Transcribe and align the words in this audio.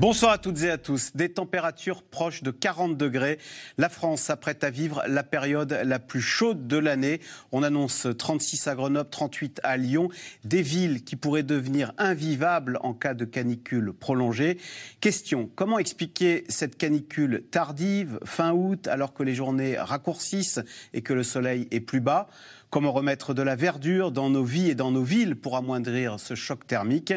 Bonsoir 0.00 0.32
à 0.32 0.38
toutes 0.38 0.62
et 0.62 0.70
à 0.70 0.78
tous. 0.78 1.14
Des 1.14 1.30
températures 1.30 2.02
proches 2.02 2.42
de 2.42 2.50
40 2.50 2.96
degrés. 2.96 3.38
La 3.76 3.90
France 3.90 4.22
s'apprête 4.22 4.64
à 4.64 4.70
vivre 4.70 5.02
la 5.06 5.22
période 5.22 5.78
la 5.84 5.98
plus 5.98 6.22
chaude 6.22 6.66
de 6.66 6.78
l'année. 6.78 7.20
On 7.52 7.62
annonce 7.62 8.06
36 8.16 8.66
à 8.66 8.74
Grenoble, 8.74 9.10
38 9.10 9.60
à 9.62 9.76
Lyon. 9.76 10.08
Des 10.44 10.62
villes 10.62 11.04
qui 11.04 11.16
pourraient 11.16 11.42
devenir 11.42 11.92
invivables 11.98 12.78
en 12.80 12.94
cas 12.94 13.12
de 13.12 13.26
canicule 13.26 13.92
prolongée. 13.92 14.56
Question, 15.02 15.50
comment 15.54 15.78
expliquer 15.78 16.44
cette 16.48 16.78
canicule 16.78 17.44
tardive, 17.50 18.20
fin 18.24 18.52
août, 18.52 18.88
alors 18.88 19.12
que 19.12 19.22
les 19.22 19.34
journées 19.34 19.76
raccourcissent 19.78 20.60
et 20.94 21.02
que 21.02 21.12
le 21.12 21.24
soleil 21.24 21.68
est 21.72 21.80
plus 21.80 22.00
bas? 22.00 22.26
Comment 22.70 22.92
remettre 22.92 23.34
de 23.34 23.42
la 23.42 23.56
verdure 23.56 24.12
dans 24.12 24.30
nos 24.30 24.44
vies 24.44 24.70
et 24.70 24.76
dans 24.76 24.92
nos 24.92 25.02
villes 25.02 25.34
pour 25.34 25.56
amoindrir 25.56 26.20
ce 26.20 26.36
choc 26.36 26.68
thermique? 26.68 27.12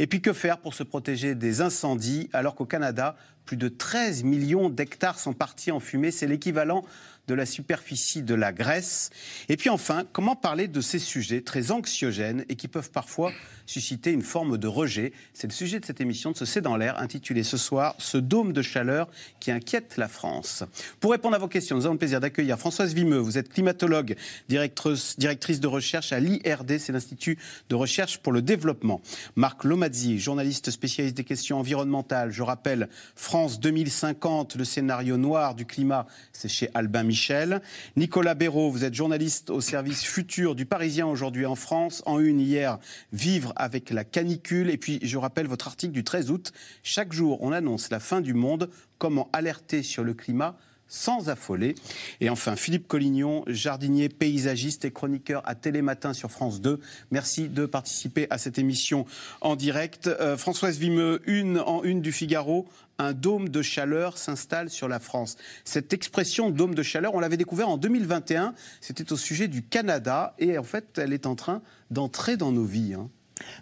Et 0.00 0.08
puis 0.08 0.20
que 0.20 0.32
faire 0.32 0.58
pour 0.58 0.74
se 0.74 0.82
protéger 0.82 1.36
des 1.36 1.60
incendies 1.60 2.28
alors 2.32 2.56
qu'au 2.56 2.64
Canada, 2.64 3.14
plus 3.44 3.56
de 3.56 3.68
13 3.68 4.24
millions 4.24 4.68
d'hectares 4.68 5.20
sont 5.20 5.34
partis 5.34 5.70
en 5.70 5.78
fumée? 5.78 6.10
C'est 6.10 6.26
l'équivalent 6.26 6.84
de 7.28 7.34
la 7.34 7.46
superficie 7.46 8.22
de 8.22 8.34
la 8.34 8.52
Grèce. 8.52 9.10
Et 9.48 9.56
puis 9.56 9.70
enfin, 9.70 10.04
comment 10.12 10.34
parler 10.34 10.66
de 10.66 10.80
ces 10.80 10.98
sujets 10.98 11.42
très 11.42 11.70
anxiogènes 11.70 12.44
et 12.48 12.56
qui 12.56 12.66
peuvent 12.66 12.90
parfois 12.90 13.32
susciter 13.66 14.10
une 14.10 14.22
forme 14.22 14.56
de 14.56 14.66
rejet? 14.66 15.12
C'est 15.34 15.46
le 15.46 15.52
sujet 15.52 15.78
de 15.78 15.84
cette 15.84 16.00
émission 16.00 16.32
de 16.32 16.36
ce 16.36 16.46
C'est 16.46 16.62
dans 16.62 16.76
l'air, 16.76 16.98
intitulée 16.98 17.42
ce 17.42 17.58
soir 17.58 17.94
Ce 17.98 18.16
dôme 18.16 18.54
de 18.54 18.62
chaleur 18.62 19.08
qui 19.40 19.50
inquiète 19.50 19.98
la 19.98 20.08
France. 20.08 20.64
Pour 21.00 21.12
répondre 21.12 21.36
à 21.36 21.38
vos 21.38 21.48
questions, 21.48 21.76
nous 21.76 21.84
avons 21.84 21.94
le 21.94 21.98
plaisir 21.98 22.20
d'accueillir 22.20 22.58
Françoise 22.58 22.94
Vimeux. 22.94 23.18
Vous 23.18 23.36
êtes 23.36 23.50
climatologue, 23.50 24.16
directrice, 24.48 25.16
de 25.18 25.66
recherche 25.66 26.12
à 26.12 26.20
l'IRD, 26.20 26.78
c'est 26.78 26.92
l'Institut 26.92 27.38
de 27.68 27.74
recherche 27.74 28.18
pour 28.18 28.32
le 28.32 28.40
développement. 28.40 29.02
Marc 29.36 29.64
Lomazzi, 29.64 30.18
journaliste 30.18 30.70
spécialiste 30.70 31.16
des 31.16 31.24
questions 31.24 31.58
environnementales. 31.58 32.30
Je 32.30 32.42
rappelle 32.42 32.88
France 33.14 33.60
2050, 33.60 34.56
le 34.56 34.64
scénario 34.64 35.18
noir 35.18 35.54
du 35.54 35.66
climat, 35.66 36.06
c'est 36.32 36.48
chez 36.48 36.70
Albin 36.72 37.02
Michel. 37.02 37.17
Michel. 37.18 37.62
Nicolas 37.96 38.34
Béraud, 38.34 38.70
vous 38.70 38.84
êtes 38.84 38.94
journaliste 38.94 39.50
au 39.50 39.60
service 39.60 40.04
futur 40.04 40.54
du 40.54 40.66
Parisien 40.66 41.04
aujourd'hui 41.08 41.46
en 41.46 41.56
France. 41.56 42.00
En 42.06 42.20
une 42.20 42.38
hier, 42.40 42.78
vivre 43.12 43.52
avec 43.56 43.90
la 43.90 44.04
canicule. 44.04 44.70
Et 44.70 44.76
puis, 44.76 45.00
je 45.02 45.18
rappelle 45.18 45.48
votre 45.48 45.66
article 45.66 45.92
du 45.92 46.04
13 46.04 46.30
août. 46.30 46.52
Chaque 46.84 47.12
jour, 47.12 47.42
on 47.42 47.50
annonce 47.50 47.90
la 47.90 47.98
fin 47.98 48.20
du 48.20 48.34
monde. 48.34 48.70
Comment 48.98 49.28
alerter 49.32 49.82
sur 49.82 50.04
le 50.04 50.14
climat 50.14 50.56
sans 50.88 51.28
affoler. 51.28 51.74
Et 52.20 52.30
enfin, 52.30 52.56
Philippe 52.56 52.88
Collignon, 52.88 53.44
jardinier, 53.46 54.08
paysagiste 54.08 54.84
et 54.84 54.90
chroniqueur 54.90 55.42
à 55.44 55.54
Télématin 55.54 56.12
sur 56.12 56.30
France 56.30 56.60
2. 56.60 56.80
Merci 57.10 57.48
de 57.48 57.66
participer 57.66 58.26
à 58.30 58.38
cette 58.38 58.58
émission 58.58 59.06
en 59.40 59.54
direct. 59.54 60.06
Euh, 60.08 60.36
Françoise 60.36 60.78
Vimeux, 60.78 61.20
une 61.26 61.58
en 61.58 61.84
une 61.84 62.00
du 62.00 62.12
Figaro, 62.12 62.66
un 62.98 63.12
dôme 63.12 63.48
de 63.48 63.62
chaleur 63.62 64.18
s'installe 64.18 64.70
sur 64.70 64.88
la 64.88 64.98
France. 64.98 65.36
Cette 65.64 65.92
expression 65.92 66.50
dôme 66.50 66.74
de 66.74 66.82
chaleur, 66.82 67.14
on 67.14 67.20
l'avait 67.20 67.36
découvert 67.36 67.68
en 67.68 67.76
2021, 67.76 68.54
c'était 68.80 69.12
au 69.12 69.16
sujet 69.16 69.46
du 69.48 69.62
Canada, 69.62 70.34
et 70.38 70.58
en 70.58 70.64
fait, 70.64 70.98
elle 70.98 71.12
est 71.12 71.26
en 71.26 71.36
train 71.36 71.62
d'entrer 71.90 72.36
dans 72.36 72.50
nos 72.50 72.64
vies. 72.64 72.94
Hein. 72.94 73.08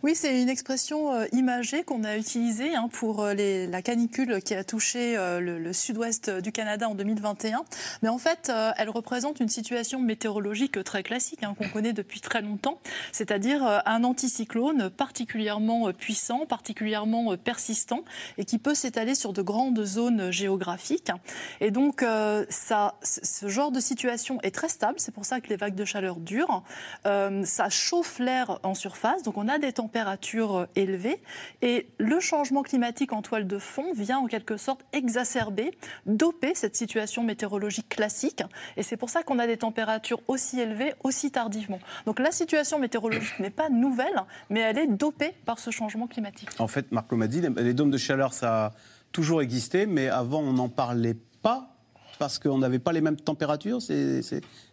Oui, 0.03 0.15
c'est 0.15 0.41
une 0.41 0.49
expression 0.49 1.13
euh, 1.13 1.27
imagée 1.33 1.83
qu'on 1.83 2.05
a 2.05 2.17
utilisée 2.17 2.75
hein, 2.75 2.89
pour 2.93 3.23
euh, 3.23 3.35
la 3.35 3.83
canicule 3.83 4.43
qui 4.43 4.55
a 4.55 4.65
touché 4.65 5.17
euh, 5.17 5.41
le, 5.41 5.73
sud-ouest 5.73 6.31
du 6.31 6.53
Canada 6.53 6.89
en 6.89 6.95
2021. 6.95 7.65
Mais 8.03 8.09
en 8.09 8.19
fait, 8.19 8.51
elle 8.77 8.89
représente 8.89 9.41
une 9.41 9.49
situation 9.49 10.01
météorologique 10.01 10.83
très 10.85 11.03
classique 11.03 11.43
hein, 11.43 11.55
qu'on 11.59 11.69
connaît 11.69 11.93
depuis 11.93 12.21
très 12.21 12.41
longtemps, 12.41 12.81
c'est-à-dire 13.13 13.83
un 13.85 14.05
anticyclone 14.05 14.91
particulièrement 14.91 15.93
puissant, 15.93 16.47
particulièrement 16.47 17.37
persistant 17.37 18.05
et 18.39 18.45
qui 18.45 18.59
peut 18.59 18.75
s'étaler 18.75 19.15
sur 19.15 19.33
de 19.33 19.43
grandes 19.43 19.85
zones 19.85 20.31
géographiques. 20.31 21.11
Et 21.61 21.71
donc, 21.71 22.03
ce 22.03 23.49
genre 23.49 23.73
de 23.73 23.81
situation 23.81 24.41
est 24.43 24.55
très 24.55 24.69
stable. 24.69 24.95
C'est 24.99 25.13
pour 25.13 25.25
ça 25.25 25.41
que 25.41 25.49
les 25.49 25.57
vagues 25.57 25.75
de 25.75 25.85
chaleur 25.85 26.17
durent. 26.17 26.63
ça 27.05 27.69
chauffe 27.69 28.19
l'air 28.19 28.61
en 28.63 28.75
surface. 28.75 29.23
Donc, 29.23 29.37
on 29.37 29.49
a 29.49 29.59
des 29.59 29.66
des 29.67 29.73
températures 29.73 30.57
euh, 30.57 30.67
élevées 30.77 31.21
et 31.63 31.87
le 31.99 32.21
changement 32.21 32.63
climatique 32.63 33.13
en 33.13 33.23
toile 33.23 33.47
de 33.47 33.59
fond 33.59 33.93
vient 33.95 34.19
en 34.19 34.27
quelque 34.27 34.57
sorte 34.57 34.85
exacerber, 34.93 35.73
doper 36.07 36.55
cette 36.55 36.77
situation 36.77 37.23
météorologique 37.23 37.89
classique 37.89 38.43
et 38.77 38.83
c'est 38.83 38.97
pour 38.97 39.11
ça 39.11 39.23
qu'on 39.23 39.39
a 39.39 39.47
des 39.47 39.57
températures 39.57 40.21
aussi 40.29 40.61
élevées 40.61 40.95
aussi 41.03 41.31
tardivement. 41.31 41.79
Donc 42.07 42.19
la 42.19 42.31
situation 42.31 42.79
météorologique 42.79 43.39
n'est 43.41 43.51
pas 43.51 43.69
nouvelle, 43.69 44.23
mais 44.51 44.61
elle 44.61 44.79
est 44.79 44.87
dopée 44.87 45.33
par 45.45 45.59
ce 45.59 45.71
changement 45.71 46.07
climatique. 46.07 46.49
En 46.59 46.69
fait, 46.69 46.93
Marco 46.93 47.17
m'a 47.17 47.27
les 47.27 47.75
dômes 47.75 47.91
de 47.91 47.99
chaleur, 47.99 48.33
ça 48.33 48.67
a 48.67 48.73
toujours 49.13 49.43
existé, 49.43 49.87
mais 49.87 50.09
avant, 50.09 50.41
on 50.41 50.53
n'en 50.53 50.69
parlait 50.69 51.17
pas 51.43 51.77
parce 52.19 52.39
qu'on 52.39 52.59
n'avait 52.59 52.79
pas 52.79 52.93
les 52.93 53.01
mêmes 53.01 53.17
températures 53.17 53.81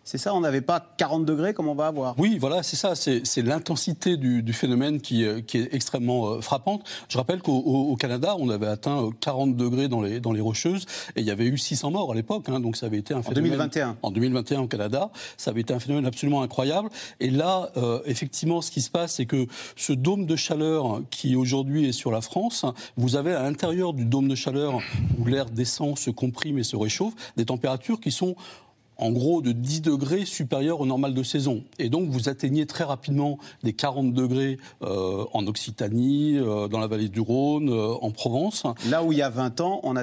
c'est 0.03 0.17
ça, 0.17 0.33
on 0.35 0.41
n'avait 0.41 0.61
pas 0.61 0.85
40 0.97 1.25
degrés 1.25 1.53
comme 1.53 1.69
on 1.69 1.75
va 1.75 1.87
avoir. 1.87 2.15
Oui, 2.19 2.37
voilà, 2.37 2.61
c'est 2.61 2.75
ça. 2.75 2.93
C'est 2.95 3.41
l'intensité 3.41 4.17
du, 4.17 4.53
phénomène 4.53 4.99
qui, 4.99 5.23
euh, 5.25 5.41
qui, 5.41 5.57
est 5.57 5.73
extrêmement 5.73 6.27
euh, 6.27 6.41
frappante. 6.41 6.83
Je 7.07 7.17
rappelle 7.17 7.41
qu'au 7.41 7.95
Canada, 7.97 8.35
on 8.37 8.49
avait 8.49 8.67
atteint 8.67 9.09
40 9.21 9.49
euh, 9.49 9.53
degrés 9.53 9.87
dans 9.87 10.01
les, 10.01 10.19
dans 10.19 10.33
les 10.33 10.41
Rocheuses 10.41 10.85
et 11.15 11.21
il 11.21 11.25
y 11.25 11.31
avait 11.31 11.45
eu 11.45 11.57
600 11.57 11.91
morts 11.91 12.11
à 12.11 12.15
l'époque. 12.15 12.49
Hein, 12.49 12.59
donc 12.59 12.75
ça 12.75 12.87
avait 12.87 12.97
été 12.97 13.13
un 13.13 13.23
phénomène. 13.23 13.53
En 13.53 13.57
2021. 13.57 13.97
En 14.01 14.11
2021 14.11 14.61
au 14.61 14.67
Canada, 14.67 15.09
ça 15.37 15.51
avait 15.51 15.61
été 15.61 15.73
un 15.73 15.79
phénomène 15.79 16.05
absolument 16.05 16.41
incroyable. 16.41 16.89
Et 17.19 17.29
là, 17.29 17.71
effectivement, 18.05 18.61
ce 18.61 18.71
qui 18.71 18.81
se 18.81 18.89
passe, 18.89 19.15
c'est 19.15 19.25
que 19.25 19.47
ce 19.75 19.93
dôme 19.93 20.25
de 20.25 20.35
chaleur 20.35 21.01
qui 21.09 21.35
aujourd'hui 21.35 21.87
est 21.87 21.91
sur 21.91 22.11
la 22.11 22.21
France, 22.21 22.65
vous 22.97 23.15
avez 23.15 23.33
à 23.33 23.43
l'intérieur 23.43 23.93
du 23.93 24.05
dôme 24.05 24.27
de 24.27 24.35
chaleur 24.35 24.79
où 25.17 25.25
l'air 25.25 25.45
descend, 25.45 25.97
se 25.97 26.09
comprime 26.09 26.57
et 26.59 26.63
se 26.63 26.75
réchauffe, 26.75 27.13
des 27.37 27.45
températures 27.45 27.99
qui 27.99 28.11
sont 28.11 28.35
en 29.03 29.11
gros 29.11 29.41
de 29.41 29.51
10 29.51 29.81
degrés 29.81 30.23
supérieurs 30.23 30.79
au 30.79 30.85
normal 30.85 31.13
de 31.13 31.23
saison. 31.23 31.65
Et 31.77 31.89
donc 31.89 32.09
vous 32.09 32.29
atteignez 32.29 32.65
très 32.65 32.85
rapidement 32.85 33.37
des 33.61 33.73
40 33.73 34.13
degrés 34.13 34.57
euh, 34.81 35.25
en 35.33 35.45
Occitanie, 35.45 36.37
euh, 36.37 36.69
dans 36.69 36.79
la 36.79 36.87
vallée 36.87 37.09
du 37.09 37.19
Rhône, 37.19 37.69
euh, 37.69 37.95
en 38.01 38.11
Provence. 38.11 38.63
Là 38.89 39.03
où 39.03 39.11
il 39.11 39.17
y 39.17 39.21
a 39.21 39.29
20 39.29 39.59
ans, 39.59 39.81
on, 39.83 39.95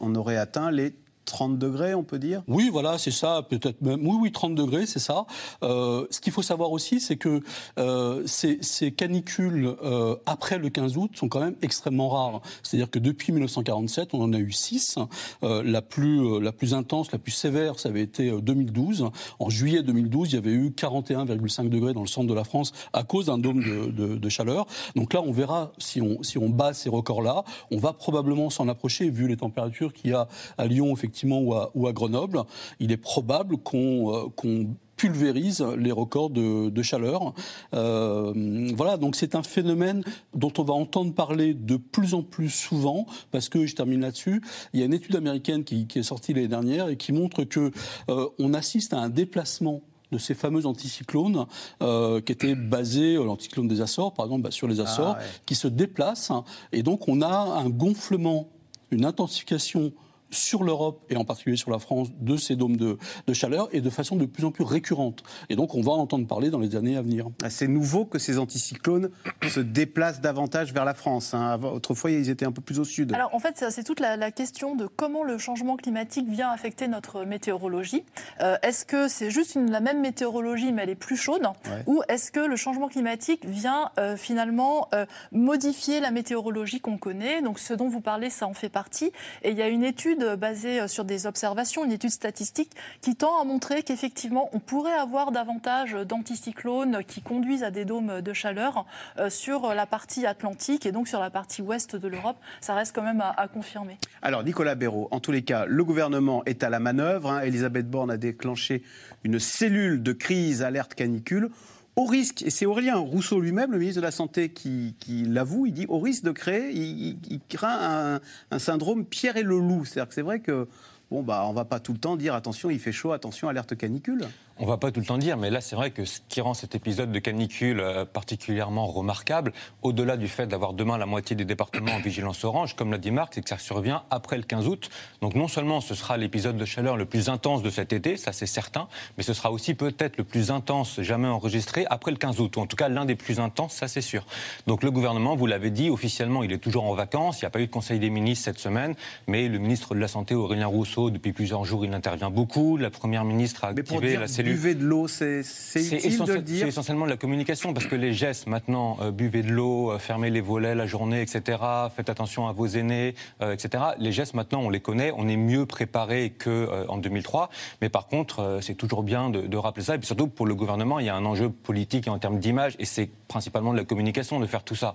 on 0.00 0.14
aurait 0.16 0.36
atteint 0.36 0.72
les 0.72 0.92
30 1.28 1.58
degrés, 1.58 1.94
on 1.94 2.02
peut 2.02 2.18
dire? 2.18 2.42
Oui, 2.48 2.70
voilà, 2.72 2.98
c'est 2.98 3.10
ça, 3.10 3.42
peut-être 3.48 3.82
même. 3.82 4.06
Oui, 4.06 4.16
oui, 4.20 4.32
30 4.32 4.54
degrés, 4.54 4.86
c'est 4.86 4.98
ça. 4.98 5.26
Euh, 5.62 6.06
ce 6.10 6.20
qu'il 6.20 6.32
faut 6.32 6.42
savoir 6.42 6.72
aussi, 6.72 7.00
c'est 7.00 7.16
que 7.16 7.42
euh, 7.78 8.22
ces, 8.26 8.92
canicules 8.92 9.76
euh, 9.84 10.16
après 10.26 10.58
le 10.58 10.70
15 10.70 10.96
août 10.96 11.10
sont 11.14 11.28
quand 11.28 11.40
même 11.40 11.56
extrêmement 11.62 12.08
rares. 12.08 12.40
C'est-à-dire 12.62 12.90
que 12.90 12.98
depuis 12.98 13.32
1947, 13.32 14.14
on 14.14 14.22
en 14.22 14.32
a 14.32 14.38
eu 14.38 14.50
6. 14.50 14.98
la, 15.42 15.82
plus, 15.82 16.40
la 16.40 16.52
plus 16.52 16.74
intense, 16.74 17.12
la 17.12 17.18
plus 17.18 17.32
sévère, 17.32 17.78
ça 17.78 17.90
avait 17.90 18.02
été 18.02 18.30
2012. 18.40 19.10
En 19.38 19.50
juillet 19.50 19.82
2012, 19.82 20.32
il 20.32 20.34
y 20.34 20.38
avait 20.38 20.50
eu 20.50 20.70
41,5 20.70 21.68
degrés 21.68 21.92
dans 21.92 22.00
le 22.00 22.06
centre 22.06 22.26
de 22.26 22.34
la 22.34 22.44
France 22.44 22.72
à 22.92 23.02
cause 23.02 23.26
d'un 23.26 23.38
dôme 23.38 23.62
de, 23.62 24.16
de, 24.16 24.28
chaleur. 24.28 24.66
Donc 24.96 25.12
là, 25.12 25.22
on 25.22 25.32
verra 25.32 25.72
si 25.78 26.00
on, 26.00 26.22
si 26.22 26.38
on 26.38 26.48
bat 26.48 26.72
ces 26.72 26.88
records-là. 26.88 27.44
On 27.70 27.78
va 27.78 27.92
probablement 27.92 28.48
s'en 28.48 28.68
approcher, 28.68 29.10
vu 29.10 29.28
les 29.28 29.36
températures 29.36 29.92
qu'il 29.92 30.10
y 30.10 30.14
a 30.14 30.28
à 30.56 30.66
Lyon, 30.66 30.92
effectivement 30.94 31.17
ou 31.24 31.86
à, 31.86 31.92
Grenoble, 31.92 32.42
il 32.80 32.92
est 32.92 32.96
probable 32.96 33.56
qu'on 33.58 34.14
euh, 34.14 34.64
pulvérise 34.96 35.64
les 35.78 35.92
records 35.92 36.30
de, 36.30 36.82
chaleur. 36.82 37.34
Euh, 37.74 38.72
voilà, 38.74 38.96
donc 38.96 39.16
c'est 39.16 39.34
un 39.34 39.42
phénomène 39.42 40.02
dont 40.34 40.52
on 40.58 40.64
va 40.64 40.74
entendre 40.74 41.14
parler 41.14 41.54
de 41.54 41.76
plus 41.76 42.14
en 42.14 42.22
plus 42.22 42.50
souvent, 42.50 43.06
parce 43.30 43.48
que, 43.48 43.66
je 43.66 43.74
termine 43.74 44.00
là-dessus, 44.00 44.42
il 44.72 44.80
y 44.80 44.82
a 44.82 44.86
une 44.86 44.94
étude 44.94 45.16
américaine 45.16 45.64
qui, 45.64 45.86
est 45.94 46.02
sortie 46.02 46.34
l'année 46.34 46.48
dernière 46.48 46.88
et 46.88 46.96
qui 46.96 47.12
montre 47.12 47.44
que 47.44 47.70
euh, 48.10 48.26
on 48.38 48.54
assiste 48.54 48.92
à 48.92 48.98
un 48.98 49.08
déplacement 49.08 49.82
de 50.10 50.18
ces 50.18 50.34
fameux 50.34 50.64
anticyclones 50.64 51.44
qui 51.80 52.32
étaient 52.32 52.54
basés, 52.54 53.16
l'anticyclone 53.16 53.68
des 53.68 53.82
Açores, 53.82 54.14
par 54.14 54.24
exemple, 54.24 54.42
bah, 54.42 54.50
sur 54.50 54.66
les 54.66 54.80
Açores, 54.80 55.16
ah 55.18 55.24
qui 55.44 55.54
se 55.54 55.68
déplacent. 55.68 56.32
Et 56.72 56.82
donc, 56.82 57.08
on 57.08 57.20
a 57.20 57.28
un 57.28 57.68
gonflement, 57.68 58.48
une 58.90 59.04
intensification 59.04 59.92
sur 60.30 60.62
l'Europe 60.62 61.04
et 61.10 61.16
en 61.16 61.24
particulier 61.24 61.56
sur 61.56 61.70
la 61.70 61.78
France 61.78 62.08
de 62.20 62.36
ces 62.36 62.56
dômes 62.56 62.76
de, 62.76 62.98
chaleur 63.32 63.68
et 63.72 63.80
de 63.80 63.90
façon 63.90 64.16
de 64.16 64.26
plus 64.26 64.44
en 64.44 64.50
plus 64.50 64.64
récurrente. 64.64 65.22
Et 65.48 65.56
donc 65.56 65.74
on 65.74 65.80
va 65.80 65.92
en 65.92 65.98
entendre 65.98 66.26
parler 66.26 66.50
dans 66.50 66.58
les 66.58 66.76
années 66.76 66.96
à 66.96 67.02
venir. 67.02 67.26
Ah, 67.42 67.50
c'est 67.50 67.68
nouveau 67.68 68.04
que 68.04 68.18
ces 68.18 68.38
anticyclones 68.38 69.10
se 69.48 69.60
déplacent 69.60 70.20
davantage 70.20 70.72
vers 70.72 70.84
la 70.84 70.94
France. 70.94 71.34
Hein. 71.34 71.58
Autrefois, 71.62 72.10
ils 72.10 72.30
étaient 72.30 72.46
un 72.46 72.52
peu 72.52 72.62
plus 72.62 72.78
au 72.78 72.84
sud. 72.84 73.12
Alors 73.14 73.34
en 73.34 73.38
fait, 73.38 73.64
c'est 73.70 73.84
toute 73.84 74.00
la, 74.00 74.30
question 74.30 74.76
de 74.76 74.86
comment 74.86 75.24
le 75.24 75.38
changement 75.38 75.76
climatique 75.76 76.28
vient 76.28 76.50
affecter 76.50 76.86
notre 76.86 77.24
météorologie. 77.24 78.04
Euh, 78.40 78.56
est-ce 78.62 78.84
que 78.84 79.08
c'est 79.08 79.30
juste 79.30 79.56
la 79.56 79.80
même 79.80 80.00
météorologie 80.00 80.70
mais 80.72 80.82
elle 80.82 80.90
est 80.90 80.94
plus 80.94 81.16
chaude? 81.16 81.42
Ou 81.86 82.02
est-ce 82.08 82.30
que 82.30 82.40
le 82.40 82.56
changement 82.56 82.88
climatique 82.88 83.46
vient 83.46 83.90
euh, 83.98 84.16
finalement 84.16 84.88
euh, 84.94 85.06
modifier 85.32 86.00
la 86.00 86.10
météorologie 86.10 86.80
qu'on 86.80 86.98
connaît? 86.98 87.42
Donc 87.42 87.58
ce 87.58 87.72
dont 87.74 87.88
vous 87.88 88.00
parlez, 88.00 88.28
ça 88.30 88.46
en 88.46 88.54
fait 88.54 88.68
partie. 88.68 89.12
Et 89.42 89.50
il 89.50 89.56
y 89.56 89.62
a 89.62 89.68
une 89.68 89.84
étude 89.84 90.17
basée 90.36 90.80
euh, 90.80 90.88
sur 90.88 91.04
des 91.04 91.26
observations, 91.26 91.84
une 91.84 91.92
étude 91.92 92.10
statistique 92.10 92.70
qui 93.00 93.16
tend 93.16 93.40
à 93.40 93.44
montrer 93.44 93.82
qu'effectivement, 93.82 94.48
on 94.52 94.58
pourrait 94.58 94.92
avoir 94.92 95.32
davantage 95.32 95.92
d'anticyclones 95.92 97.04
qui 97.04 97.22
conduisent 97.22 97.62
à 97.62 97.70
des 97.70 97.84
dômes 97.84 98.20
de 98.20 98.32
chaleur 98.32 98.86
euh, 99.18 99.30
sur 99.30 99.74
la 99.74 99.86
partie 99.86 100.26
atlantique 100.26 100.86
et 100.86 100.92
donc 100.92 101.08
sur 101.08 101.20
la 101.20 101.30
partie 101.30 101.62
ouest 101.62 101.96
de 101.96 102.08
l'Europe. 102.08 102.36
Ça 102.60 102.74
reste 102.74 102.94
quand 102.94 103.02
même 103.02 103.20
à, 103.20 103.48
confirmer. 103.48 103.98
Alors, 104.22 104.44
Nicolas 104.44 104.74
Béraud, 104.74 105.08
en 105.10 105.20
tous 105.20 105.32
les 105.32 105.42
cas, 105.42 105.64
le 105.66 105.84
gouvernement 105.84 106.44
est 106.44 106.62
à 106.62 106.70
la 106.70 106.80
manœuvre. 106.80 107.30
Hein. 107.30 107.40
Elisabeth 107.40 107.88
Borne 107.88 108.10
a 108.10 108.16
déclenché 108.16 108.82
une 109.24 109.38
cellule 109.38 110.02
de 110.02 110.12
crise 110.12 110.62
alerte 110.62 110.94
canicule 110.94 111.50
au 111.98 112.04
risque, 112.04 112.42
et 112.42 112.50
c'est 112.50 112.64
Aurélien 112.64 112.96
Rousseau 112.96 113.40
lui-même, 113.40 113.72
le 113.72 113.78
ministre 113.78 114.00
de 114.00 114.06
la 114.06 114.12
Santé, 114.12 114.50
qui, 114.50 114.94
l'avoue, 115.26 115.66
il 115.66 115.72
dit 115.72 115.86
au 115.88 115.98
risque 115.98 116.22
de 116.22 116.30
créer, 116.30 116.70
il, 116.72 117.40
craint 117.48 118.20
un, 118.52 118.58
syndrome 118.60 119.04
Pierre 119.04 119.36
et 119.36 119.42
le 119.42 119.58
loup. 119.58 119.84
C'est-à-dire 119.84 120.08
que 120.08 120.14
c'est 120.14 120.22
vrai 120.22 120.38
que 120.38 120.68
bon, 121.10 121.24
bah, 121.24 121.42
on 121.46 121.50
ne 121.50 121.56
va 121.56 121.64
pas 121.64 121.80
tout 121.80 121.92
le 121.92 121.98
temps 121.98 122.16
dire 122.16 122.34
attention, 122.34 122.70
il 122.70 122.78
fait 122.78 122.92
chaud, 122.92 123.10
attention, 123.10 123.48
alerte 123.48 123.76
canicule. 123.76 124.28
On 124.60 124.66
va 124.66 124.76
pas 124.76 124.90
tout 124.90 124.98
le 124.98 125.06
temps 125.06 125.18
dire, 125.18 125.36
mais 125.36 125.50
là, 125.50 125.60
c'est 125.60 125.76
vrai 125.76 125.92
que 125.92 126.04
ce 126.04 126.18
qui 126.28 126.40
rend 126.40 126.52
cet 126.52 126.74
épisode 126.74 127.12
de 127.12 127.18
canicule 127.20 127.78
euh, 127.78 128.04
particulièrement 128.04 128.88
remarquable, 128.88 129.52
au-delà 129.82 130.16
du 130.16 130.26
fait 130.26 130.48
d'avoir 130.48 130.72
demain 130.72 130.98
la 130.98 131.06
moitié 131.06 131.36
des 131.36 131.44
départements 131.44 131.92
en 131.92 132.00
vigilance 132.00 132.42
orange, 132.42 132.74
comme 132.74 132.90
l'a 132.90 132.98
dit 132.98 133.12
Marc, 133.12 133.34
c'est 133.34 133.42
que 133.42 133.48
ça 133.48 133.58
survient 133.58 134.02
après 134.10 134.36
le 134.36 134.42
15 134.42 134.66
août. 134.66 134.90
Donc 135.22 135.36
non 135.36 135.46
seulement 135.46 135.80
ce 135.80 135.94
sera 135.94 136.16
l'épisode 136.16 136.56
de 136.56 136.64
chaleur 136.64 136.96
le 136.96 137.04
plus 137.04 137.28
intense 137.28 137.62
de 137.62 137.70
cet 137.70 137.92
été, 137.92 138.16
ça 138.16 138.32
c'est 138.32 138.46
certain, 138.46 138.88
mais 139.16 139.22
ce 139.22 139.32
sera 139.32 139.52
aussi 139.52 139.74
peut-être 139.74 140.16
le 140.16 140.24
plus 140.24 140.50
intense 140.50 141.00
jamais 141.02 141.28
enregistré 141.28 141.86
après 141.88 142.10
le 142.10 142.16
15 142.16 142.40
août, 142.40 142.56
ou 142.56 142.60
en 142.60 142.66
tout 142.66 142.76
cas 142.76 142.88
l'un 142.88 143.04
des 143.04 143.14
plus 143.14 143.38
intenses, 143.38 143.74
ça 143.74 143.86
c'est 143.86 144.00
sûr. 144.00 144.26
Donc 144.66 144.82
le 144.82 144.90
gouvernement, 144.90 145.36
vous 145.36 145.46
l'avez 145.46 145.70
dit, 145.70 145.88
officiellement, 145.88 146.42
il 146.42 146.50
est 146.50 146.58
toujours 146.58 146.84
en 146.84 146.94
vacances. 146.94 147.40
Il 147.40 147.44
n'y 147.44 147.46
a 147.46 147.50
pas 147.50 147.60
eu 147.60 147.66
de 147.66 147.70
Conseil 147.72 148.00
des 148.00 148.10
ministres 148.10 148.46
cette 148.46 148.58
semaine, 148.58 148.96
mais 149.28 149.46
le 149.46 149.58
ministre 149.58 149.94
de 149.94 150.00
la 150.00 150.08
Santé, 150.08 150.34
Aurélien 150.34 150.66
Rousseau, 150.66 151.10
depuis 151.10 151.32
plusieurs 151.32 151.64
jours, 151.64 151.84
il 151.84 151.94
intervient 151.94 152.30
beaucoup. 152.30 152.76
La 152.76 152.90
première 152.90 153.24
ministre 153.24 153.64
a 153.64 153.68
activé 153.68 154.16
la 154.16 154.26
cellule. 154.26 154.47
Buvez 154.48 154.74
de 154.74 154.84
l'eau, 154.84 155.08
c'est 155.08 155.40
utile 155.74 156.24
de 156.24 156.32
le 156.32 156.42
dire. 156.42 156.60
C'est 156.60 156.68
essentiellement 156.68 157.04
de 157.04 157.10
la 157.10 157.16
communication 157.16 157.72
parce 157.72 157.86
que 157.86 157.96
les 157.96 158.12
gestes 158.12 158.46
maintenant, 158.46 158.98
euh, 159.00 159.10
buvez 159.10 159.42
de 159.42 159.50
l'eau, 159.50 159.92
euh, 159.92 159.98
fermez 159.98 160.30
les 160.30 160.40
volets 160.40 160.74
la 160.74 160.86
journée, 160.86 161.22
etc. 161.22 161.58
Faites 161.94 162.08
attention 162.08 162.48
à 162.48 162.52
vos 162.52 162.66
aînés, 162.66 163.14
euh, 163.42 163.52
etc. 163.52 163.84
Les 163.98 164.12
gestes 164.12 164.34
maintenant, 164.34 164.60
on 164.60 164.70
les 164.70 164.80
connaît, 164.80 165.12
on 165.16 165.28
est 165.28 165.36
mieux 165.36 165.66
préparé 165.66 166.30
qu'en 166.30 166.98
2003. 166.98 167.50
Mais 167.82 167.88
par 167.88 168.06
contre, 168.06 168.58
c'est 168.62 168.74
toujours 168.74 169.02
bien 169.02 169.30
de, 169.30 169.56
rappeler 169.56 169.84
ça. 169.84 169.96
Et 169.96 169.98
puis 169.98 170.06
surtout 170.06 170.28
pour 170.28 170.46
le 170.46 170.54
gouvernement, 170.54 171.00
il 171.00 171.06
y 171.06 171.08
a 171.08 171.16
un 171.16 171.24
enjeu 171.24 171.50
politique 171.50 172.06
en 172.06 172.18
termes 172.18 172.38
d'image 172.38 172.76
et 172.78 172.84
c'est 172.84 173.10
principalement 173.26 173.72
de 173.72 173.78
la 173.78 173.84
communication 173.84 174.38
de 174.38 174.46
faire 174.46 174.62
tout 174.62 174.76
ça. 174.76 174.94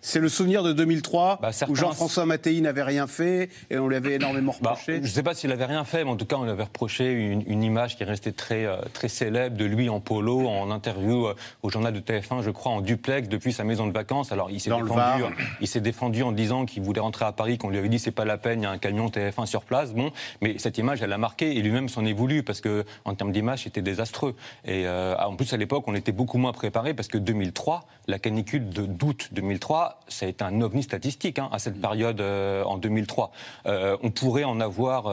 c'est 0.00 0.18
le 0.18 0.28
souvenir 0.28 0.62
de 0.62 0.72
2003 0.72 1.38
bah, 1.42 1.50
où 1.68 1.74
Jean-François 1.74 2.24
Mattei 2.26 2.60
n'avait 2.60 2.82
rien 2.82 3.06
fait 3.06 3.50
et 3.70 3.78
on 3.78 3.86
lui 3.86 3.96
avait 3.96 4.14
énormément 4.14 4.54
bah, 4.62 4.70
reproché. 4.70 4.96
je 4.96 5.02
ne 5.02 5.06
sais 5.06 5.22
pas 5.22 5.34
s'il 5.34 5.52
avait 5.52 5.66
rien 5.66 5.84
fait, 5.84 6.04
mais 6.04 6.10
en 6.10 6.16
tout 6.16 6.24
cas, 6.24 6.36
on 6.36 6.44
lui 6.44 6.50
avait 6.50 6.62
reproché 6.62 7.12
une, 7.12 7.44
une 7.46 7.62
image 7.62 7.96
qui 7.96 8.02
est 8.02 8.06
restée 8.06 8.32
très, 8.32 8.66
très 8.92 9.08
célèbre 9.08 9.56
de 9.56 9.64
lui 9.64 9.88
en 9.88 10.00
polo, 10.00 10.46
en 10.48 10.70
interview 10.70 11.26
euh, 11.26 11.34
au 11.62 11.70
journal 11.70 11.92
de 11.92 12.00
TF1, 12.00 12.42
je 12.42 12.50
crois, 12.50 12.72
en 12.72 12.80
duplex 12.80 13.28
depuis 13.28 13.52
sa 13.52 13.64
maison 13.64 13.86
de 13.86 13.92
vacances. 13.92 14.32
Alors 14.32 14.50
il 14.50 14.60
s'est 14.60 14.70
défendu, 14.70 15.24
il 15.60 15.68
s'est 15.68 15.80
défendu 15.80 16.22
en 16.22 16.32
disant 16.32 16.66
qu'il 16.66 16.82
voulait 16.82 17.00
rentrer 17.00 17.24
à 17.24 17.32
Paris, 17.32 17.58
qu'on 17.58 17.68
lui 17.68 17.78
avait 17.78 17.88
dit 17.88 17.98
c'est 17.98 18.10
pas 18.10 18.24
la 18.24 18.38
peine, 18.38 18.60
il 18.60 18.64
y 18.64 18.66
a 18.66 18.70
un 18.70 18.78
camion 18.78 19.08
TF1 19.08 19.46
sur 19.46 19.62
place. 19.62 19.92
Bon, 19.92 20.10
mais 20.40 20.58
cette 20.58 20.78
image, 20.78 21.02
elle 21.02 21.12
a 21.12 21.18
marqué 21.18 21.56
et 21.56 21.62
lui-même 21.62 21.88
s'en 21.88 22.04
est 22.04 22.12
voulu 22.12 22.42
parce 22.42 22.60
que 22.60 22.84
en 23.04 23.14
termes 23.14 23.32
d'image, 23.32 23.64
c'était 23.64 23.82
désastreux. 23.82 24.34
Et 24.64 24.86
euh, 24.86 25.16
en 25.18 25.36
plus 25.36 25.52
à 25.52 25.56
l'époque, 25.56 25.84
on 25.86 25.94
était 25.94 26.12
beaucoup 26.12 26.38
moins 26.38 26.52
préparé 26.52 26.94
parce 26.94 27.08
que 27.08 27.18
2003, 27.18 27.84
la 28.06 28.18
canicule 28.18 28.68
de 28.68 28.86
d'août 28.86 29.28
2003, 29.32 30.00
ça 30.08 30.26
a 30.26 30.28
été 30.28 30.44
un 30.44 30.60
ovni 30.60 30.82
statistique 30.82 31.38
hein, 31.38 31.48
à 31.52 31.58
cette 31.58 31.80
période 31.80 32.20
euh, 32.20 32.64
en 32.64 32.78
2003. 32.78 33.32
on 33.66 34.10
pourrait 34.10 34.44
en 34.44 34.60
avoir, 34.60 35.06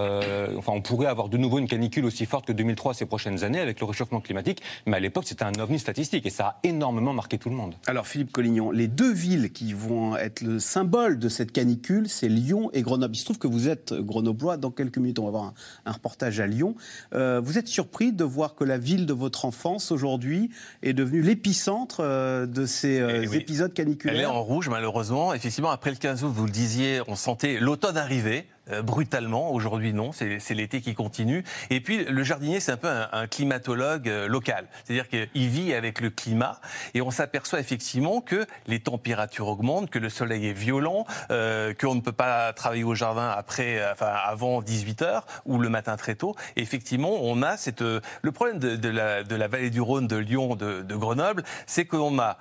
enfin 0.57 0.73
on 0.73 0.81
pourrait 0.81 1.07
avoir 1.07 1.29
de 1.29 1.37
nouveau 1.37 1.59
une 1.59 1.67
canicule 1.67 2.05
aussi 2.05 2.25
forte 2.25 2.45
que 2.45 2.51
2003 2.51 2.93
ces 2.93 3.05
prochaines 3.05 3.43
années 3.43 3.48
avec 3.57 3.79
le 3.79 3.85
réchauffement 3.85 4.21
climatique, 4.21 4.61
mais 4.85 4.97
à 4.97 4.99
l'époque 4.99 5.23
c'était 5.25 5.45
un 5.45 5.53
ovni 5.59 5.79
statistique 5.79 6.25
et 6.25 6.29
ça 6.29 6.45
a 6.45 6.59
énormément 6.63 7.13
marqué 7.13 7.37
tout 7.37 7.49
le 7.49 7.55
monde. 7.55 7.75
Alors 7.87 8.07
Philippe 8.07 8.31
Collignon, 8.31 8.71
les 8.71 8.87
deux 8.87 9.11
villes 9.11 9.51
qui 9.51 9.73
vont 9.73 10.15
être 10.17 10.41
le 10.41 10.59
symbole 10.59 11.17
de 11.17 11.29
cette 11.29 11.51
canicule, 11.51 12.07
c'est 12.07 12.29
Lyon 12.29 12.69
et 12.73 12.81
Grenoble. 12.81 13.15
Il 13.15 13.19
se 13.19 13.25
trouve 13.25 13.39
que 13.39 13.47
vous 13.47 13.67
êtes 13.67 13.93
grenoblois, 13.93 14.57
dans 14.57 14.71
quelques 14.71 14.97
minutes 14.97 15.19
on 15.19 15.25
va 15.25 15.31
voir 15.31 15.53
un, 15.85 15.91
reportage 15.91 16.39
à 16.39 16.47
Lyon. 16.47 16.75
Euh, 17.13 17.41
vous 17.43 17.57
êtes 17.57 17.67
surpris 17.67 18.13
de 18.13 18.23
voir 18.23 18.55
que 18.55 18.63
la 18.63 18.77
ville 18.77 19.05
de 19.05 19.13
votre 19.13 19.45
enfance 19.45 19.91
aujourd'hui 19.91 20.51
est 20.83 20.93
devenue 20.93 21.21
l'épicentre 21.21 22.01
euh, 22.01 22.45
de 22.45 22.65
ces 22.65 22.99
euh, 22.99 23.25
eh 23.31 23.35
épisodes 23.35 23.73
caniculaires? 23.73 24.15
Elle 24.15 24.23
est 24.23 24.25
en 24.25 24.43
rouge 24.43 24.69
malheureusement. 24.69 25.33
Effectivement, 25.33 25.71
après 25.71 25.91
le 25.91 25.97
15 25.97 26.23
août, 26.23 26.31
vous 26.33 26.45
le 26.45 26.51
disiez, 26.51 27.01
on 27.07 27.15
sentait 27.15 27.59
l'automne 27.59 27.97
arriver. 27.97 28.47
Euh, 28.71 28.81
brutalement. 28.81 29.51
Aujourd'hui, 29.51 29.93
non, 29.93 30.11
c'est 30.11 30.53
l'été 30.53 30.81
qui 30.81 30.93
continue. 30.93 31.43
Et 31.69 31.81
puis, 31.81 32.05
le 32.05 32.23
jardinier, 32.23 32.59
c'est 32.59 32.71
un 32.71 32.77
peu 32.77 32.89
un, 32.89 33.27
climatologue 33.27 34.09
euh, 34.09 34.27
local. 34.27 34.67
C'est-à-dire 34.83 35.07
qu'il 35.09 35.47
vit 35.49 35.73
avec 35.73 36.01
le 36.01 36.09
climat 36.09 36.59
et 36.93 37.01
on 37.01 37.11
s'aperçoit 37.11 37.59
effectivement 37.59 38.21
que 38.21 38.45
les 38.67 38.79
températures 38.79 39.47
augmentent, 39.47 39.89
que 39.89 39.99
le 39.99 40.09
soleil 40.09 40.47
est 40.47 40.53
violent, 40.53 41.05
euh, 41.31 41.73
qu'on 41.73 41.95
ne 41.95 42.01
peut 42.01 42.11
pas 42.11 42.53
travailler 42.53 42.83
au 42.83 42.95
jardin 42.95 43.29
après, 43.29 43.79
enfin, 43.91 44.13
avant 44.25 44.61
18 44.61 45.01
heures 45.01 45.25
ou 45.45 45.59
le 45.59 45.69
matin 45.69 45.95
très 45.97 46.15
tôt. 46.15 46.35
Et 46.55 46.61
effectivement, 46.61 47.17
on 47.21 47.41
a 47.41 47.57
cette, 47.57 47.81
le 47.81 48.31
problème 48.31 48.59
de, 48.59 48.89
la, 48.89 49.23
de 49.23 49.35
la, 49.35 49.47
vallée 49.47 49.69
du 49.69 49.81
Rhône, 49.81 50.07
de 50.07 50.17
Lyon, 50.17 50.55
de, 50.55 50.81
de 50.81 50.95
Grenoble, 50.95 51.43
c'est 51.65 51.85
qu'on 51.85 52.19
a 52.19 52.37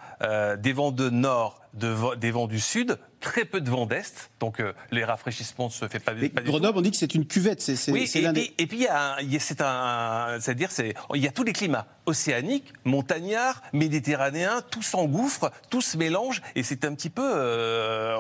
des 0.57 0.73
vents 0.73 0.93
de 0.93 1.11
nord 1.11 1.61
des 1.75 2.31
vents 2.31 2.47
du 2.47 2.61
sud, 2.61 2.99
très 3.21 3.45
peu 3.45 3.61
de 3.61 3.71
vent 3.71 3.87
d'est, 3.87 4.31
donc 4.41 4.61
euh, 4.61 4.73
les 4.91 5.05
rafraîchissements 5.05 5.67
ne 5.67 5.73
se 5.73 5.89
fait 5.89 5.99
pas, 5.99 6.13
Mais 6.15 6.31
Grenoble, 6.31 6.79
on 6.79 6.81
dit 6.81 6.91
que 6.91 6.97
c'est 6.97 7.15
une 7.15 7.27
cuvette. 7.27 7.61
C'est, 7.61 7.91
oui, 7.91 8.11
et, 8.15 8.33
puis, 8.33 8.55
et 8.59 8.67
puis 8.67 8.79
il 8.79 8.83
y 8.83 9.37
a, 9.37 9.41
c'est 9.41 9.61
un, 9.61 10.39
c'est-à-dire 10.41 10.71
c'est, 10.71 10.95
il 11.15 11.23
y 11.23 11.27
a 11.27 11.33
tous 11.33 11.45
les 11.45 11.53
climats 11.53 11.87
océaniques, 12.07 12.73
montagnards, 12.85 13.63
méditerranéens, 13.73 14.63
tout 14.71 14.83
s'engouffre, 14.83 15.51
tout 15.69 15.81
se 15.81 15.97
mélange, 15.97 16.43
et 16.55 16.63
c'est 16.63 16.85
un 16.85 16.95
petit 16.95 17.11
peu 17.11 17.23
euh, 17.25 18.17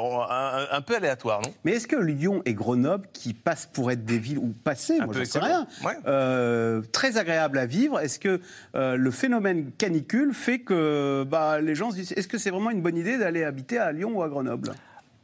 un, 0.71 0.81
peu 0.83 0.97
aléatoire, 0.97 1.41
non? 1.43 1.53
Mais 1.65 1.73
est-ce 1.73 1.87
que 1.87 1.97
Lyon 1.97 2.43
et 2.45 2.55
Grenoble, 2.55 3.09
qui 3.13 3.35
passent 3.35 3.69
pour 3.73 3.91
être 3.91 4.05
des 4.05 4.19
villes 4.19 4.39
ou 4.39 4.55
passées, 4.65 4.99
moi 4.99 5.15
je 5.15 5.21
ne 5.21 5.25
sais 5.25 5.39
rien, 5.39 5.67
euh, 6.07 6.83
très 6.93 7.17
agréables 7.17 7.59
à 7.59 7.67
vivre, 7.67 8.01
est-ce 8.01 8.19
que 8.19 8.41
le 8.75 9.11
phénomène 9.11 9.71
canicule 9.79 10.35
fait 10.35 10.61
que 10.61 11.25
bah, 11.27 11.61
les 11.61 11.75
gens 11.75 11.91
se 11.91 11.97
disent, 11.97 12.13
est-ce 12.13 12.29
que 12.29 12.39
c'est 12.39 12.51
vraiment 12.51 12.71
une 12.71 12.83
bonne 12.83 12.97
idée 12.97 13.19
d'aller 13.19 13.45
habiter 13.45 13.79
à 13.79 13.93
Lyon 13.93 14.13
ou 14.17 14.23
à 14.23 14.29
Grenoble? 14.29 14.73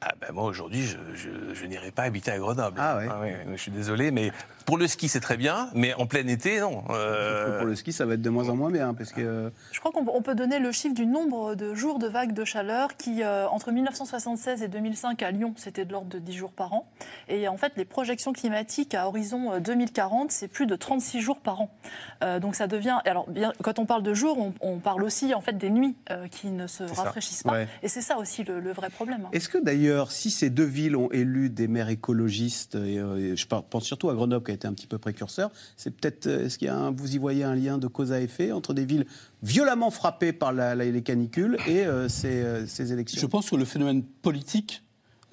Ah 0.06 0.12
ben 0.20 0.32
moi 0.32 0.44
aujourd'hui 0.44 0.82
je, 0.82 0.98
je, 1.54 1.64
n'irai 1.66 1.90
pas 1.90 2.02
habiter 2.02 2.30
à 2.30 2.38
Grenoble. 2.38 2.78
Ah, 2.78 2.98
ah 3.10 3.20
ouais. 3.20 3.46
Je 3.50 3.56
suis 3.56 3.70
désolé, 3.70 4.10
mais 4.10 4.32
pour 4.64 4.78
le 4.78 4.86
ski, 4.86 5.08
c'est 5.08 5.20
très 5.20 5.36
bien, 5.36 5.68
mais 5.74 5.94
en 5.94 6.06
plein 6.06 6.26
été, 6.26 6.60
non. 6.60 6.84
Euh, 6.90 7.58
pour 7.58 7.66
le 7.66 7.74
ski, 7.74 7.92
ça 7.92 8.06
va 8.06 8.14
être 8.14 8.22
de 8.22 8.30
moins 8.30 8.48
en 8.48 8.56
moins 8.56 8.70
bien. 8.70 8.94
Parce 8.94 9.12
que... 9.12 9.52
Je 9.72 9.80
crois 9.80 9.92
qu'on 9.92 10.22
peut 10.22 10.34
donner 10.34 10.58
le 10.58 10.72
chiffre 10.72 10.94
du 10.94 11.06
nombre 11.06 11.54
de 11.54 11.74
jours 11.74 11.98
de 11.98 12.06
vagues 12.06 12.32
de 12.32 12.44
chaleur 12.44 12.96
qui, 12.96 13.22
euh, 13.22 13.46
entre 13.48 13.72
1976 13.72 14.62
et 14.62 14.68
2005 14.68 15.22
à 15.22 15.30
Lyon, 15.30 15.52
c'était 15.56 15.84
de 15.84 15.92
l'ordre 15.92 16.08
de 16.08 16.18
10 16.18 16.32
jours 16.32 16.52
par 16.52 16.72
an. 16.72 16.88
Et 17.28 17.46
en 17.48 17.56
fait, 17.56 17.72
les 17.76 17.84
projections 17.84 18.32
climatiques 18.32 18.94
à 18.94 19.06
horizon 19.06 19.58
2040, 19.60 20.22
euh, 20.22 20.26
c'est 20.30 20.48
plus 20.48 20.66
de 20.66 20.76
36 20.76 21.20
jours 21.20 21.40
par 21.40 21.60
an. 21.60 21.70
donc 22.40 22.54
ça 22.54 22.66
devient. 22.66 22.98
Alors, 23.04 23.28
bien, 23.28 23.52
quand 23.62 23.78
on 23.78 23.86
parle 23.86 24.02
de 24.02 24.14
jours, 24.14 24.38
on, 24.60 24.78
parle 24.78 25.04
aussi 25.04 25.34
en 25.34 25.40
fait 25.40 25.56
des 25.56 25.70
nuits 25.70 25.96
qui 26.30 26.48
ne 26.48 26.66
se 26.66 26.84
rafraîchissent 26.84 27.42
pas. 27.42 27.62
Et 27.82 27.88
c'est 27.88 28.00
ça 28.00 28.18
aussi 28.18 28.44
le, 28.44 28.72
vrai 28.72 28.90
problème. 28.90 29.26
Hein. 29.26 29.30
Est-ce 29.32 29.48
que 29.48 29.58
d'ailleurs, 29.58 30.10
si 30.10 30.30
ces 30.30 30.50
deux 30.50 30.64
villes 30.64 30.96
ont 30.96 31.10
élu 31.12 31.48
des 31.50 31.68
maires 31.68 31.88
écologistes, 31.88 32.74
et, 32.74 33.36
je 33.36 33.46
pense 33.46 33.84
surtout 33.84 34.10
à 34.10 34.14
Grenoble, 34.14 34.44
été 34.54 34.66
un 34.66 34.72
petit 34.72 34.86
peu 34.86 34.98
précurseur. 34.98 35.50
C'est 35.76 35.90
peut-être, 35.90 36.26
euh, 36.26 36.46
est-ce 36.46 36.58
qu'il 36.58 36.66
y 36.66 36.70
a 36.70 36.76
un, 36.76 36.90
vous 36.90 37.14
y 37.14 37.18
voyez 37.18 37.44
un 37.44 37.54
lien 37.54 37.78
de 37.78 37.86
cause 37.86 38.12
à 38.12 38.20
effet 38.20 38.52
entre 38.52 38.74
des 38.74 38.84
villes 38.84 39.06
violemment 39.42 39.90
frappées 39.90 40.32
par 40.32 40.52
les 40.52 41.02
canicules 41.02 41.58
et 41.66 41.84
euh, 41.86 42.08
ces, 42.08 42.42
euh, 42.42 42.66
ces, 42.66 42.92
élections? 42.92 43.20
Je 43.20 43.26
pense 43.26 43.50
que 43.50 43.56
le 43.56 43.64
phénomène 43.64 44.02
politique 44.02 44.83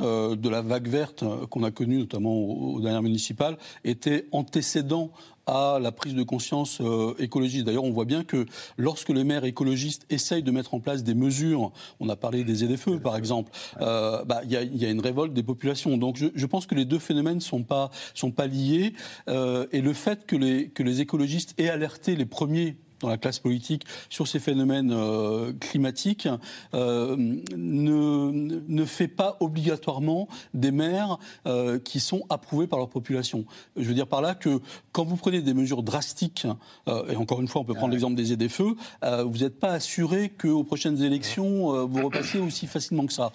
de 0.01 0.49
la 0.49 0.61
vague 0.61 0.87
verte 0.87 1.23
qu'on 1.49 1.63
a 1.63 1.71
connue 1.71 1.99
notamment 1.99 2.35
aux, 2.35 2.81
dernières 2.81 3.03
municipales 3.03 3.57
était 3.83 4.25
antécédent 4.31 5.11
à 5.47 5.79
la 5.81 5.91
prise 5.91 6.13
de 6.13 6.23
conscience 6.23 6.79
euh, 6.81 7.13
écologiste. 7.19 7.65
D'ailleurs, 7.65 7.83
on 7.83 7.91
voit 7.91 8.05
bien 8.05 8.23
que 8.23 8.45
lorsque 8.77 9.09
les 9.09 9.23
maires 9.23 9.43
écologistes 9.43 10.05
essayent 10.09 10.43
de 10.43 10.51
mettre 10.51 10.73
en 10.73 10.79
place 10.79 11.03
des 11.03 11.13
mesures, 11.13 11.71
on 11.99 12.09
a 12.09 12.15
parlé 12.15 12.43
des 12.43 12.63
aides-feux 12.63 12.99
par 12.99 13.17
exemple, 13.17 13.51
euh, 13.81 14.23
bah, 14.25 14.41
il 14.43 14.51
y, 14.51 14.57
a, 14.57 14.63
y, 14.63 14.85
a, 14.85 14.89
une 14.89 15.01
révolte 15.01 15.33
des 15.33 15.43
populations. 15.43 15.97
Donc 15.97 16.17
je, 16.17 16.27
je 16.33 16.45
pense 16.45 16.65
que 16.65 16.75
les 16.75 16.85
deux 16.85 16.99
phénomènes 16.99 17.41
sont 17.41 17.63
pas 17.63 17.89
sont 18.13 18.31
pas 18.31 18.47
liés 18.47 18.93
euh, 19.27 19.65
et 19.71 19.81
le 19.81 19.93
fait 19.93 20.25
que 20.25 20.35
les 20.35 20.69
que 20.69 20.83
les 20.83 21.01
écologistes 21.01 21.53
aient 21.57 21.69
alerté 21.69 22.15
les 22.15 22.25
premiers 22.25 22.77
dans 23.01 23.09
la 23.09 23.17
classe 23.17 23.39
politique 23.39 23.85
sur 24.09 24.27
ces 24.27 24.39
phénomènes 24.39 24.91
euh, 24.91 25.53
climatiques 25.59 26.27
euh, 26.73 27.15
ne, 27.17 28.31
ne, 28.67 28.85
fait 28.85 29.07
pas 29.07 29.37
obligatoirement 29.39 30.27
des 30.53 30.71
maires 30.71 31.17
euh, 31.45 31.79
qui 31.79 31.99
sont 31.99 32.23
approuvés 32.29 32.67
par 32.67 32.79
leur 32.79 32.89
population. 32.89 33.45
Je 33.75 33.83
veux 33.83 33.93
dire 33.93 34.07
par 34.07 34.21
là 34.21 34.35
que 34.35 34.59
quand 34.91 35.03
vous 35.03 35.17
prenez 35.17 35.41
des 35.41 35.53
mesures 35.53 35.83
drastiques, 35.83 36.47
et 36.87 37.15
encore 37.15 37.41
une 37.41 37.47
fois 37.47 37.61
on 37.61 37.65
peut 37.65 37.73
prendre 37.73 37.91
l'exemple 37.91 38.15
des 38.15 38.33
aides-feux, 38.33 38.75
vous 39.03 39.37
n'êtes 39.39 39.59
pas 39.59 39.71
assuré 39.71 40.29
qu'aux 40.29 40.63
prochaines 40.63 41.01
élections 41.01 41.85
vous 41.87 42.05
repassiez 42.05 42.39
aussi 42.39 42.67
facilement 42.67 43.05
que 43.05 43.13
ça. 43.13 43.31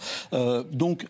donc 0.73 1.07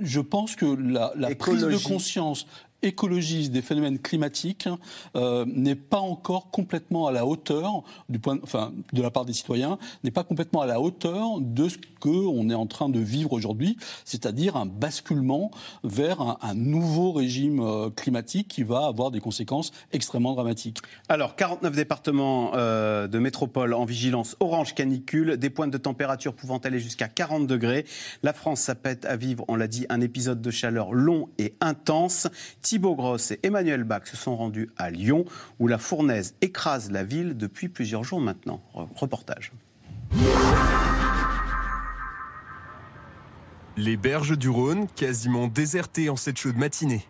je 0.00 0.20
pense 0.20 0.56
que 0.56 0.66
la, 0.66 1.12
la 1.16 1.34
prise 1.34 1.62
de 1.62 1.76
conscience 1.76 2.46
écologiste 2.82 3.52
des 3.52 3.62
phénomènes 3.62 3.98
climatiques 3.98 4.68
euh, 5.14 5.44
n'est 5.46 5.74
pas 5.74 5.98
encore 5.98 6.50
complètement 6.50 7.06
à 7.06 7.12
la 7.12 7.26
hauteur 7.26 7.82
du 8.08 8.18
point, 8.18 8.38
enfin, 8.42 8.72
de 8.92 9.02
la 9.02 9.10
part 9.10 9.24
des 9.24 9.32
citoyens, 9.32 9.78
n'est 10.04 10.10
pas 10.10 10.24
complètement 10.24 10.60
à 10.60 10.66
la 10.66 10.80
hauteur 10.80 11.40
de 11.40 11.68
ce 11.68 11.76
qu'on 12.00 12.50
est 12.50 12.54
en 12.54 12.66
train 12.66 12.88
de 12.88 13.00
vivre 13.00 13.32
aujourd'hui, 13.32 13.76
c'est-à-dire 14.04 14.56
un 14.56 14.66
basculement 14.66 15.50
vers 15.84 16.20
un, 16.20 16.38
un 16.42 16.54
nouveau 16.54 17.12
régime 17.12 17.60
euh, 17.60 17.90
climatique 17.90 18.48
qui 18.48 18.62
va 18.62 18.86
avoir 18.86 19.10
des 19.10 19.20
conséquences 19.20 19.72
extrêmement 19.92 20.34
dramatiques. 20.34 20.78
Alors, 21.08 21.36
49 21.36 21.74
départements 21.74 22.52
euh, 22.54 23.06
de 23.08 23.18
métropole 23.18 23.74
en 23.74 23.84
vigilance 23.84 24.36
orange 24.40 24.74
canicule, 24.74 25.36
des 25.36 25.50
pointes 25.50 25.70
de 25.70 25.78
température 25.78 26.34
pouvant 26.34 26.58
aller 26.58 26.78
jusqu'à 26.78 27.08
40 27.08 27.46
degrés. 27.46 27.84
La 28.22 28.32
France 28.32 28.60
s'apprête 28.60 29.04
à 29.04 29.16
vivre, 29.16 29.44
on 29.48 29.56
l'a 29.56 29.68
dit, 29.68 29.86
un 29.88 30.00
épisode 30.00 30.40
de 30.40 30.50
chaleur 30.50 30.92
long 30.92 31.28
et 31.38 31.54
intense. 31.60 32.28
Thibaut 32.66 32.96
Gross 32.96 33.30
et 33.30 33.38
Emmanuel 33.44 33.84
Bach 33.84 34.06
se 34.06 34.16
sont 34.16 34.36
rendus 34.36 34.70
à 34.76 34.90
Lyon, 34.90 35.24
où 35.60 35.68
la 35.68 35.78
fournaise 35.78 36.34
écrase 36.40 36.90
la 36.90 37.04
ville 37.04 37.36
depuis 37.36 37.68
plusieurs 37.68 38.02
jours 38.02 38.20
maintenant. 38.20 38.60
Reportage. 38.96 39.52
Les 43.76 43.96
berges 43.96 44.36
du 44.36 44.48
Rhône, 44.48 44.88
quasiment 44.96 45.46
désertées 45.46 46.10
en 46.10 46.16
cette 46.16 46.38
chaude 46.38 46.56
matinée. 46.56 47.06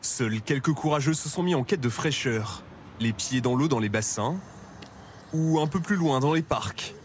Seuls 0.00 0.40
quelques 0.40 0.72
courageux 0.72 1.14
se 1.14 1.28
sont 1.28 1.44
mis 1.44 1.54
en 1.54 1.62
quête 1.62 1.80
de 1.80 1.88
fraîcheur, 1.88 2.64
les 2.98 3.12
pieds 3.12 3.40
dans 3.40 3.54
l'eau 3.54 3.68
dans 3.68 3.78
les 3.78 3.88
bassins, 3.88 4.34
ou 5.32 5.60
un 5.60 5.68
peu 5.68 5.78
plus 5.78 5.94
loin 5.94 6.18
dans 6.18 6.34
les 6.34 6.42
parcs. 6.42 6.96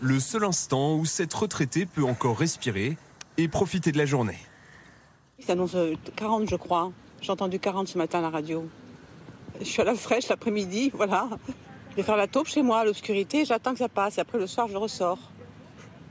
Le 0.00 0.20
seul 0.20 0.44
instant 0.44 0.94
où 0.94 1.04
cette 1.04 1.34
retraitée 1.34 1.84
peut 1.84 2.04
encore 2.04 2.38
respirer 2.38 2.96
et 3.38 3.48
profiter 3.48 3.90
de 3.90 3.98
la 3.98 4.06
journée. 4.06 4.38
Ça 5.40 5.54
annonce 5.54 5.76
40, 6.14 6.48
je 6.48 6.54
crois. 6.54 6.92
J'ai 7.20 7.32
entendu 7.32 7.58
40 7.58 7.88
ce 7.88 7.98
matin 7.98 8.18
à 8.18 8.22
la 8.22 8.30
radio. 8.30 8.68
Je 9.60 9.64
suis 9.64 9.82
à 9.82 9.84
la 9.84 9.94
fraîche 9.94 10.28
l'après-midi, 10.28 10.90
voilà. 10.94 11.28
Je 11.90 11.96
vais 11.96 12.02
faire 12.02 12.16
la 12.16 12.28
taupe 12.28 12.46
chez 12.46 12.62
moi 12.62 12.80
à 12.80 12.84
l'obscurité, 12.84 13.44
j'attends 13.44 13.72
que 13.72 13.78
ça 13.78 13.88
passe 13.88 14.18
et 14.18 14.20
après 14.20 14.38
le 14.38 14.46
soir 14.46 14.68
je 14.68 14.76
ressors. 14.76 15.18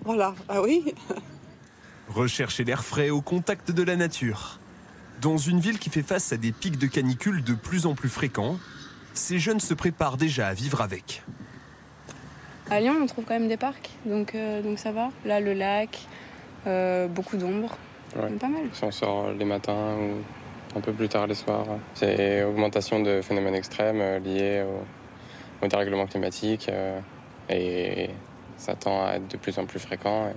Voilà, 0.04 0.36
ah 0.50 0.62
oui? 0.62 0.94
Rechercher 2.10 2.64
l'air 2.64 2.84
frais 2.84 3.10
au 3.10 3.22
contact 3.22 3.72
de 3.72 3.84
la 3.84 3.96
nature. 3.96 4.60
Dans 5.22 5.38
une 5.38 5.60
ville 5.60 5.80
qui 5.80 5.90
fait 5.90 6.04
face 6.04 6.32
à 6.32 6.38
des 6.38 6.52
pics 6.52 6.78
de 6.78 6.88
canicule 6.88 7.44
de 7.44 7.54
plus 7.54 7.86
en 7.86 7.96
plus 7.96 8.10
fréquents, 8.10 8.58
ces 9.14 9.40
jeunes 9.40 9.60
se 9.60 9.74
préparent 9.74 10.18
déjà 10.18 10.48
à 10.48 10.54
vivre 10.54 10.82
avec. 10.82 11.24
À 12.70 12.80
Lyon, 12.80 12.96
on 13.02 13.06
trouve 13.06 13.26
quand 13.26 13.34
même 13.34 13.48
des 13.48 13.58
parcs, 13.58 13.90
donc, 14.06 14.36
euh, 14.36 14.62
donc 14.62 14.78
ça 14.78 14.92
va. 14.92 15.10
Là, 15.26 15.40
le 15.40 15.54
lac, 15.54 16.08
euh, 16.68 17.08
beaucoup 17.08 17.38
d'ombre, 17.38 17.78
ouais. 18.16 18.30
pas 18.32 18.50
mal. 18.50 18.64
Si 18.74 18.84
on 18.84 18.92
sort 18.92 19.32
les 19.32 19.46
matins 19.46 19.96
ou 19.96 20.22
un 20.76 20.82
peu 20.82 20.92
plus 20.94 21.10
tard 21.10 21.28
les 21.28 21.36
soirs. 21.36 21.66
C'est 21.94 22.44
augmentation 22.44 23.00
de 23.00 23.22
phénomènes 23.22 23.56
extrêmes 23.56 24.02
euh, 24.02 24.20
liés 24.20 24.64
au, 24.64 25.66
au 25.66 25.68
dérèglement 25.68 26.06
climatique 26.06 26.68
euh, 26.70 27.00
et 27.50 28.10
ça 28.58 28.76
tend 28.76 29.06
à 29.06 29.14
être 29.14 29.28
de 29.28 29.38
plus 29.38 29.58
en 29.60 29.66
plus 29.66 29.80
fréquent 29.80 30.28
et 30.28 30.36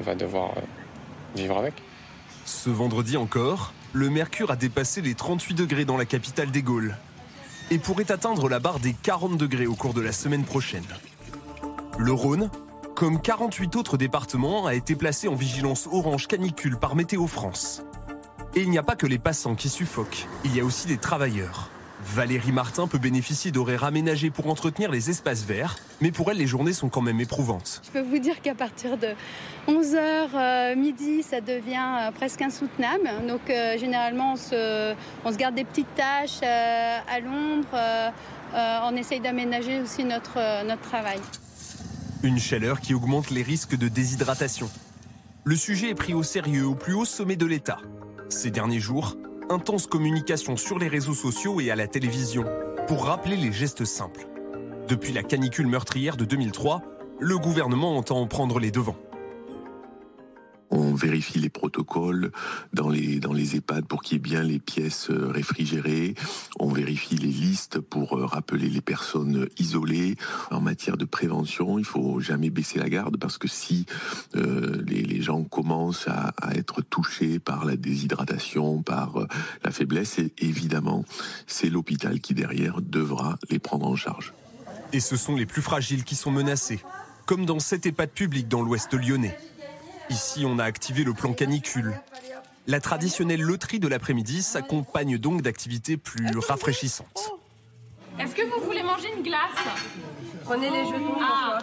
on 0.00 0.02
va 0.02 0.14
devoir 0.14 0.50
euh, 0.56 0.60
vivre 1.36 1.58
avec. 1.58 1.74
Ce 2.44 2.70
vendredi 2.70 3.16
encore, 3.16 3.72
le 3.92 4.10
mercure 4.10 4.50
a 4.50 4.56
dépassé 4.56 5.00
les 5.00 5.14
38 5.14 5.54
degrés 5.54 5.84
dans 5.84 5.96
la 5.96 6.04
capitale 6.04 6.50
des 6.50 6.62
Gaules 6.62 6.96
et 7.70 7.78
pourrait 7.78 8.10
atteindre 8.10 8.48
la 8.48 8.58
barre 8.58 8.80
des 8.80 8.94
40 8.94 9.36
degrés 9.36 9.66
au 9.66 9.74
cours 9.74 9.94
de 9.94 10.00
la 10.00 10.12
semaine 10.12 10.44
prochaine. 10.44 10.84
Le 11.98 12.12
Rhône, 12.12 12.50
comme 12.94 13.20
48 13.20 13.76
autres 13.76 13.96
départements, 13.96 14.66
a 14.66 14.74
été 14.74 14.96
placé 14.96 15.28
en 15.28 15.34
vigilance 15.34 15.88
orange 15.90 16.26
canicule 16.26 16.76
par 16.78 16.96
Météo 16.96 17.26
France. 17.26 17.82
Et 18.54 18.60
il 18.60 18.68
n'y 18.68 18.76
a 18.76 18.82
pas 18.82 18.96
que 18.96 19.06
les 19.06 19.18
passants 19.18 19.54
qui 19.54 19.70
suffoquent, 19.70 20.26
il 20.44 20.54
y 20.54 20.60
a 20.60 20.64
aussi 20.64 20.86
des 20.86 20.98
travailleurs. 20.98 21.70
Valérie 22.04 22.52
Martin 22.52 22.86
peut 22.86 22.98
bénéficier 22.98 23.50
d'horaires 23.50 23.84
aménagés 23.84 24.28
pour 24.28 24.48
entretenir 24.48 24.90
les 24.90 25.08
espaces 25.08 25.44
verts, 25.44 25.76
mais 26.02 26.10
pour 26.10 26.30
elle, 26.30 26.36
les 26.36 26.46
journées 26.46 26.74
sont 26.74 26.90
quand 26.90 27.00
même 27.00 27.20
éprouvantes. 27.20 27.80
Je 27.86 27.90
peux 27.90 28.06
vous 28.06 28.18
dire 28.18 28.42
qu'à 28.42 28.54
partir 28.54 28.98
de 28.98 29.08
11h 29.68 29.96
euh, 30.34 30.76
midi, 30.76 31.22
ça 31.22 31.40
devient 31.40 31.98
euh, 32.00 32.10
presque 32.10 32.42
insoutenable. 32.42 33.08
Donc 33.26 33.48
euh, 33.48 33.78
généralement, 33.78 34.34
on 34.34 34.36
se, 34.36 34.94
on 35.24 35.32
se, 35.32 35.36
garde 35.38 35.54
des 35.54 35.64
petites 35.64 35.94
tâches 35.94 36.42
à 36.42 37.20
l'ombre. 37.20 38.12
on 38.54 38.96
essaye 38.96 39.20
d'aménager 39.20 39.80
aussi 39.80 40.04
notre, 40.04 40.66
notre 40.66 40.82
travail. 40.82 41.20
Une 42.22 42.38
chaleur 42.38 42.82
qui 42.82 42.92
augmente 42.92 43.30
les 43.30 43.42
risques 43.42 43.78
de 43.78 43.88
déshydratation. 43.88 44.68
Le 45.44 45.56
sujet 45.56 45.88
est 45.88 45.94
pris 45.94 46.12
au 46.12 46.22
sérieux 46.22 46.66
au 46.66 46.74
plus 46.74 46.92
haut 46.92 47.06
sommet 47.06 47.36
de 47.36 47.46
l'État. 47.46 47.78
Ces 48.32 48.50
derniers 48.50 48.80
jours, 48.80 49.18
intense 49.50 49.86
communication 49.86 50.56
sur 50.56 50.78
les 50.78 50.88
réseaux 50.88 51.12
sociaux 51.12 51.60
et 51.60 51.70
à 51.70 51.76
la 51.76 51.86
télévision 51.86 52.46
pour 52.88 53.04
rappeler 53.04 53.36
les 53.36 53.52
gestes 53.52 53.84
simples. 53.84 54.26
Depuis 54.88 55.12
la 55.12 55.22
canicule 55.22 55.66
meurtrière 55.66 56.16
de 56.16 56.24
2003, 56.24 56.80
le 57.20 57.36
gouvernement 57.36 57.94
entend 57.94 58.26
prendre 58.26 58.58
les 58.58 58.70
devants. 58.70 58.96
On 60.72 60.94
vérifie 60.94 61.38
les 61.38 61.50
protocoles 61.50 62.32
dans 62.72 62.88
les, 62.88 63.20
EHPAD 63.56 63.84
pour 63.86 64.02
qu'il 64.02 64.14
y 64.14 64.16
ait 64.16 64.20
bien 64.20 64.42
les 64.42 64.58
pièces 64.58 65.10
réfrigérées. 65.10 66.14
On 66.58 66.72
vérifie 66.72 67.16
les 67.16 67.28
listes 67.28 67.78
pour 67.78 68.18
rappeler 68.18 68.70
les 68.70 68.80
personnes 68.80 69.48
isolées. 69.58 70.16
En 70.50 70.62
matière 70.62 70.96
de 70.96 71.04
prévention, 71.04 71.78
il 71.78 71.84
faut 71.84 72.20
jamais 72.20 72.48
baisser 72.48 72.78
la 72.78 72.88
garde 72.88 73.18
parce 73.18 73.36
que 73.36 73.48
si 73.48 73.84
euh, 74.34 74.82
les, 74.86 75.20
gens 75.20 75.44
commencent 75.44 76.08
à, 76.08 76.32
être 76.54 76.80
touchés 76.80 77.38
par 77.38 77.66
la 77.66 77.76
déshydratation, 77.76 78.82
par 78.82 79.20
euh, 79.20 79.26
la 79.62 79.70
faiblesse, 79.70 80.20
évidemment, 80.38 81.04
c'est 81.46 81.68
l'hôpital 81.68 82.20
qui 82.20 82.32
derrière 82.32 82.80
devra 82.80 83.38
les 83.50 83.58
prendre 83.58 83.86
en 83.86 83.94
charge. 83.94 84.32
Et 84.94 85.00
ce 85.00 85.16
sont 85.16 85.36
les 85.36 85.46
plus 85.46 85.62
fragiles 85.62 86.04
qui 86.04 86.16
sont 86.16 86.30
menacés, 86.30 86.80
comme 87.26 87.44
dans 87.44 87.58
cette 87.58 87.84
EHPAD 87.84 88.10
publique 88.10 88.48
dans 88.48 88.62
l'ouest 88.62 88.92
lyonnais. 88.94 89.36
Ici, 90.12 90.44
on 90.44 90.58
a 90.58 90.64
activé 90.64 91.04
le 91.04 91.14
plan 91.14 91.32
canicule. 91.32 91.98
La 92.66 92.80
traditionnelle 92.80 93.40
loterie 93.40 93.78
de 93.78 93.88
l'après-midi 93.88 94.42
s'accompagne 94.42 95.16
donc 95.16 95.40
d'activités 95.40 95.96
plus 95.96 96.26
rafraîchissantes. 96.36 97.32
Est-ce 98.18 98.34
que 98.34 98.42
vous 98.42 98.62
voulez 98.66 98.82
manger 98.82 99.08
une 99.16 99.22
glace 99.22 99.38
Prenez 100.44 100.68
les 100.68 100.84
jetons. 100.84 101.16
Ah. 101.18 101.58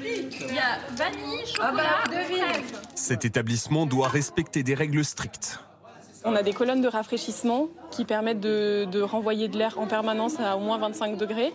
Il 0.00 0.54
y 0.54 0.58
a 0.58 0.78
vanille, 0.92 1.44
chocolat, 1.44 2.04
ah 2.04 2.08
bah. 2.08 2.20
Cet 2.94 3.24
établissement 3.24 3.84
doit 3.84 4.08
respecter 4.08 4.62
des 4.62 4.74
règles 4.74 5.04
strictes. 5.04 5.58
On 6.24 6.36
a 6.36 6.42
des 6.42 6.52
colonnes 6.52 6.80
de 6.82 6.88
rafraîchissement 6.88 7.68
qui 7.90 8.04
permettent 8.04 8.40
de, 8.40 8.86
de 8.90 9.00
renvoyer 9.00 9.48
de 9.48 9.58
l'air 9.58 9.78
en 9.78 9.86
permanence 9.86 10.38
à 10.38 10.56
au 10.56 10.60
moins 10.60 10.78
25 10.78 11.16
degrés. 11.16 11.52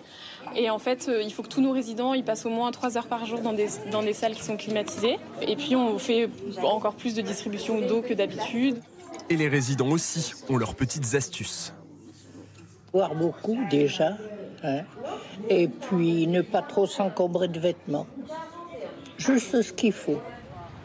Et 0.55 0.69
en 0.69 0.79
fait, 0.79 1.09
il 1.23 1.31
faut 1.31 1.43
que 1.43 1.47
tous 1.47 1.61
nos 1.61 1.71
résidents 1.71 2.13
ils 2.13 2.23
passent 2.23 2.45
au 2.45 2.49
moins 2.49 2.71
3 2.71 2.97
heures 2.97 3.07
par 3.07 3.25
jour 3.25 3.39
dans 3.39 3.53
des, 3.53 3.67
dans 3.91 4.03
des 4.03 4.13
salles 4.13 4.33
qui 4.33 4.43
sont 4.43 4.57
climatisées. 4.57 5.17
Et 5.41 5.55
puis, 5.55 5.75
on 5.75 5.97
fait 5.97 6.29
encore 6.63 6.95
plus 6.95 7.13
de 7.13 7.21
distribution 7.21 7.79
d'eau 7.81 8.01
que 8.01 8.13
d'habitude. 8.13 8.81
Et 9.29 9.37
les 9.37 9.47
résidents 9.47 9.89
aussi 9.89 10.33
ont 10.49 10.57
leurs 10.57 10.75
petites 10.75 11.15
astuces. 11.15 11.73
Boire 12.91 13.15
beaucoup 13.15 13.57
déjà. 13.69 14.17
Hein, 14.63 14.81
et 15.49 15.67
puis, 15.67 16.27
ne 16.27 16.41
pas 16.41 16.61
trop 16.61 16.87
s'encombrer 16.87 17.47
de 17.47 17.59
vêtements. 17.59 18.07
Juste 19.17 19.61
ce 19.61 19.73
qu'il 19.73 19.93
faut. 19.93 20.21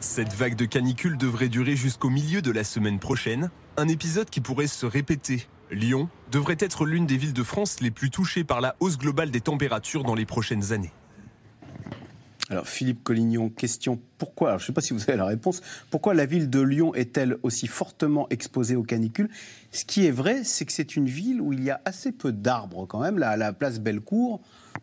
Cette 0.03 0.33
vague 0.33 0.57
de 0.57 0.65
canicule 0.65 1.17
devrait 1.17 1.49
durer 1.49 1.77
jusqu'au 1.77 2.11
milieu 2.11 2.43
de 2.43 2.51
la 2.51 2.65
semaine 2.65 2.99
prochaine. 2.99 3.51
Un 3.77 3.87
épisode 3.87 4.29
qui 4.29 4.41
pourrait 4.41 4.67
se 4.67 4.85
répéter. 4.85 5.47
Lyon 5.71 6.09
devrait 6.33 6.57
être 6.59 6.85
l'une 6.85 7.07
des 7.07 7.17
villes 7.17 7.33
de 7.33 7.45
France 7.45 7.81
les 7.81 7.93
plus 7.93 8.11
touchées 8.11 8.43
par 8.43 8.61
la 8.61 8.75
hausse 8.81 8.99
globale 8.99 9.31
des 9.31 9.41
températures 9.41 10.03
dans 10.03 10.17
les 10.17 10.27
prochaines 10.27 10.73
années. 10.73 10.91
Alors 12.51 12.67
Philippe 12.67 13.05
Collignon, 13.05 13.49
question 13.49 14.01
pourquoi 14.19 14.59
Je 14.59 14.65
ne 14.65 14.67
sais 14.67 14.73
pas 14.73 14.81
si 14.81 14.93
vous 14.93 15.03
avez 15.03 15.17
la 15.17 15.25
réponse. 15.25 15.63
Pourquoi 15.89 16.15
la 16.15 16.27
ville 16.27 16.51
de 16.51 16.61
Lyon 16.61 16.93
est-elle 16.97 17.39
aussi 17.45 17.69
fortement 17.69 18.27
exposée 18.31 18.75
aux 18.75 18.83
canicules? 18.83 19.31
Ce 19.71 19.85
qui 19.85 20.05
est 20.05 20.11
vrai, 20.11 20.43
c'est 20.43 20.65
que 20.65 20.73
c'est 20.73 20.97
une 20.97 21.07
ville 21.07 21.41
où 21.41 21.53
il 21.53 21.63
y 21.63 21.71
a 21.71 21.81
assez 21.85 22.11
peu 22.11 22.33
d'arbres 22.33 22.87
quand 22.87 23.01
même. 23.01 23.21
Là, 23.21 23.31
à 23.31 23.37
la 23.37 23.53
place 23.53 23.79
Bellecour, 23.79 24.41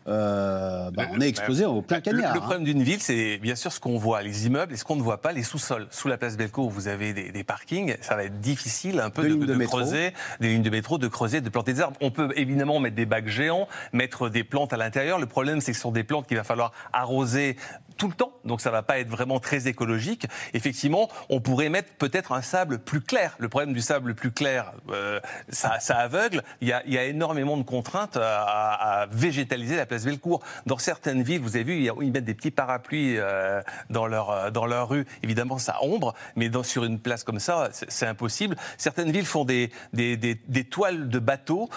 euh, 0.08 0.92
bah, 0.92 1.04
on 1.12 1.22
est 1.22 1.28
exposé 1.28 1.66
au 1.66 1.82
plein 1.82 2.02
cagnard. 2.02 2.34
Le, 2.34 2.40
problème 2.40 2.64
d'une 2.64 2.84
ville, 2.84 3.02
c'est 3.02 3.38
bien 3.38 3.56
sûr 3.56 3.72
ce 3.72 3.80
qu'on 3.80 3.98
voit, 3.98 4.22
les 4.22 4.48
immeubles, 4.48 4.74
et 4.74 4.78
ce 4.78 4.84
qu'on 4.84 4.96
ne 4.96 5.02
voit 5.02 5.22
pas, 5.22 5.32
les 5.32 5.44
sous-sols. 5.44 5.88
Sous 5.92 6.08
la 6.08 6.18
place 6.18 6.38
Bellecour, 6.38 6.68
où 6.68 6.70
vous 6.70 6.88
avez 6.88 7.14
des, 7.14 7.44
parkings, 7.44 7.96
ça 8.02 8.16
va 8.16 8.24
être 8.26 8.40
difficile 8.40 9.00
un 9.00 9.10
peu 9.10 9.28
de, 9.28 9.36
de, 9.36 9.66
creuser, 9.66 10.14
des 10.40 10.50
lignes 10.50 10.62
de 10.62 10.70
métro, 10.70 10.98
de 10.98 11.08
creuser, 11.08 11.42
de 11.42 11.50
planter 11.50 11.74
des 11.74 11.82
arbres. 11.82 11.98
On 12.02 12.12
peut 12.12 12.32
évidemment 12.36 12.80
mettre 12.80 12.96
des 12.96 13.06
bacs 13.06 13.28
géants, 13.28 13.68
mettre 13.94 14.30
des 14.30 14.44
plantes 14.44 14.74
à 14.74 14.78
l'intérieur. 14.78 15.20
Le 15.20 15.26
problème, 15.26 15.62
c'est 15.62 15.72
que 15.72 15.78
ce 15.78 15.82
sont 15.82 15.92
des 15.92 16.04
plantes 16.04 16.28
qu'il 16.28 16.38
va 16.38 16.44
falloir 16.44 16.72
arroser 16.94 17.56
tout 18.00 18.08
le 18.08 18.14
temps, 18.14 18.32
donc 18.46 18.62
ça 18.62 18.72
va 18.72 18.82
pas 18.82 18.98
être 19.00 19.10
vraiment 19.10 19.40
très 19.40 19.68
écologique. 19.68 20.26
Effectivement, 20.54 21.10
on 21.30 21.42
pourrait 21.42 21.68
mettre 21.68 21.94
peut-être 21.96 22.32
un 22.32 22.42
sable 22.42 22.80
plus 22.80 23.02
clair. 23.02 23.36
Le 23.40 23.50
problème 23.50 23.74
du 23.74 23.82
sable 23.82 24.16
plus 24.16 24.32
clair, 24.32 24.72
euh, 24.90 25.20
ça, 25.50 25.80
ça, 25.82 25.98
aveugle. 25.98 26.42
Il 26.62 26.70
y, 26.70 26.72
a, 26.72 26.82
il 26.86 26.94
y, 26.94 26.98
a, 26.98 27.04
énormément 27.04 27.58
de 27.58 27.64
contraintes 27.64 28.16
à, 28.16 29.02
à, 29.02 29.06
végétaliser 29.08 29.76
la 29.80 29.86
place 29.86 30.06
Bellecour. 30.06 30.42
Dans 30.66 30.78
certaines 30.78 31.24
villes, 31.24 31.42
vous 31.42 31.56
avez 31.56 31.64
vu, 31.64 31.90
ils 32.02 32.12
mettent 32.12 32.26
des 32.26 32.34
petits 32.34 32.52
parapluies 32.52 33.18
euh, 33.18 33.62
dans 33.90 34.08
leur 34.08 34.30
euh, 34.30 34.52
dans 34.52 34.66
leur 34.66 34.90
rue. 34.90 35.06
Évidemment, 35.24 35.58
ça 35.58 35.78
ombre, 35.82 36.14
mais 36.36 36.50
sur 36.64 36.84
une 36.84 37.00
place 37.00 37.24
comme 37.24 37.40
ça, 37.40 37.70
c'est 37.72 38.06
impossible. 38.06 38.56
Certaines 38.78 39.12
villes 39.12 39.26
font 39.26 39.46
des 39.46 39.72
des, 39.94 40.18
des, 40.18 40.64
toiles 40.64 41.10
de 41.10 41.20
bateaux 41.20 41.70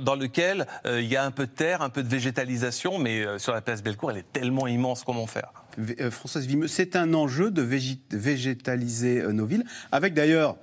dans 0.00 0.14
lesquelles 0.14 0.66
il 0.86 1.04
y 1.04 1.16
a 1.16 1.24
un 1.24 1.30
peu 1.30 1.46
de 1.46 1.52
terre, 1.52 1.82
un 1.82 1.90
peu 1.90 2.02
de 2.02 2.08
végétalisation, 2.08 2.98
mais 2.98 3.38
sur 3.38 3.52
la 3.52 3.60
place 3.60 3.82
Bellecour, 3.82 4.12
elle 4.12 4.18
est 4.18 4.32
tellement 4.32 4.66
immense. 4.66 5.04
Comment 5.04 5.26
faire? 5.26 5.52
Euh, 6.00 6.10
Françoise 6.10 6.46
Vimeux, 6.46 6.68
c'est 6.68 6.96
un 6.96 7.14
enjeu 7.14 7.50
de 7.50 7.62
végétaliser 7.62 9.20
euh, 9.20 9.32
nos 9.32 9.46
villes, 9.46 9.64
avec 9.92 10.14
d'ailleurs 10.14 10.56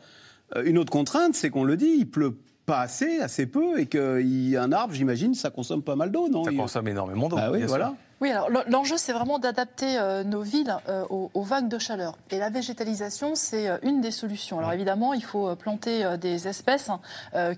euh, 0.55 0.63
une 0.65 0.77
autre 0.77 0.91
contrainte, 0.91 1.35
c'est 1.35 1.49
qu'on 1.49 1.63
le 1.63 1.77
dit, 1.77 1.95
il 1.99 2.09
pleut 2.09 2.37
pas 2.67 2.81
assez, 2.81 3.21
assez 3.21 3.47
peu, 3.47 3.79
et 3.79 3.85
qu'un 3.87 4.71
arbre, 4.73 4.93
j'imagine, 4.93 5.33
ça 5.33 5.49
consomme 5.49 5.81
pas 5.81 5.95
mal 5.95 6.11
d'eau, 6.11 6.27
non? 6.27 6.43
Ça 6.43 6.51
consomme 6.51 6.89
énormément 6.89 7.29
d'eau. 7.29 7.37
Ah 7.39 7.49
oui, 7.49 7.63
voilà. 7.63 7.93
Oui, 8.19 8.31
alors 8.31 8.49
l'enjeu, 8.67 8.97
c'est 8.97 9.13
vraiment 9.13 9.37
d'adapter 9.37 9.99
euh, 9.99 10.23
nos 10.23 10.41
villes 10.41 10.75
euh, 10.89 11.05
aux, 11.07 11.43
vagues 11.43 11.67
de 11.67 11.77
chaleur. 11.77 12.17
Et 12.31 12.39
la 12.39 12.49
végétalisation, 12.49 13.35
c'est 13.35 13.67
euh, 13.67 13.77
une 13.83 14.01
des 14.01 14.09
solutions. 14.09 14.57
Alors 14.57 14.73
évidemment, 14.73 15.13
il 15.13 15.23
faut 15.23 15.55
planter 15.55 16.17
des 16.17 16.47
espèces 16.47 16.89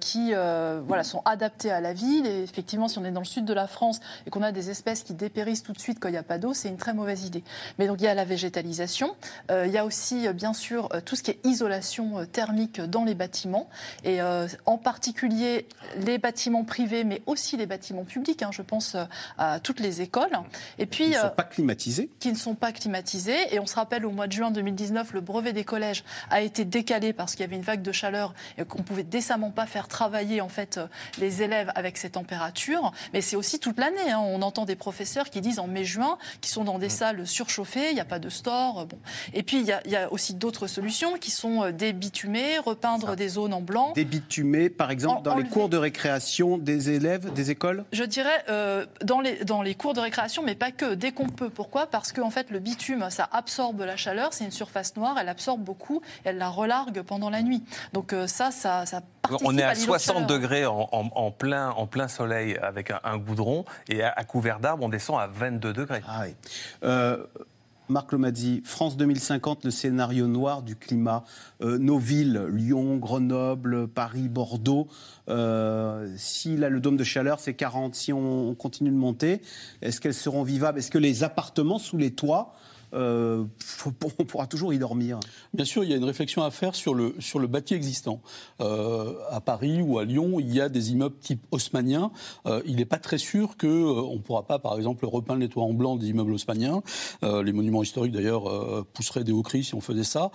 qui 0.01 0.33
voilà, 0.33 1.03
sont 1.03 1.21
adaptées 1.25 1.71
à 1.71 1.79
la 1.79 1.93
ville. 1.93 2.25
Et 2.25 2.43
effectivement, 2.43 2.87
si 2.87 2.99
on 2.99 3.05
est 3.05 3.11
dans 3.11 3.21
le 3.21 3.25
sud 3.25 3.45
de 3.45 3.53
la 3.53 3.67
France 3.67 4.01
et 4.25 4.29
qu'on 4.29 4.41
a 4.41 4.51
des 4.51 4.69
espèces 4.69 5.03
qui 5.03 5.13
dépérissent 5.13 5.63
tout 5.63 5.71
de 5.71 5.79
suite 5.79 5.99
quand 5.99 6.09
il 6.09 6.13
n'y 6.13 6.17
a 6.17 6.23
pas 6.23 6.37
d'eau, 6.37 6.53
c'est 6.53 6.67
une 6.67 6.77
très 6.77 6.93
mauvaise 6.93 7.25
idée. 7.25 7.43
Mais 7.77 7.87
donc 7.87 8.01
il 8.01 8.05
y 8.05 8.07
a 8.07 8.13
la 8.13 8.25
végétalisation. 8.25 9.15
il 9.49 9.71
y 9.71 9.77
a 9.77 9.85
aussi, 9.85 10.27
bien 10.33 10.53
sûr, 10.53 10.89
tout 11.05 11.15
ce 11.15 11.23
qui 11.23 11.31
est 11.31 11.39
isolation 11.45 12.25
thermique 12.31 12.81
dans 12.81 13.05
les 13.05 13.15
bâtiments. 13.15 13.69
Et 14.03 14.19
en 14.65 14.77
particulier 14.77 15.67
les 15.97 16.17
bâtiments 16.17 16.65
privés, 16.65 17.03
mais 17.03 17.21
aussi 17.25 17.55
les 17.57 17.65
bâtiments 17.65 18.05
publics. 18.05 18.43
Hein. 18.43 18.51
je 18.51 18.61
pense 18.61 18.97
à 19.37 19.59
toutes 19.59 19.79
les 19.79 20.01
écoles. 20.01 20.37
Et 20.77 20.85
puis, 20.85 21.05
qui 21.05 21.09
ne 21.11 21.15
sont 21.15 21.25
euh, 21.25 21.29
pas 21.29 21.43
climatisés. 21.43 22.09
Qui 22.19 22.31
ne 22.31 22.37
sont 22.37 22.55
pas 22.55 22.71
climatisés. 22.71 23.53
Et 23.53 23.59
on 23.59 23.65
se 23.65 23.75
rappelle, 23.75 24.05
au 24.05 24.11
mois 24.11 24.27
de 24.27 24.31
juin 24.31 24.51
2019, 24.51 25.13
le 25.13 25.21
brevet 25.21 25.53
des 25.53 25.63
collèges 25.63 26.03
a 26.29 26.41
été 26.41 26.65
décalé 26.65 27.13
parce 27.13 27.33
qu'il 27.33 27.41
y 27.41 27.43
avait 27.43 27.55
une 27.55 27.61
vague 27.61 27.81
de 27.81 27.91
chaleur 27.91 28.33
et 28.57 28.65
qu'on 28.65 28.83
pouvait 28.83 29.03
décemment 29.03 29.51
pas 29.51 29.65
faire 29.65 29.87
travailler 29.87 30.41
en 30.41 30.49
fait 30.49 30.77
euh, 30.77 30.87
les 31.19 31.41
élèves 31.41 31.71
avec 31.75 31.97
ces 31.97 32.11
températures. 32.11 32.91
Mais 33.13 33.21
c'est 33.21 33.35
aussi 33.35 33.59
toute 33.59 33.77
l'année. 33.77 34.11
Hein. 34.11 34.19
On 34.19 34.41
entend 34.41 34.65
des 34.65 34.75
professeurs 34.75 35.29
qui 35.29 35.41
disent 35.41 35.59
en 35.59 35.67
mai-juin, 35.67 36.17
qui 36.41 36.49
sont 36.49 36.63
dans 36.63 36.79
des 36.79 36.87
mmh. 36.87 36.89
salles 36.89 37.27
surchauffées, 37.27 37.89
il 37.89 37.95
n'y 37.95 38.01
a 38.01 38.05
pas 38.05 38.19
de 38.19 38.29
store. 38.29 38.85
Bon. 38.85 38.97
Et 39.33 39.43
puis 39.43 39.59
il 39.59 39.91
y, 39.91 39.95
a, 39.95 40.11
aussi 40.11 40.33
d'autres 40.33 40.67
solutions 40.67 41.17
qui 41.17 41.31
sont 41.31 41.63
euh, 41.63 41.71
débitumer, 41.71 42.59
repeindre 42.59 43.15
des 43.15 43.29
zones 43.29 43.53
en 43.53 43.61
blanc. 43.61 43.93
Débitumer, 43.93 44.69
par 44.69 44.91
exemple, 44.91 45.23
dans 45.23 45.35
les 45.35 45.43
cours 45.43 45.69
de 45.69 45.77
récréation 45.77 46.57
des 46.57 46.89
élèves, 46.89 47.31
des 47.33 47.51
écoles? 47.51 47.85
Je 47.91 48.03
dirais 48.03 48.29
dans, 49.03 49.21
les, 49.21 49.43
dans 49.43 49.61
les 49.61 49.75
cours 49.75 49.93
de 49.93 49.99
récréation 49.99 50.38
mais 50.43 50.55
pas 50.55 50.71
que, 50.71 50.93
dès 50.93 51.11
qu'on 51.11 51.29
peut. 51.29 51.49
Pourquoi? 51.49 51.87
Parce 51.87 52.11
qu'en 52.11 52.29
fait, 52.29 52.49
le 52.51 52.59
bitume, 52.59 53.09
ça 53.09 53.27
absorbe 53.31 53.81
la 53.81 53.97
chaleur, 53.97 54.33
c'est 54.33 54.45
une 54.45 54.51
surface 54.51 54.95
noire, 54.95 55.17
elle 55.19 55.29
absorbe 55.29 55.61
beaucoup, 55.61 56.01
elle 56.23 56.37
la 56.37 56.49
relargue 56.49 57.01
pendant 57.01 57.29
la 57.29 57.41
nuit. 57.41 57.63
Donc 57.93 58.13
euh, 58.13 58.27
ça, 58.27 58.51
ça, 58.51 58.85
ça 58.85 59.01
participe 59.21 59.47
On 59.47 59.57
est 59.57 59.63
à, 59.63 59.75
60 59.75 60.27
degrés 60.27 60.65
en, 60.65 61.31
plein, 61.31 61.69
en 61.71 61.87
plein 61.87 62.07
soleil 62.07 62.57
avec 62.57 62.91
un, 63.03 63.17
goudron, 63.17 63.65
et 63.87 64.03
à, 64.03 64.23
couvert 64.23 64.59
d'arbres, 64.59 64.83
on 64.83 64.89
descend 64.89 65.19
à 65.19 65.27
22 65.27 65.73
degrés. 65.73 66.01
Ah 66.07 66.21
oui. 66.23 66.35
Euh, 66.83 67.25
Marc 67.89 68.11
Lomazzi, 68.11 68.61
France 68.63 68.97
2050, 68.97 69.65
le 69.65 69.71
scénario 69.71 70.27
noir 70.27 70.61
du 70.61 70.75
climat. 70.75 71.23
Euh, 71.61 71.79
nos 71.79 71.97
villes, 71.97 72.45
Lyon, 72.51 72.97
Grenoble, 72.97 73.87
Paris, 73.87 74.29
Bordeaux, 74.29 74.87
euh, 75.27 76.07
si 76.15 76.55
le 76.55 76.79
dôme 76.79 76.97
de 76.97 77.03
chaleur, 77.03 77.39
c'est 77.39 77.55
40, 77.55 77.95
si 77.95 78.13
on 78.13 78.53
continue 78.53 78.91
de 78.91 78.95
monter, 78.95 79.41
est-ce 79.81 79.99
qu'elles 79.99 80.13
seront 80.13 80.43
vivables? 80.43 80.77
Est-ce 80.77 80.91
que 80.91 80.99
les 80.99 81.23
appartements 81.23 81.79
sous 81.79 81.97
les 81.97 82.11
toits 82.11 82.53
euh, 82.93 83.45
on 84.19 84.25
pourra 84.25 84.47
toujours 84.47 84.73
y 84.73 84.79
dormir. 84.79 85.19
Bien 85.53 85.65
sûr, 85.65 85.83
il 85.83 85.89
y 85.89 85.93
a 85.93 85.97
une 85.97 86.03
réflexion 86.03 86.43
à 86.43 86.51
faire 86.51 86.75
sur 86.75 86.93
le, 86.93 87.15
sur 87.19 87.39
le 87.39 87.47
bâti 87.47 87.73
existant. 87.73 88.21
Euh, 88.61 89.13
à 89.29 89.41
Paris 89.41 89.81
ou 89.81 89.99
à 89.99 90.05
Lyon, 90.05 90.39
il 90.39 90.53
y 90.53 90.61
a 90.61 90.69
des 90.69 90.91
immeubles 90.91 91.17
type 91.19 91.43
haussmannien. 91.51 92.11
Euh, 92.45 92.61
il 92.65 92.77
n'est 92.77 92.85
pas 92.85 92.97
très 92.97 93.17
sûr 93.17 93.57
qu'on 93.57 93.67
on 93.67 94.15
ne 94.15 94.19
pourra 94.19 94.43
pas, 94.43 94.59
par 94.59 94.77
exemple, 94.77 95.05
repeindre 95.05 95.39
les 95.39 95.49
toits 95.49 95.63
en 95.63 95.73
blanc 95.73 95.95
des 95.95 96.07
immeubles 96.07 96.33
haussmanniens. 96.33 96.81
les 97.21 97.53
monuments 97.53 97.83
historiques, 97.83 98.11
d'ailleurs, 98.11 98.85
pousseraient 98.93 99.23
des 99.23 99.31
hauts 99.31 99.43
cris 99.43 99.63
si 99.63 99.75
on 99.75 99.81
faisait 99.81 100.03
ça. 100.03 100.31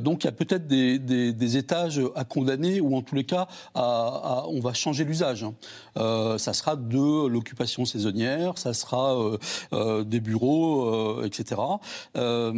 donc, 0.00 0.24
il 0.24 0.26
y 0.26 0.28
a 0.28 0.32
peut-être 0.32 0.66
des, 0.66 1.56
étages 1.56 2.00
à 2.14 2.24
condamner 2.24 2.80
ou, 2.80 2.96
en 2.96 3.02
tous 3.02 3.14
les 3.14 3.24
cas, 3.24 3.48
on 3.74 4.60
va 4.60 4.72
changer 4.72 5.04
l'usage. 5.04 5.46
ça 5.96 6.52
sera 6.52 6.76
de 6.76 7.26
l'occupation 7.26 7.84
saisonnière, 7.84 8.58
ça 8.58 8.74
sera 8.74 9.16
des 10.04 10.20
bureaux, 10.20 11.22
etc. 11.22 11.56
Euh, 12.16 12.52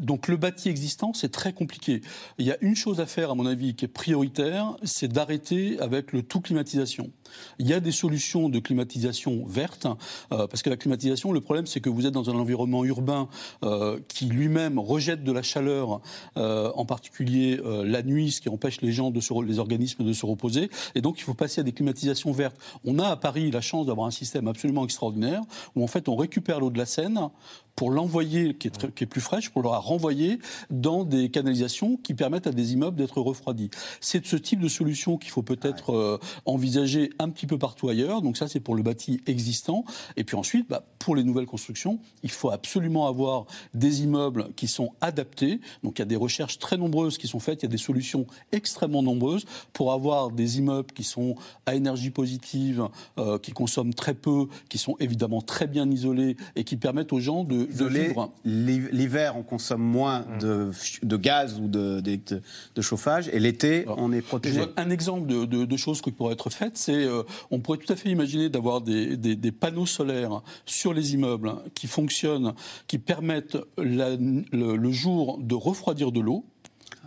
donc 0.00 0.28
le 0.28 0.36
bâti 0.36 0.68
existant, 0.68 1.12
c'est 1.12 1.30
très 1.30 1.52
compliqué. 1.52 2.02
Il 2.38 2.46
y 2.46 2.52
a 2.52 2.56
une 2.60 2.76
chose 2.76 3.00
à 3.00 3.06
faire, 3.06 3.30
à 3.30 3.34
mon 3.34 3.46
avis, 3.46 3.74
qui 3.74 3.84
est 3.84 3.88
prioritaire, 3.88 4.76
c'est 4.82 5.08
d'arrêter 5.08 5.78
avec 5.80 6.12
le 6.12 6.22
tout 6.22 6.40
climatisation. 6.40 7.10
Il 7.58 7.66
y 7.66 7.72
a 7.72 7.80
des 7.80 7.92
solutions 7.92 8.48
de 8.48 8.58
climatisation 8.58 9.44
verte, 9.46 9.86
euh, 10.32 10.46
parce 10.46 10.62
que 10.62 10.70
la 10.70 10.76
climatisation, 10.76 11.32
le 11.32 11.40
problème, 11.40 11.66
c'est 11.66 11.80
que 11.80 11.90
vous 11.90 12.06
êtes 12.06 12.14
dans 12.14 12.30
un 12.30 12.34
environnement 12.34 12.84
urbain 12.84 13.28
euh, 13.62 13.98
qui 14.08 14.26
lui-même 14.26 14.78
rejette 14.78 15.24
de 15.24 15.32
la 15.32 15.42
chaleur, 15.42 16.00
en 16.36 16.84
particulier 16.84 17.60
la 17.64 18.02
nuit, 18.02 18.30
ce 18.30 18.40
qui 18.40 18.48
empêche 18.48 18.80
les 18.80 18.92
gens, 18.92 19.10
de 19.10 19.20
se, 19.20 19.32
les 19.42 19.58
organismes 19.58 20.04
de 20.04 20.12
se 20.12 20.26
reposer. 20.26 20.70
Et 20.94 21.00
donc, 21.00 21.18
il 21.18 21.22
faut 21.22 21.34
passer 21.34 21.60
à 21.60 21.64
des 21.64 21.72
climatisations 21.72 22.32
vertes. 22.32 22.56
On 22.84 22.98
a 22.98 23.08
à 23.08 23.16
Paris 23.16 23.50
la 23.50 23.60
chance 23.60 23.86
d'avoir 23.86 24.06
un 24.06 24.10
système 24.10 24.48
absolument 24.48 24.84
extraordinaire, 24.84 25.42
où 25.74 25.82
en 25.82 25.86
fait, 25.86 26.08
on 26.08 26.16
récupère 26.16 26.60
l'eau 26.60 26.70
de 26.70 26.78
la 26.78 26.86
Seine 26.86 27.30
pour 27.76 27.90
l'envoyer, 27.90 28.54
qui, 28.54 28.70
qui, 28.70 29.04
est 29.04 29.06
plus 29.06 29.20
fraîche, 29.20 29.50
pour 29.50 29.62
la 29.62 29.76
renvoyer 29.76 30.38
dans 30.70 31.04
des 31.04 31.28
canalisations 31.30 31.98
qui 31.98 32.14
permettent 32.14 32.46
à 32.46 32.52
des 32.52 32.72
immeubles 32.72 32.96
d'être 32.96 33.20
refroidis. 33.20 33.70
C'est 34.00 34.24
ce 34.26 34.36
type 34.36 34.60
de 34.60 34.68
solution 34.68 35.18
qu'il 35.18 35.30
faut 35.30 35.42
peut-être 35.42 35.92
euh, 35.92 36.18
envisager 36.46 37.10
un 37.18 37.30
petit 37.30 37.46
peu 37.46 37.58
partout 37.58 37.88
ailleurs. 37.88 38.22
Donc 38.22 38.36
ça, 38.36 38.48
c'est 38.48 38.60
pour 38.60 38.74
le 38.74 38.82
bâti 38.82 39.20
existant. 39.26 39.84
Et 40.16 40.24
puis 40.24 40.36
ensuite, 40.36 40.68
bah, 40.68 40.84
pour 40.98 41.16
les 41.16 41.24
nouvelles 41.24 41.46
constructions, 41.46 41.98
il 42.22 42.30
faut 42.30 42.50
absolument 42.50 43.06
avoir 43.06 43.46
des 43.74 44.02
immeubles 44.02 44.48
qui 44.56 44.68
sont 44.68 44.92
adaptés. 45.00 45.60
Donc 45.82 45.98
il 45.98 46.00
y 46.00 46.02
a 46.02 46.06
des 46.06 46.16
recherches 46.16 46.58
très 46.58 46.76
nombreuses 46.76 47.18
qui 47.18 47.28
sont 47.28 47.40
faites, 47.40 47.62
il 47.62 47.66
y 47.66 47.68
a 47.68 47.70
des 47.70 47.78
solutions 47.78 48.26
extrêmement 48.52 49.02
nombreuses 49.02 49.44
pour 49.72 49.92
avoir 49.92 50.30
des 50.30 50.58
immeubles 50.58 50.92
qui 50.92 51.04
sont 51.04 51.36
à 51.66 51.74
énergie 51.74 52.10
positive, 52.10 52.88
euh, 53.18 53.38
qui 53.38 53.52
consomment 53.52 53.94
très 53.94 54.14
peu, 54.14 54.46
qui 54.68 54.78
sont 54.78 54.96
évidemment 55.00 55.42
très 55.42 55.66
bien 55.66 55.90
isolés 55.90 56.36
et 56.54 56.64
qui 56.64 56.76
permettent 56.76 57.12
aux 57.12 57.20
gens 57.20 57.44
de 57.44 57.66
L'hiver, 58.44 59.36
on 59.36 59.42
consomme 59.42 59.82
moins 59.82 60.20
mm. 60.20 60.38
de, 60.40 60.70
de, 61.02 61.16
gaz 61.16 61.58
ou 61.60 61.68
de, 61.68 62.00
de, 62.00 62.82
chauffage, 62.82 63.28
et 63.32 63.38
l'été, 63.38 63.84
on 63.96 64.12
est 64.12 64.22
protégé. 64.22 64.62
Un 64.76 64.90
exemple 64.90 65.26
de, 65.26 65.76
choses 65.76 66.00
qui 66.00 66.10
pourraient 66.10 66.32
être 66.32 66.50
faites, 66.50 66.76
c'est 66.76 67.05
euh, 67.06 67.22
on 67.50 67.60
pourrait 67.60 67.78
tout 67.78 67.92
à 67.92 67.96
fait 67.96 68.10
imaginer 68.10 68.48
d'avoir 68.48 68.80
des, 68.80 69.52
panneaux 69.52 69.86
solaires 69.86 70.42
sur 70.64 70.92
les 70.92 71.14
immeubles 71.14 71.54
qui 71.74 71.86
fonctionnent, 71.86 72.54
qui 72.86 72.98
permettent 72.98 73.58
le, 73.78 74.16
le 74.52 74.90
jour 74.90 75.38
de 75.38 75.54
refroidir 75.54 76.12
de 76.12 76.20
l'eau 76.20 76.44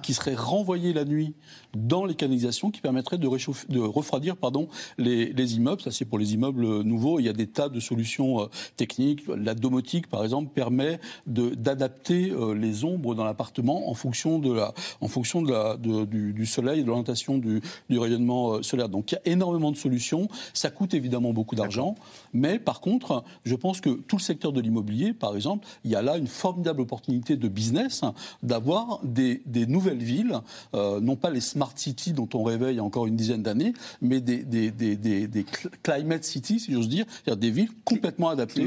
qui 0.01 0.13
serait 0.13 0.35
renvoyé 0.35 0.93
la 0.93 1.05
nuit 1.05 1.35
dans 1.75 2.05
les 2.05 2.15
canalisations 2.15 2.71
qui 2.71 2.82
permettraient 2.82 3.17
de, 3.17 3.27
refroidir 3.27 4.38
pardon, 4.38 4.67
les, 4.97 5.34
les 5.34 5.55
immeubles. 5.55 5.82
Ça, 5.82 5.91
c'est 5.91 6.05
pour 6.05 6.19
les 6.19 6.34
immeubles 6.34 6.82
nouveaux. 6.82 7.19
Il 7.19 7.25
y 7.25 7.29
a 7.29 7.34
des 7.34 7.47
tas 7.47 7.69
de 7.69 7.79
solutions 7.79 8.41
euh, 8.41 8.45
techniques. 8.75 9.23
La 9.27 9.53
domotique, 9.55 10.08
par 10.08 10.23
exemple, 10.23 10.51
permet 10.53 10.99
d'adapter 11.25 12.32
euh, 12.32 12.53
les 12.53 12.84
ombres 12.84 13.15
dans 13.15 13.23
l'appartement 13.23 13.89
en 13.89 13.93
fonction, 13.93 14.39
de 14.39 14.53
la, 14.53 14.73
en 15.01 15.08
fonction 15.08 15.41
de 15.41 15.51
la, 15.51 15.77
de, 15.77 16.05
du, 16.05 16.34
du, 16.34 16.45
soleil 16.45 16.79
et 16.79 16.84
de 16.84 16.88
l'orientation 16.88 17.38
du, 17.38 17.62
du, 17.89 17.99
rayonnement 17.99 18.55
euh, 18.55 18.62
solaire. 18.63 18.89
Donc 18.89 19.12
il 19.12 19.15
y 19.15 19.17
a 19.17 19.32
énormément 19.32 19.71
de 19.71 19.77
solutions. 19.77 20.27
Ça 20.53 20.69
coûte 20.69 20.93
évidemment 20.93 21.34
beaucoup 21.34 21.55
d'argent. 21.55 21.95
Mais 22.34 22.60
par 22.60 22.82
contre, 22.82 23.23
je 23.45 23.55
pense 23.55 23.82
que 23.82 23.89
tout 23.89 24.17
le 24.17 24.21
secteur 24.21 24.51
de 24.51 24.62
l'immobilier, 24.62 25.13
par 25.13 25.36
exemple, 25.36 25.67
il 25.84 25.91
y 25.91 25.95
a 25.95 26.01
là 26.01 26.17
une 26.17 26.27
formidable 26.27 26.82
opportunité 26.82 27.38
de 27.38 27.47
business 27.47 28.03
d'avoir 28.43 28.99
des, 29.03 29.41
des, 29.45 29.65
nouvelles 29.65 30.03
villes, 30.03 30.39
euh, 30.73 30.99
non 30.99 31.15
pas 31.15 31.29
les 31.29 31.41
smart 31.60 31.74
cities 31.76 32.13
dont 32.13 32.30
on 32.34 32.43
rêvait 32.43 32.72
il 32.72 32.78
y 32.78 32.80
a 32.80 32.84
encore 32.84 33.06
une 33.06 33.17
dizaine 33.17 33.43
d'années, 33.43 33.74
mais 34.02 34.22
des, 34.22 34.38
des, 34.43 34.72
des, 34.72 35.45
climate 35.84 36.24
cities, 36.24 36.62
si 36.62 36.72
j'ose 36.72 36.88
dire, 36.88 37.06
c'est-à-dire 37.10 37.38
des 37.38 37.52
villes 37.52 37.72
complètement 37.84 38.30
adaptées 38.30 38.65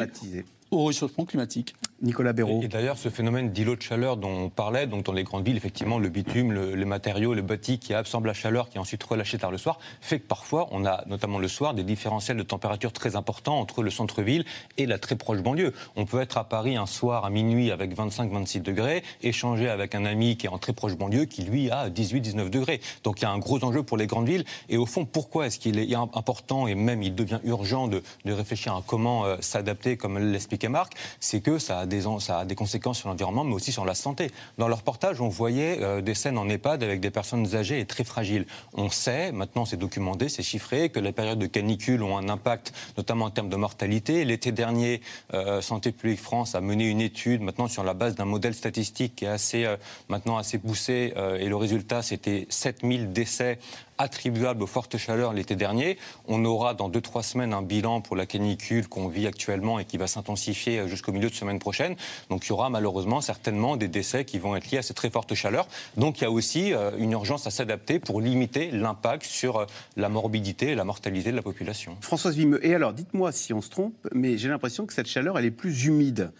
au 0.70 0.84
réchauffement 0.84 1.24
climatique. 1.24 1.74
Nicolas 2.02 2.32
Béraud. 2.32 2.60
Et, 2.62 2.68
d'ailleurs, 2.68 2.98
ce 2.98 3.08
phénomène 3.08 3.50
d'îlot 3.50 3.76
de 3.76 3.82
chaleur 3.82 4.16
dont 4.16 4.28
on 4.28 4.48
parlait, 4.48 4.86
donc 4.86 5.04
dans 5.04 5.12
les 5.12 5.22
grandes 5.22 5.46
villes, 5.46 5.56
effectivement, 5.56 5.98
le 5.98 6.08
bitume, 6.08 6.52
le, 6.52 6.74
les 6.74 6.84
matériaux, 6.84 7.34
le 7.34 7.42
bâti 7.42 7.78
qui 7.78 7.94
absorbe 7.94 8.26
la 8.26 8.34
chaleur, 8.34 8.68
qui 8.68 8.76
est 8.76 8.80
ensuite 8.80 9.02
relâché 9.02 9.38
tard 9.38 9.50
le 9.50 9.58
soir, 9.58 9.78
fait 10.00 10.18
que 10.18 10.26
parfois, 10.26 10.68
on 10.72 10.84
a, 10.84 11.04
notamment 11.06 11.38
le 11.38 11.48
soir, 11.48 11.74
des 11.74 11.84
différentiels 11.84 12.36
de 12.36 12.42
température 12.42 12.92
très 12.92 13.16
importants 13.16 13.58
entre 13.60 13.82
le 13.82 13.90
centre-ville 13.90 14.44
et 14.78 14.86
la 14.86 14.98
très 14.98 15.16
proche 15.16 15.40
banlieue. 15.42 15.72
On 15.96 16.04
peut 16.04 16.20
être 16.20 16.38
à 16.38 16.44
Paris 16.44 16.76
un 16.76 16.86
soir 16.86 17.24
à 17.24 17.30
minuit 17.30 17.70
avec 17.70 17.96
25-26 17.96 18.62
degrés, 18.62 19.02
échanger 19.22 19.68
avec 19.68 19.94
un 19.94 20.04
ami 20.04 20.36
qui 20.36 20.46
est 20.46 20.50
en 20.50 20.58
très 20.58 20.72
proche 20.72 20.96
banlieue 20.96 21.24
qui, 21.24 21.42
lui, 21.42 21.70
a 21.70 21.88
18-19 21.88 22.50
degrés. 22.50 22.80
Donc 23.04 23.20
il 23.20 23.22
y 23.22 23.26
a 23.26 23.30
un 23.30 23.38
gros 23.38 23.62
enjeu 23.64 23.82
pour 23.82 23.96
les 23.96 24.06
grandes 24.06 24.26
villes. 24.26 24.44
Et 24.68 24.76
au 24.76 24.86
fond, 24.86 25.04
pourquoi 25.04 25.46
est-ce 25.46 25.58
qu'il 25.58 25.78
est 25.78 25.94
important 25.94 26.66
et 26.66 26.74
même 26.74 27.02
il 27.02 27.14
devient 27.14 27.40
urgent 27.44 27.88
de, 27.88 28.02
réfléchir 28.24 28.74
à 28.74 28.82
comment 28.84 29.24
euh, 29.24 29.36
s'adapter, 29.40 29.96
comme 29.96 30.18
l'expliquait 30.18 30.68
Marc 30.68 30.94
C'est 31.20 31.40
que 31.40 31.58
ça 31.58 31.80
ça 32.00 32.40
a 32.40 32.44
des 32.44 32.54
conséquences 32.54 32.98
sur 32.98 33.08
l'environnement, 33.08 33.44
mais 33.44 33.54
aussi 33.54 33.72
sur 33.72 33.84
la 33.84 33.94
santé. 33.94 34.30
Dans 34.58 34.68
leur 34.68 34.78
reportage, 34.78 35.20
on 35.20 35.28
voyait 35.28 35.78
euh, 35.82 36.00
des 36.00 36.14
scènes 36.14 36.38
en 36.38 36.48
EHPAD 36.48 36.82
avec 36.82 37.00
des 37.00 37.10
personnes 37.10 37.54
âgées 37.54 37.80
et 37.80 37.86
très 37.86 38.04
fragiles. 38.04 38.46
On 38.74 38.88
sait, 38.88 39.32
maintenant 39.32 39.64
c'est 39.64 39.76
documenté, 39.76 40.28
c'est 40.28 40.42
chiffré, 40.42 40.88
que 40.88 41.00
les 41.00 41.12
périodes 41.12 41.38
de 41.38 41.46
canicule 41.46 42.02
ont 42.02 42.16
un 42.16 42.28
impact, 42.28 42.72
notamment 42.96 43.26
en 43.26 43.30
termes 43.30 43.48
de 43.48 43.56
mortalité. 43.56 44.24
L'été 44.24 44.52
dernier, 44.52 45.00
euh, 45.34 45.60
Santé 45.60 45.92
publique 45.92 46.20
France 46.20 46.54
a 46.54 46.60
mené 46.60 46.88
une 46.88 47.00
étude, 47.00 47.42
maintenant 47.42 47.68
sur 47.68 47.84
la 47.84 47.94
base 47.94 48.14
d'un 48.14 48.24
modèle 48.24 48.54
statistique 48.54 49.16
qui 49.16 49.24
est 49.24 49.28
assez, 49.28 49.64
euh, 49.64 49.76
maintenant 50.08 50.36
assez 50.36 50.58
poussé, 50.58 51.12
et 51.38 51.46
le 51.46 51.56
résultat 51.56 52.02
c'était 52.02 52.46
7000 52.48 53.12
décès 53.12 53.58
attribuable 54.02 54.62
aux 54.62 54.66
fortes 54.66 54.96
chaleurs 54.98 55.32
l'été 55.32 55.56
dernier. 55.56 55.98
On 56.26 56.44
aura 56.44 56.74
dans 56.74 56.90
2-3 56.90 57.22
semaines 57.22 57.54
un 57.54 57.62
bilan 57.62 58.00
pour 58.00 58.16
la 58.16 58.26
canicule 58.26 58.88
qu'on 58.88 59.08
vit 59.08 59.26
actuellement 59.26 59.78
et 59.78 59.84
qui 59.84 59.96
va 59.96 60.06
s'intensifier 60.06 60.86
jusqu'au 60.88 61.12
milieu 61.12 61.30
de 61.30 61.34
semaine 61.34 61.58
prochaine. 61.58 61.96
Donc 62.28 62.46
il 62.46 62.50
y 62.50 62.52
aura 62.52 62.68
malheureusement 62.70 63.20
certainement 63.20 63.76
des 63.76 63.88
décès 63.88 64.24
qui 64.24 64.38
vont 64.38 64.56
être 64.56 64.70
liés 64.70 64.78
à 64.78 64.82
cette 64.82 64.96
très 64.96 65.10
forte 65.10 65.34
chaleur. 65.34 65.66
Donc 65.96 66.20
il 66.20 66.24
y 66.24 66.26
a 66.26 66.30
aussi 66.30 66.74
euh, 66.74 66.90
une 66.98 67.12
urgence 67.12 67.46
à 67.46 67.50
s'adapter 67.50 67.98
pour 67.98 68.20
limiter 68.20 68.70
l'impact 68.70 69.24
sur 69.24 69.58
euh, 69.58 69.66
la 69.96 70.08
morbidité 70.08 70.70
et 70.70 70.74
la 70.74 70.84
mortalité 70.84 71.30
de 71.30 71.36
la 71.36 71.42
population. 71.42 71.96
Françoise 72.00 72.36
Vimeux, 72.36 72.64
et 72.66 72.74
alors 72.74 72.92
dites-moi 72.92 73.32
si 73.32 73.52
on 73.52 73.60
se 73.60 73.70
trompe, 73.70 73.94
mais 74.12 74.38
j'ai 74.38 74.48
l'impression 74.48 74.86
que 74.86 74.92
cette 74.92 75.08
chaleur, 75.08 75.38
elle 75.38 75.44
est 75.44 75.50
plus 75.50 75.84
humide. 75.84 76.32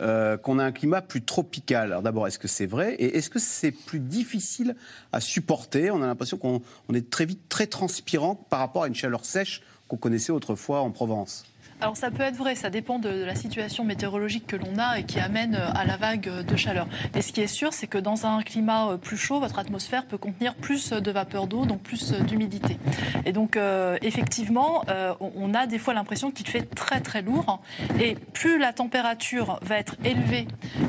Euh, 0.00 0.38
qu'on 0.38 0.58
a 0.58 0.64
un 0.64 0.72
climat 0.72 1.02
plus 1.02 1.22
tropical. 1.22 1.90
Alors 1.90 2.00
d'abord, 2.00 2.26
est-ce 2.26 2.38
que 2.38 2.48
c'est 2.48 2.64
vrai 2.64 2.94
Et 2.94 3.18
est-ce 3.18 3.28
que 3.28 3.38
c'est 3.38 3.70
plus 3.70 4.00
difficile 4.00 4.74
à 5.12 5.20
supporter? 5.20 5.90
On 5.90 6.00
a 6.00 6.06
l'impression 6.06 6.38
qu'on 6.38 6.62
est 6.94 7.10
très 7.10 7.26
vite 7.26 7.50
très 7.50 7.66
transpirant 7.66 8.34
par 8.34 8.60
rapport 8.60 8.84
à 8.84 8.88
une 8.88 8.94
chaleur 8.94 9.26
sèche 9.26 9.60
qu'on 9.88 9.98
connaissait 9.98 10.32
autrefois 10.32 10.80
en 10.80 10.90
Provence. 10.90 11.44
Alors 11.80 11.96
ça 11.96 12.10
peut 12.10 12.22
être 12.22 12.36
vrai, 12.36 12.54
ça 12.54 12.68
dépend 12.68 12.98
de, 12.98 13.08
la 13.08 13.34
situation 13.34 13.84
météorologique 13.84 14.46
que 14.46 14.56
l'on 14.56 14.78
a 14.78 14.98
et 14.98 15.04
qui 15.04 15.18
amène 15.18 15.54
euh, 15.54 15.72
à 15.72 15.84
la 15.86 15.96
vague 15.96 16.44
de 16.44 16.56
chaleur. 16.56 16.86
Mais 17.14 17.22
ce 17.22 17.32
qui 17.32 17.40
est 17.40 17.46
sûr, 17.46 17.72
c'est 17.72 17.86
que 17.86 17.96
dans 17.96 18.26
un 18.26 18.42
climat 18.42 18.90
euh, 18.90 18.96
plus 18.98 19.16
chaud, 19.16 19.40
votre 19.40 19.58
atmosphère 19.58 20.04
peut 20.04 20.18
contenir 20.18 20.54
plus 20.54 20.90
de 20.90 21.10
vapeur 21.10 21.46
d'eau, 21.46 21.64
donc 21.64 21.80
plus 21.80 22.12
d'humidité. 22.12 22.76
Et 23.24 23.32
donc 23.32 23.56
euh, 23.56 23.96
effectivement, 24.02 24.84
on 25.20 25.54
a 25.54 25.66
des 25.66 25.78
fois 25.78 25.94
l'impression 25.94 26.30
qu'il 26.30 26.46
fait 26.46 26.62
très 26.62 27.00
très 27.00 27.22
lourd. 27.22 27.62
Et 28.00 28.14
plus 28.14 28.58
la 28.58 28.72
température 28.72 29.58
va 29.62 29.78
être 29.78 29.96
élevée 30.04 30.46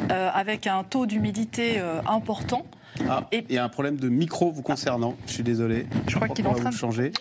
avec 0.10 0.68
un 0.68 0.84
taux 0.84 1.06
d'humidité 1.06 1.82
important, 2.06 2.66
ah, 3.10 3.28
et... 3.32 3.46
Il 3.50 3.56
y 3.56 3.58
a 3.58 3.64
un 3.64 3.70
problème 3.70 3.98
de 3.98 4.10
micro 4.10 4.52
vous 4.52 4.62
concernant. 4.62 5.16
Je 5.28 5.34
suis 5.34 5.44
désolé. 5.44 5.86
Je 6.08 6.16
crois 6.16 6.28
qu'il 6.28 6.46
est 6.46 6.50
en 6.50 6.54
train 6.54 6.70
de 6.70 6.76
changer. 6.76 7.12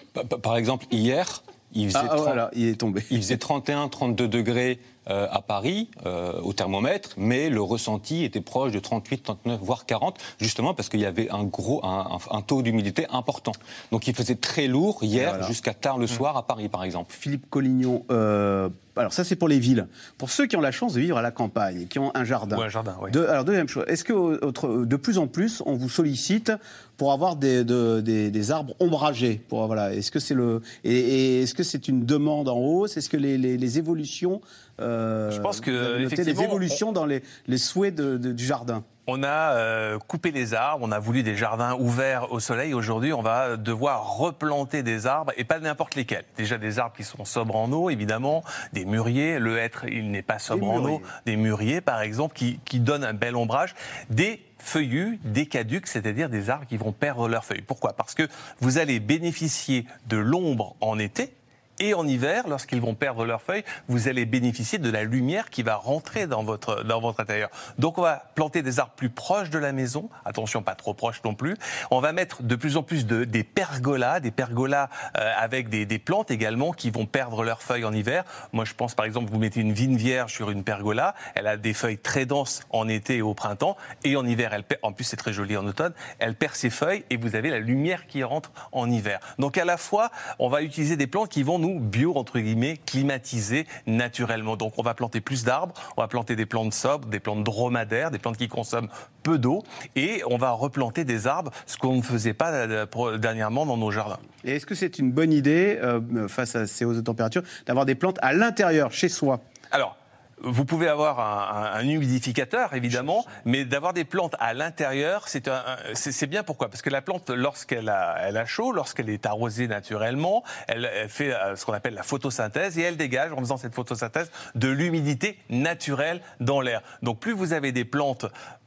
Par 0.43 0.57
exemple, 0.57 0.87
hier, 0.91 1.43
il 1.73 1.91
faisait, 1.91 2.07
ah, 2.11 2.51
il 2.55 2.69
est 2.69 2.81
tombé. 2.81 3.03
Il 3.11 3.19
faisait 3.19 3.37
31, 3.39 3.89
32 3.89 4.29
degrés 4.29 4.79
euh, 5.09 5.27
à 5.31 5.41
Paris 5.41 5.89
euh, 6.05 6.39
au 6.43 6.53
thermomètre, 6.53 7.15
mais 7.17 7.49
le 7.49 7.63
ressenti 7.63 8.23
était 8.23 8.43
proche 8.43 8.71
de 8.71 8.79
38, 8.79 9.23
39, 9.23 9.61
voire 9.63 9.87
40, 9.87 10.19
justement 10.39 10.75
parce 10.75 10.91
qu'il 10.91 11.01
y 11.01 11.07
avait 11.07 11.31
un 11.31 11.43
gros, 11.43 11.85
un, 11.85 12.19
un 12.31 12.43
taux 12.43 12.61
d'humidité 12.61 13.07
important. 13.11 13.53
Donc 13.93 14.07
il 14.09 14.15
faisait 14.15 14.35
très 14.35 14.67
lourd 14.67 15.03
hier 15.03 15.43
jusqu'à 15.45 15.73
tard 15.73 15.97
le 15.97 16.05
mmh. 16.05 16.09
soir 16.09 16.37
à 16.37 16.47
Paris, 16.47 16.69
par 16.69 16.85
exemple. 16.85 17.15
Philippe 17.19 17.49
Collignon. 17.49 18.05
Euh, 18.11 18.69
alors 18.97 19.13
ça 19.13 19.25
c'est 19.25 19.37
pour 19.37 19.49
les 19.49 19.59
villes. 19.59 19.87
Pour 20.19 20.31
ceux 20.31 20.47
qui 20.47 20.57
ont 20.57 20.61
la 20.61 20.73
chance 20.73 20.93
de 20.93 21.01
vivre 21.01 21.17
à 21.17 21.23
la 21.23 21.31
campagne, 21.31 21.87
qui 21.87 21.99
ont 21.99 22.11
un 22.15 22.25
jardin. 22.25 22.59
un 22.59 22.69
jardin, 22.69 22.97
oui. 23.01 23.11
alors 23.29 23.45
deuxième 23.45 23.69
chose, 23.69 23.85
est-ce 23.87 24.05
que 24.05 24.85
de 24.85 24.97
plus 24.97 25.17
en 25.17 25.27
plus 25.27 25.63
on 25.65 25.75
vous 25.75 25.89
sollicite 25.89 26.53
pour 26.99 27.13
avoir 27.13 27.37
des, 27.37 27.65
des, 27.65 28.31
des 28.31 28.51
arbres 28.51 28.75
ombragés 28.79 29.41
pour, 29.49 29.67
voilà, 29.67 29.95
Est-ce 29.95 30.11
que 30.11 30.19
c'est 30.19 30.35
le 30.35 30.61
et, 30.85 31.43
est-ce 31.43 31.55
que 31.55 31.63
c'est 31.63 31.89
une 31.89 32.05
demande 32.05 32.49
en 32.49 32.59
hausse? 32.59 32.99
Est-ce 32.99 33.09
que 33.09 33.17
les, 33.17 33.39
les, 33.39 33.57
les 33.57 33.79
évolutions 33.79 34.43
euh, 34.81 35.31
Je 35.31 35.41
pense 35.41 35.61
que 35.61 36.01
effectivement, 36.01 36.41
des 36.41 36.45
évolutions 36.45 36.93
dans 36.93 37.07
les, 37.07 37.23
les 37.47 37.59
souhaits 37.59 37.95
de, 37.95 38.17
du 38.17 38.45
jardin. 38.45 38.85
On 39.07 39.25
a 39.25 39.57
euh, 39.57 39.99
coupé 39.99 40.31
les 40.31 40.55
arbres, 40.55 40.87
on 40.87 40.93
a 40.93 41.01
voulu 41.01 41.25
des 41.25 41.37
jardins 41.37 41.75
ouverts 41.75 42.31
au 42.31 42.39
soleil. 42.39 42.75
Aujourd'hui, 42.75 43.13
on 43.13 43.23
va 43.23 43.57
devoir 43.57 44.17
replanter 44.17 44.85
des 44.85 45.07
arbres 45.07 45.33
et 45.37 45.43
pas 45.43 45.59
n'importe 45.59 45.97
lesquels. 45.97 46.25
Déjà 46.37 46.59
des 46.59 46.79
arbres 46.79 46.95
qui 46.95 47.03
sont 47.03 47.25
sobres 47.25 47.57
en 47.57 47.73
eau, 47.73 47.91
évidemment, 47.91 48.45
des 48.73 48.85
mûriers. 48.85 49.41
Le 49.41 49.59
hêtre, 49.59 49.85
il 49.87 50.13
n'est 50.13 50.23
pas 50.23 50.39
sobre 50.39 50.71
en 50.71 50.85
eau. 50.85 51.03
Des 51.27 51.35
mûriers, 51.35 51.81
par 51.81 52.03
exemple, 52.03 52.37
qui, 52.37 52.61
qui 52.65 52.79
donnent 52.79 53.03
un 53.03 53.15
bel 53.15 53.35
ombrage. 53.35 53.75
Des 54.11 54.43
feuillus, 54.59 55.19
des 55.25 55.47
caducs, 55.47 55.89
c'est-à-dire 55.89 56.29
des 56.29 56.51
arbres 56.51 56.67
qui 56.67 56.77
vont 56.77 56.93
perdre 56.93 57.29
leurs 57.29 57.45
feuilles. 57.45 57.63
Pourquoi? 57.63 57.95
Parce 57.95 58.15
que 58.15 58.29
vous 58.61 58.79
allez 58.79 59.01
bénéficier 59.01 59.87
de 60.09 60.19
l'ombre 60.19 60.77
en 60.81 60.99
été, 60.99 61.33
et 61.81 61.95
en 61.95 62.07
hiver, 62.07 62.47
lorsqu'ils 62.47 62.81
vont 62.81 62.95
perdre 62.95 63.25
leurs 63.25 63.43
feuilles, 63.43 63.65
vous 63.89 64.09
allez 64.09 64.27
bénéficier 64.27 64.79
de 64.79 64.91
la 64.91 65.03
lumière 65.03 65.51
qui 65.51 65.63
va 65.63 65.77
rentrer 65.77 66.27
dans 66.27 66.45
votre, 66.45 66.85
dans 66.85 67.01
votre 67.01 67.21
intérieur. 67.21 67.49
Donc 67.79 67.99
on 67.99 68.03
va 68.03 68.23
planter 68.35 68.63
des 68.63 68.79
arbres 68.79 68.93
plus 68.95 69.09
proches 69.09 69.51
de 69.51 69.59
la 69.59 69.73
maison, 69.73 70.11
attention 70.25 70.63
pas 70.63 70.75
trop 70.75 70.95
proches 70.95 71.23
non 71.25 71.35
plus. 71.35 71.57
On 71.91 72.01
va 72.01 72.13
mettre 72.13 72.43
de 72.43 72.55
plus 72.55 72.77
en 72.77 72.83
plus 72.83 73.07
de, 73.07 73.25
des 73.25 73.43
pergolas, 73.43 74.21
des 74.21 74.31
pergolas 74.31 74.91
euh, 75.17 75.33
avec 75.39 75.71
des, 75.71 75.87
des, 75.87 75.99
plantes 75.99 76.31
également 76.31 76.73
qui 76.73 76.91
vont 76.91 77.07
perdre 77.07 77.45
leurs 77.45 77.63
feuilles 77.63 77.85
en 77.85 77.93
hiver. 77.93 78.25
Moi 78.53 78.65
je 78.65 78.75
pense 78.75 78.95
par 78.95 79.07
exemple, 79.07 79.31
vous 79.31 79.39
mettez 79.39 79.61
une 79.61 79.73
vigne 79.73 79.97
vierge 79.97 80.35
sur 80.35 80.51
une 80.51 80.65
pergola, 80.65 81.15
elle 81.35 81.47
a 81.47 81.57
des 81.57 81.73
feuilles 81.73 81.99
très 81.99 82.27
denses 82.27 82.63
en 82.71 82.89
été 82.89 83.17
et 83.17 83.23
au 83.23 83.33
printemps, 83.33 83.77
et 84.05 84.17
en 84.17 84.27
hiver, 84.27 84.53
elle 84.53 84.65
perd, 84.65 84.81
en 84.83 84.93
plus 84.93 85.05
c'est 85.05 85.17
très 85.17 85.33
joli 85.33 85.57
en 85.57 85.67
automne, 85.67 85.95
elle 86.19 86.35
perd 86.35 86.55
ses 86.55 86.71
feuilles 86.71 87.05
et 87.09 87.17
vous 87.17 87.37
avez 87.37 87.49
la 87.49 87.59
lumière 87.59 88.07
qui 88.07 88.23
rentre 88.23 88.53
en 88.73 88.91
hiver. 88.91 89.19
Donc 89.39 89.57
à 89.57 89.65
la 89.65 89.79
fois, 89.79 90.11
on 90.39 90.49
va 90.49 90.63
utiliser 90.63 90.97
des 90.97 91.07
plantes 91.07 91.31
qui 91.31 91.43
vont 91.43 91.59
nous 91.59 91.70
bio, 91.79 92.17
entre 92.17 92.39
guillemets, 92.41 92.79
climatisé 92.85 93.67
naturellement. 93.87 94.57
Donc 94.57 94.75
on 94.79 94.83
va 94.83 94.95
planter 94.95 95.21
plus 95.21 95.45
d'arbres, 95.45 95.75
on 95.97 96.01
va 96.01 96.09
planter 96.09 96.37
des 96.37 96.47
plantes 96.47 96.75
sobres, 96.75 97.09
des 97.09 97.21
plantes 97.21 97.45
dromadaires, 97.45 98.11
des 98.11 98.19
plantes 98.19 98.37
qui 98.37 98.49
consomment 98.49 98.89
peu 99.23 99.39
d'eau, 99.39 99.63
et 99.97 100.23
on 100.29 100.39
va 100.39 100.51
replanter 100.53 101.05
des 101.05 101.27
arbres, 101.27 101.53
ce 101.67 101.77
qu'on 101.77 101.97
ne 101.97 102.03
faisait 102.03 102.33
pas 102.33 102.51
euh, 102.53 103.19
dernièrement 103.19 103.67
dans 103.67 103.77
nos 103.77 103.91
jardins. 103.91 104.19
Et 104.45 104.57
est-ce 104.57 104.67
que 104.67 104.75
c'est 104.75 104.99
une 104.99 105.13
bonne 105.13 105.33
idée, 105.33 105.79
euh, 105.83 106.29
face 106.29 106.57
à 106.57 106.67
ces 106.67 106.85
hausses 106.85 106.97
de 106.97 107.03
température, 107.03 107.43
d'avoir 107.67 107.87
des 107.87 107.95
plantes 107.95 108.19
à 108.23 108.33
l'intérieur, 108.33 108.93
chez 108.93 109.09
soi? 109.09 109.41
Alors, 109.71 109.97
vous 110.43 110.65
pouvez 110.65 110.89
avoir 110.89 111.21
un, 111.21 111.79
un, 111.79 111.89
humidificateur, 111.89 112.75
évidemment, 112.75 113.25
mais 113.45 113.65
d'avoir 113.65 113.93
des 113.93 114.05
plantes 114.05 114.35
à 114.39 114.55
l'intérieur, 114.55 115.27
c'est 115.29 116.27
bien 116.27 116.43
pourquoi? 116.43 116.69
Parce 116.69 116.83
que 116.83 116.91
la 116.91 117.03
plante, 117.03 117.31
lorsqu'elle 117.31 117.89
a, 117.89 118.17
elle 118.21 118.37
a 118.37 118.47
chaud, 118.47 118.73
lorsqu'elle 118.73 119.11
est 119.11 119.27
arrosée 119.27 119.69
naturellement, 119.69 120.43
elle, 120.69 120.89
fait 121.09 121.35
euh, 121.35 121.57
ce 121.57 121.65
qu'on 121.65 121.73
appelle 121.73 121.95
la 121.95 122.03
photosynthèse 122.03 122.79
et 122.79 122.83
elle 122.83 122.97
dégage, 122.97 123.33
en 123.33 123.39
faisant 123.39 123.57
cette 123.57 123.75
photosynthèse, 123.75 124.31
de 124.55 124.69
l'humidité 124.69 125.39
naturelle 125.49 126.21
dans 126.41 126.61
l'air. 126.61 126.83
Donc 127.03 127.21
plus 127.21 127.33
vous 127.33 127.53
avez 127.53 127.73
des 127.73 127.85
plantes 127.85 128.27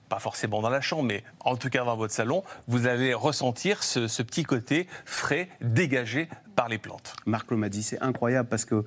pas 0.09 0.19
forcément 0.19 0.61
dans 0.61 0.69
la 0.69 0.81
chambre, 0.81 1.03
mais 1.03 1.23
en 1.39 1.55
tout 1.55 1.69
cas 1.69 1.83
dans 1.83 1.95
votre 1.95 2.13
salon, 2.13 2.43
vous 2.67 2.85
allez 2.85 3.15
ressentir 3.15 3.81
ce, 3.81 4.07
ce 4.07 4.21
petit 4.21 4.43
côté 4.43 4.87
frais 5.05 5.49
dégagé 5.61 6.29
par 6.55 6.69
les 6.69 6.77
plantes. 6.77 7.15
Marc 7.25 7.49
Lomadi, 7.49 7.81
c'est 7.81 7.99
incroyable 7.99 8.47
parce 8.47 8.65
que 8.65 8.85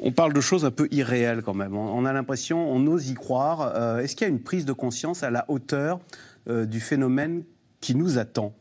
on 0.00 0.12
parle 0.12 0.32
de 0.32 0.40
choses 0.40 0.64
un 0.64 0.70
peu 0.70 0.88
irréelles 0.90 1.42
quand 1.42 1.54
même. 1.54 1.76
On 1.76 2.04
a 2.04 2.12
l'impression, 2.12 2.70
on 2.70 2.86
ose 2.86 3.08
y 3.10 3.14
croire. 3.14 3.72
Euh, 3.76 3.98
est-ce 3.98 4.16
qu'il 4.16 4.26
y 4.26 4.30
a 4.30 4.32
une 4.32 4.42
prise 4.42 4.64
de 4.64 4.72
conscience 4.72 5.22
à 5.22 5.30
la 5.30 5.44
hauteur 5.48 6.00
euh, 6.48 6.66
du 6.66 6.80
phénomène 6.80 7.44
qui 7.80 7.94
nous 7.94 8.18
attend? 8.18 8.52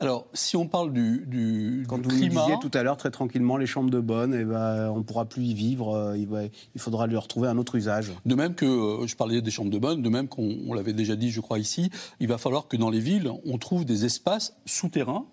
Alors, 0.00 0.28
si 0.32 0.56
on 0.56 0.66
parle 0.66 0.94
du, 0.94 1.24
du, 1.26 1.84
Quand 1.88 1.98
du 1.98 2.04
vous 2.08 2.16
climat, 2.16 2.40
disiez 2.42 2.56
tout 2.58 2.70
à 2.72 2.82
l'heure 2.82 2.96
très 2.96 3.10
tranquillement 3.10 3.58
les 3.58 3.66
chambres 3.66 3.90
de 3.90 4.00
bonne, 4.00 4.32
eh 4.34 4.44
ben, 4.44 4.88
on 4.90 4.98
ne 4.98 5.02
pourra 5.02 5.26
plus 5.26 5.42
y 5.42 5.52
vivre, 5.52 5.94
euh, 5.94 6.16
il, 6.16 6.26
va- 6.26 6.44
il 6.44 6.80
faudra 6.80 7.06
lui 7.06 7.16
retrouver 7.18 7.48
un 7.48 7.58
autre 7.58 7.74
usage. 7.74 8.12
De 8.24 8.34
même 8.34 8.54
que, 8.54 8.64
euh, 8.64 9.06
je 9.06 9.14
parlais 9.14 9.42
des 9.42 9.50
chambres 9.50 9.70
de 9.70 9.78
bonne, 9.78 10.00
de 10.00 10.08
même 10.08 10.26
qu'on 10.28 10.56
on 10.66 10.72
l'avait 10.72 10.94
déjà 10.94 11.16
dit, 11.16 11.30
je 11.30 11.40
crois, 11.42 11.58
ici, 11.58 11.90
il 12.18 12.28
va 12.28 12.38
falloir 12.38 12.66
que 12.66 12.78
dans 12.78 12.88
les 12.88 13.00
villes, 13.00 13.30
on 13.44 13.58
trouve 13.58 13.84
des 13.84 14.06
espaces 14.06 14.56
souterrains, 14.64 15.26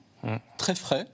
très 0.57 0.75
frais, 0.75 1.05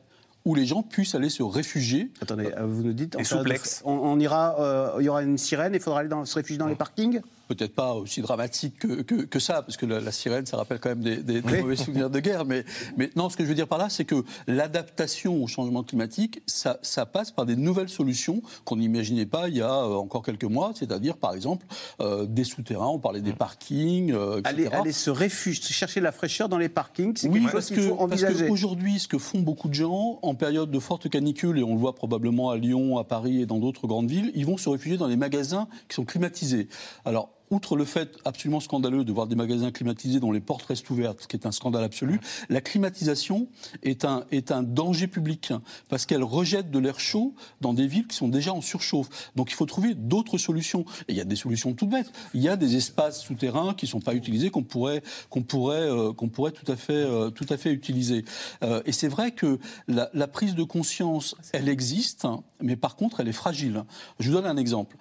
où 0.46 0.56
les 0.56 0.66
gens 0.66 0.82
puissent 0.82 1.16
aller 1.16 1.30
se 1.30 1.44
réfugier. 1.44 2.12
Attendez, 2.22 2.52
euh, 2.58 2.66
vous 2.66 2.84
nous 2.84 2.94
dites, 2.94 3.16
en 3.16 3.24
souplex. 3.24 3.82
on, 3.86 3.92
on 3.92 4.20
ira, 4.20 4.60
euh, 4.60 4.98
il 5.00 5.06
y 5.06 5.10
aura 5.10 5.22
une 5.22 5.38
sirène, 5.38 5.74
il 5.74 5.80
faudra 5.80 6.00
aller 6.00 6.10
dans, 6.10 6.26
se 6.26 6.36
réfugier 6.36 6.58
dans 6.58 6.68
les 6.68 6.76
parkings? 6.76 7.22
Peut-être 7.52 7.76
pas 7.76 7.96
aussi 7.96 8.22
dramatique 8.22 8.80
que, 8.80 9.02
que, 9.02 9.16
que 9.24 9.40
ça, 9.40 9.62
parce 9.62 9.76
que 9.76 9.86
la, 9.86 10.00
la 10.00 10.12
sirène, 10.14 10.46
ça 10.46 10.56
rappelle 10.56 10.80
quand 10.80 10.90
même 10.90 11.02
des, 11.02 11.18
des- 11.18 11.42
des 11.42 11.52
Oui. 11.52 11.62
mauvais 11.62 11.76
souvenirs 11.76 12.10
de 12.10 12.20
guerre. 12.22 12.46
Mais, 12.46 12.64
mais 12.96 13.10
non, 13.18 13.30
ce 13.30 13.36
que 13.36 13.44
je 13.44 13.50
veux 13.50 13.56
dire 13.56 13.68
par 13.68 13.78
là, 13.78 13.90
c'est 13.90 14.06
que 14.06 14.24
l'adaptation 14.48 15.44
au 15.44 15.48
changement 15.48 15.84
climatique, 15.84 16.42
ça, 16.48 16.80
ça 16.82 17.06
passe 17.06 17.32
par 17.32 17.46
des 17.46 17.56
nouvelles 17.58 17.90
solutions 17.90 18.42
qu'on 18.64 18.78
n'imaginait 18.78 19.26
pas 19.26 19.50
il 19.50 19.58
y 19.58 19.62
a 19.62 19.84
euh, 19.84 19.96
encore 19.96 20.24
quelques 20.24 20.46
mois, 20.46 20.72
c'est-à-dire 20.76 21.18
par 21.18 21.34
exemple 21.34 21.66
euh, 22.00 22.26
des 22.26 22.44
souterrains, 22.46 22.88
on 22.88 23.00
parlait 23.00 23.22
des 23.22 23.34
parkings, 23.34 24.14
euh, 24.14 24.40
etc. 24.40 24.50
aller, 24.50 24.68
aller 24.68 24.92
se 24.94 25.10
réfugier, 25.10 25.62
chercher 25.62 26.00
la 26.00 26.12
fraîcheur 26.14 26.48
dans 26.48 26.58
les 26.58 26.70
parkings, 26.70 27.14
c'est 27.18 27.28
Oui, 27.28 27.42
quelque 27.42 27.52
chose 27.60 27.72
parce 28.10 28.24
qu'aujourd'hui, 28.48 29.00
ce 29.00 29.08
que 29.10 29.18
font 29.18 29.40
beaucoup 29.40 29.68
de 29.68 29.74
gens 29.74 30.20
en 30.22 30.36
période 30.36 30.72
de 30.72 30.80
forte 30.80 31.10
canicule, 31.10 31.60
et 31.60 31.64
on 31.64 31.74
le 31.74 31.80
voit 31.80 31.96
probablement 31.96 32.50
à 32.52 32.58
Lyon, 32.58 32.98
à 32.98 33.04
Paris 33.04 33.42
et 33.42 33.46
dans 33.46 33.60
d'autres 33.60 33.88
grandes 33.88 34.10
villes, 34.10 34.32
ils 34.36 34.46
vont 34.46 34.58
se 34.58 34.70
réfugier 34.70 34.98
dans 34.98 35.08
des 35.10 35.18
magasins 35.18 35.68
qui 35.90 35.96
sont 35.96 36.06
climatisés. 36.06 36.68
Alors, 37.04 37.30
outre 37.52 37.76
le 37.76 37.86
fait 37.86 38.18
absolument 38.26 38.60
scandaleux 38.60 39.04
de 39.04 39.12
voir 39.12 39.28
des 39.28 39.36
magasins 39.36 39.72
climatisés 39.72 40.20
dont 40.20 40.32
les 40.32 40.40
portes 40.40 40.64
restent 40.64 40.90
ouvertes, 40.90 41.22
ce 41.22 41.28
qui 41.28 41.36
est 41.36 41.46
un 41.46 41.52
scandale 41.52 41.84
absolu, 41.84 42.20
la 42.50 42.62
climatisation 42.62 43.48
est 43.84 44.06
un, 44.06 44.26
est 44.32 44.52
un 44.52 44.64
danger 44.64 45.08
public 45.08 45.54
parce 45.90 46.06
qu'elle 46.06 46.24
rejette 46.24 46.72
de 46.72 46.80
l'air 46.80 47.00
chaud 47.00 47.36
dans 47.60 47.74
des 47.74 47.88
villes 47.88 48.08
qui 48.08 48.16
sont 48.16 48.28
déjà 48.28 48.54
en 48.54 48.62
surchauffe. 48.62 49.32
Donc 49.36 49.52
il 49.52 49.56
faut 49.56 49.66
trouver 49.66 49.94
d'autres 49.94 50.38
solutions. 50.38 50.86
Et 51.08 51.14
il 51.14 51.16
y 51.16 51.22
a 51.22 51.26
des 51.26 51.36
solutions 51.36 51.74
toutes 51.74 51.90
bêtes. 51.90 52.12
Il 52.34 52.42
y 52.42 52.50
a 52.50 52.56
des 52.56 52.76
espaces 52.76 53.22
souterrains 53.22 53.74
qui 53.74 53.86
ne 53.86 53.90
sont 53.90 54.00
pas 54.00 54.14
utilisés 54.14 54.50
qu'on 54.50 54.64
pourrait, 54.64 55.04
qu'on 55.30 55.44
pourrait, 55.44 55.90
euh, 55.90 56.14
qu'on 56.14 56.30
pourrait 56.30 56.52
tout 56.52 56.70
à 56.72 56.76
fait, 56.76 56.94
euh, 56.94 57.30
tout 57.30 57.46
à 57.50 57.58
fait 57.58 57.72
utiliser. 57.72 58.26
Euh, 58.64 58.82
et 58.86 58.92
c'est 58.92 59.08
vrai 59.08 59.32
que 59.32 59.60
la, 59.88 60.10
la 60.14 60.28
prise 60.28 60.56
de 60.56 60.64
conscience, 60.64 61.36
elle 61.54 61.70
existe, 61.70 62.28
mais 62.62 62.76
par 62.76 62.96
contre, 62.96 63.20
elle 63.20 63.28
est 63.28 63.34
fragile. 63.34 63.84
Je 64.20 64.30
vous 64.30 64.36
donne 64.36 64.46
un 64.46 64.58
exemple. 64.58 64.98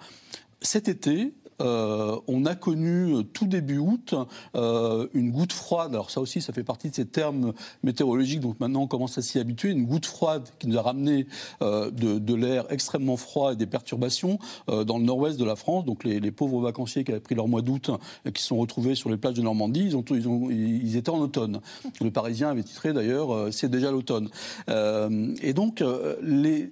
Cet 0.61 0.87
été, 0.87 1.33
euh, 1.61 2.19
on 2.27 2.45
a 2.45 2.55
connu 2.55 3.15
euh, 3.15 3.23
tout 3.23 3.45
début 3.45 3.77
août 3.77 4.15
euh, 4.55 5.07
une 5.13 5.31
goutte 5.31 5.53
froide. 5.53 5.93
Alors 5.93 6.11
ça 6.11 6.21
aussi, 6.21 6.41
ça 6.41 6.53
fait 6.53 6.63
partie 6.63 6.89
de 6.89 6.95
ces 6.95 7.05
termes 7.05 7.53
météorologiques, 7.83 8.39
donc 8.39 8.59
maintenant 8.59 8.81
on 8.83 8.87
commence 8.87 9.17
à 9.17 9.21
s'y 9.21 9.39
habituer. 9.39 9.69
Une 9.69 9.85
goutte 9.85 10.05
froide 10.05 10.49
qui 10.59 10.67
nous 10.67 10.77
a 10.77 10.81
ramené 10.81 11.27
de, 11.61 12.33
l'air 12.33 12.65
extrêmement 12.69 13.17
froid 13.17 13.53
et 13.53 13.55
des 13.55 13.65
perturbations 13.65 14.39
dans 14.67 14.97
le 14.97 15.03
nord-ouest 15.03 15.39
de 15.39 15.45
la 15.45 15.55
France. 15.55 15.85
Donc 15.85 16.03
les, 16.03 16.31
pauvres 16.31 16.61
vacanciers 16.61 17.03
qui 17.03 17.11
avaient 17.11 17.19
pris 17.19 17.35
leur 17.35 17.47
mois 17.47 17.61
d'août 17.61 17.91
et 18.25 18.31
qui 18.31 18.41
se 18.41 18.47
sont 18.47 18.57
retrouvés 18.57 18.95
sur 18.95 19.09
les 19.09 19.17
plages 19.17 19.33
de 19.33 19.41
Normandie, 19.41 19.89
ils, 19.91 20.81
ils, 20.85 20.97
étaient 20.97 21.09
en 21.09 21.19
automne. 21.19 21.59
Le 21.99 22.09
Parisien 22.09 22.49
avait 22.49 22.63
titré 22.63 22.93
d'ailleurs 22.93 23.51
C'est 23.51 23.69
déjà 23.69 23.91
l'automne. 23.91 24.29
Et 24.67 25.53
donc 25.53 25.83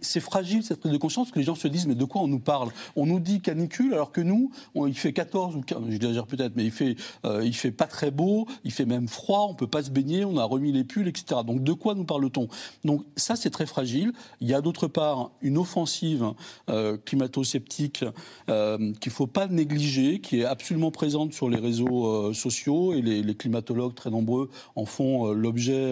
c'est 0.02 0.22
fragile 0.22 0.64
cette 0.64 0.80
prise 0.80 0.92
de 0.92 0.98
conscience 0.98 1.32
que 1.32 1.40
les 1.40 1.46
gens 1.46 1.56
se 1.56 1.68
disent 1.68 1.88
mais 1.88 1.96
de 1.96 2.06
quoi 2.06 2.22
on 2.22 2.28
nous 2.28 2.40
parle? 2.40 2.70
On 2.96 3.06
nous 3.06 3.20
dit 3.20 3.42
canicule 3.42 3.94
alors 3.94 4.12
que 4.12 4.22
nous, 4.22 4.52
il 4.88 4.98
fait 4.98 5.14
14 5.14 5.56
ou 5.56 5.62
15, 5.62 5.84
j'exagère 5.90 6.28
peut-être, 6.28 6.56
mais 6.56 6.66
il 6.66 6.72
fait, 6.72 6.96
euh, 7.26 7.44
il 7.44 7.56
fait 7.56 7.72
pas 7.72 7.88
très 7.88 8.12
beau, 8.12 8.48
il 8.64 8.72
fait 8.72 8.86
même 8.86 9.08
froid, 9.08 9.48
on 9.50 9.56
peut 9.56 9.68
pas 9.68 9.84
se 9.84 9.90
baigner, 9.90 10.26
on 10.26 10.38
a 10.38 10.44
remis 10.44 10.72
les 10.72 10.84
pulls, 10.84 11.08
etc. 11.08 11.42
Donc 11.46 11.64
de 11.64 11.74
quoi 11.74 11.96
nous 11.96 12.06
parle-t-on? 12.06 12.48
Donc 12.86 13.04
ça 13.16 13.36
c'est 13.36 13.50
très 13.50 13.66
fragile. 13.66 14.14
Il 14.42 14.48
y 14.48 14.54
a 14.54 14.62
d'autre 14.62 14.88
part 14.88 15.32
une 15.42 15.58
offensive 15.58 16.34
euh, 16.70 16.98
climato-sceptique 16.98 18.06
euh, 18.50 18.94
qu'il 19.00 19.12
faut 19.12 19.28
pas 19.28 19.48
négliger, 19.48 20.20
qui 20.20 20.42
est 20.42 20.46
absolument 20.46 20.92
présente 20.92 21.34
sur 21.34 21.50
les 21.50 21.60
réseaux 21.60 22.08
euh, 22.08 22.34
sociaux 22.34 22.94
et 22.94 23.02
les, 23.02 23.22
les 23.22 23.36
climatologues 23.36 23.96
très 23.96 24.10
nombreux 24.10 24.50
en 24.76 24.86
font 24.86 25.32
l'objet 25.32 25.92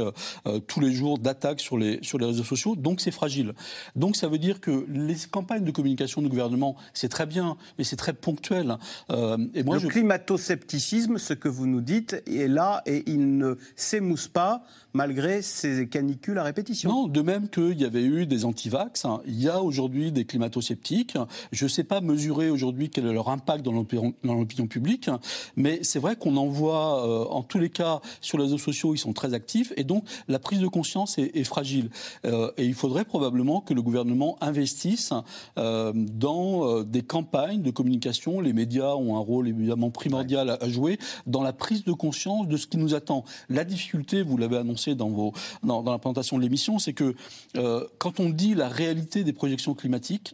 tous 0.67 0.79
les 0.79 0.91
jours 0.91 1.17
d'attaques 1.17 1.59
sur 1.59 1.77
les, 1.77 1.99
sur 2.01 2.17
les 2.17 2.25
réseaux 2.25 2.43
sociaux. 2.43 2.75
Donc 2.75 3.01
c'est 3.01 3.11
fragile. 3.11 3.53
Donc 3.95 4.15
ça 4.15 4.27
veut 4.27 4.37
dire 4.37 4.59
que 4.59 4.85
les 4.89 5.15
campagnes 5.29 5.63
de 5.63 5.71
communication 5.71 6.21
du 6.21 6.29
gouvernement, 6.29 6.75
c'est 6.93 7.09
très 7.09 7.25
bien, 7.25 7.57
mais 7.77 7.83
c'est 7.83 7.95
très 7.95 8.13
ponctuel. 8.13 8.76
Euh, 9.09 9.37
et 9.53 9.63
moi, 9.63 9.75
le 9.75 9.81
je... 9.81 9.87
climato-scepticisme, 9.87 11.17
ce 11.17 11.33
que 11.33 11.49
vous 11.49 11.67
nous 11.67 11.81
dites, 11.81 12.21
est 12.27 12.47
là 12.47 12.81
et 12.85 13.03
il 13.07 13.37
ne 13.37 13.55
s'émousse 13.75 14.27
pas 14.27 14.63
malgré 14.93 15.41
ces 15.43 15.87
canicules 15.87 16.39
à 16.39 16.43
répétition. 16.43 16.89
Non, 16.89 17.07
de 17.07 17.21
même 17.21 17.49
qu'il 17.49 17.79
y 17.79 17.85
avait 17.85 18.03
eu 18.03 18.25
des 18.25 18.45
antivax, 18.45 19.05
hein, 19.05 19.21
il 19.27 19.39
y 19.39 19.47
a 19.47 19.61
aujourd'hui 19.61 20.11
des 20.11 20.25
climato-sceptiques. 20.25 21.17
Je 21.51 21.65
ne 21.65 21.69
sais 21.69 21.83
pas 21.83 22.01
mesurer 22.01 22.49
aujourd'hui 22.49 22.89
quel 22.89 23.05
est 23.05 23.13
leur 23.13 23.29
impact 23.29 23.63
dans 23.63 23.73
l'opinion 23.73 24.67
publique, 24.67 25.09
mais 25.55 25.79
c'est 25.83 25.99
vrai 25.99 26.15
qu'on 26.15 26.35
en 26.35 26.47
voit, 26.47 27.05
euh, 27.07 27.25
en 27.29 27.43
tous 27.43 27.59
les 27.59 27.69
cas, 27.69 28.01
sur 28.21 28.39
les 28.39 28.45
réseaux 28.45 28.57
sociaux, 28.57 28.95
ils 28.95 28.97
sont 28.97 29.13
très 29.13 29.35
actifs, 29.35 29.71
et 29.77 29.83
donc 29.83 30.03
la 30.27 30.39
prise 30.39 30.59
de 30.59 30.67
conscience 30.67 31.19
est, 31.19 31.31
est 31.35 31.43
fragile. 31.43 31.89
Euh, 32.25 32.51
et 32.57 32.65
il 32.65 32.73
faudrait 32.73 33.05
probablement 33.05 33.61
que 33.61 33.75
le 33.75 33.83
gouvernement 33.83 34.37
investisse 34.41 35.13
euh, 35.59 35.93
dans 35.93 36.81
des 36.83 37.03
campagnes 37.03 37.61
de 37.61 37.71
communication. 37.71 38.41
Les 38.41 38.53
médias 38.57 38.93
ont 38.95 39.15
un 39.15 39.19
rôle 39.31 39.47
évidemment 39.47 39.89
primordial 39.91 40.49
à, 40.49 40.57
à 40.61 40.67
jouer 40.67 40.97
dans 41.25 41.43
la 41.43 41.53
prise 41.53 41.83
de 41.85 41.93
conscience 41.93 42.47
de 42.47 42.57
ce 42.57 42.67
qui 42.67 42.77
nous 42.77 42.93
attend. 42.93 43.23
La 43.49 43.63
difficulté, 43.63 44.21
vous 44.23 44.37
l'avez 44.37 44.57
annoncé 44.57 44.95
dans, 44.95 45.09
vos, 45.09 45.31
dans, 45.63 45.83
dans 45.83 45.91
la 45.91 45.99
présentation 45.99 46.37
de 46.37 46.41
l'émission, 46.43 46.79
c'est 46.79 46.93
que 46.93 47.15
euh, 47.55 47.85
quand 47.99 48.19
on 48.19 48.29
dit 48.29 48.53
la 48.55 48.67
réalité 48.67 49.23
des 49.23 49.33
projections 49.33 49.73
climatiques, 49.75 50.33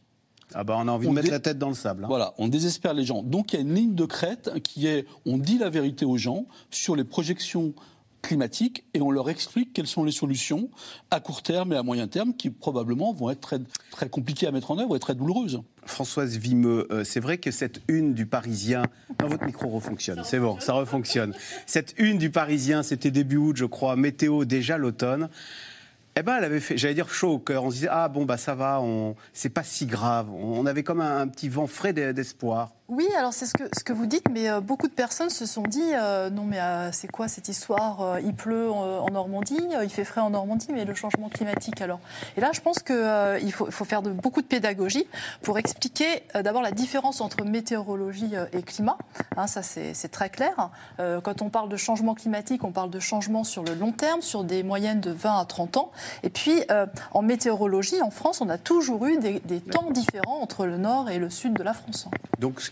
Ah 0.55 0.63
bah 0.63 0.75
on 0.77 0.87
a 0.87 0.91
envie 0.91 1.07
de 1.07 1.13
mettre 1.13 1.31
la 1.31 1.39
tête 1.39 1.57
dans 1.57 1.69
le 1.69 1.75
sable. 1.75 2.03
hein. 2.03 2.07
voilà, 2.07 2.33
on 2.37 2.47
désespère 2.47 2.93
les 2.93 3.05
gens. 3.05 3.23
Donc 3.23 3.53
il 3.53 3.55
y 3.55 3.59
a 3.59 3.61
une 3.61 3.73
ligne 3.75 3.95
de 3.95 4.05
crête 4.05 4.51
qui 4.63 4.87
est 4.87 5.05
on 5.25 5.37
dit 5.37 5.57
la 5.57 5.69
vérité 5.69 6.05
aux 6.05 6.17
gens 6.17 6.45
sur 6.71 6.95
les 6.95 7.03
projections 7.03 7.73
climatiques 8.23 8.85
et 8.95 9.01
on 9.01 9.11
leur 9.11 9.29
explique 9.29 9.73
quelles 9.73 9.85
sont 9.85 10.03
les 10.03 10.11
solutions 10.11 10.69
à 11.11 11.19
court 11.19 11.43
terme 11.43 11.73
et 11.73 11.75
à 11.75 11.83
moyen 11.83 12.07
terme 12.07 12.33
qui 12.33 12.49
probablement 12.49 13.13
vont 13.13 13.29
être 13.29 13.41
très, 13.41 13.59
très 13.91 14.09
compliquées 14.09 14.47
à 14.47 14.51
mettre 14.51 14.71
en 14.71 14.79
œuvre 14.79 14.95
et 14.95 14.99
très 14.99 15.13
douloureuses. 15.13 15.61
Françoise 15.85 16.37
Vimeux, 16.37 16.87
euh, 16.91 17.03
c'est 17.03 17.19
vrai 17.19 17.37
que 17.37 17.51
cette 17.51 17.81
une 17.87 18.13
du 18.15 18.25
Parisien, 18.25 18.83
non, 19.21 19.27
votre 19.27 19.45
micro 19.45 19.67
refonctionne, 19.67 20.21
c'est 20.23 20.39
bon, 20.39 20.59
ça 20.59 20.73
refonctionne. 20.73 21.35
Cette 21.67 21.93
une 21.97 22.17
du 22.17 22.31
Parisien, 22.31 22.81
c'était 22.81 23.11
début 23.11 23.37
août, 23.37 23.57
je 23.57 23.65
crois, 23.65 23.95
météo 23.95 24.45
déjà 24.45 24.77
l'automne. 24.77 25.29
Eh 26.15 26.21
ben, 26.21 26.37
elle 26.37 26.43
avait 26.43 26.59
fait, 26.59 26.77
j'allais 26.77 26.93
dire 26.93 27.09
chaud 27.09 27.31
au 27.31 27.39
cœur. 27.39 27.63
On 27.63 27.71
se 27.71 27.75
disait 27.75 27.87
ah 27.89 28.07
bon 28.07 28.23
bah 28.23 28.37
ça 28.37 28.53
va, 28.53 28.79
c'est 29.33 29.49
pas 29.49 29.63
si 29.63 29.87
grave. 29.87 30.29
On 30.31 30.65
avait 30.67 30.83
comme 30.83 31.01
un, 31.01 31.27
petit 31.27 31.49
vent 31.49 31.65
frais 31.65 31.91
d'e- 31.91 32.13
d'espoir. 32.13 32.73
Oui, 32.89 33.07
alors 33.17 33.33
c'est 33.33 33.45
ce 33.45 33.53
que, 33.53 33.93
vous 33.93 34.05
dites, 34.05 34.25
mais 34.29 34.49
euh, 34.49 34.59
beaucoup 34.59 34.89
de 34.89 34.93
personnes 34.93 35.29
se 35.29 35.45
sont 35.45 35.63
dit 35.63 35.93
euh, 35.93 36.29
non, 36.29 36.43
mais 36.43 36.59
euh, 36.59 36.91
c'est 36.91 37.07
quoi 37.07 37.29
cette 37.29 37.47
histoire 37.47 38.19
Il 38.19 38.33
pleut 38.33 38.69
en, 38.69 39.09
Normandie, 39.09 39.59
il 39.81 39.89
fait 39.89 40.03
frais 40.03 40.19
en 40.19 40.31
Normandie, 40.31 40.67
mais 40.73 40.83
le 40.83 40.93
changement 40.93 41.29
climatique 41.29 41.79
alors? 41.81 42.01
Et 42.35 42.41
là, 42.41 42.49
je 42.53 42.59
pense 42.59 42.79
qu'il 42.79 43.51
faut, 43.53 43.85
faire 43.85 44.01
beaucoup 44.01 44.41
de 44.41 44.47
pédagogie 44.47 45.05
pour 45.43 45.57
expliquer 45.57 46.23
d'abord 46.33 46.61
la 46.61 46.71
différence 46.71 47.21
entre 47.21 47.45
météorologie 47.45 48.31
et 48.51 48.63
climat. 48.63 48.97
Hein, 49.37 49.47
ça, 49.47 49.61
c'est 49.61 50.11
très 50.11 50.29
clair. 50.29 50.71
Quand 50.97 51.41
on 51.41 51.49
parle 51.49 51.69
de 51.69 51.77
changement 51.77 52.15
climatique, 52.15 52.63
on 52.63 52.71
parle 52.71 52.89
de 52.89 52.99
changement 52.99 53.43
sur 53.43 53.63
le 53.63 53.75
long 53.75 53.91
terme, 53.91 54.21
sur 54.21 54.43
des 54.43 54.63
moyennes 54.63 54.99
de 54.99 55.11
20 55.11 55.39
à 55.39 55.45
30 55.45 55.77
ans. 55.77 55.91
Et 56.23 56.29
puis, 56.29 56.63
en 57.13 57.21
météorologie, 57.21 58.01
en 58.01 58.11
France, 58.11 58.41
on 58.41 58.49
a 58.49 58.57
toujours 58.57 59.05
eu 59.05 59.19
des, 59.19 59.61
temps 59.61 59.91
différents 59.91 60.41
entre 60.41 60.65
le 60.65 60.77
nord 60.77 61.09
et 61.09 61.19
le 61.19 61.29
sud 61.29 61.53
de 61.53 61.63
la 61.63 61.73
France. 61.73 62.07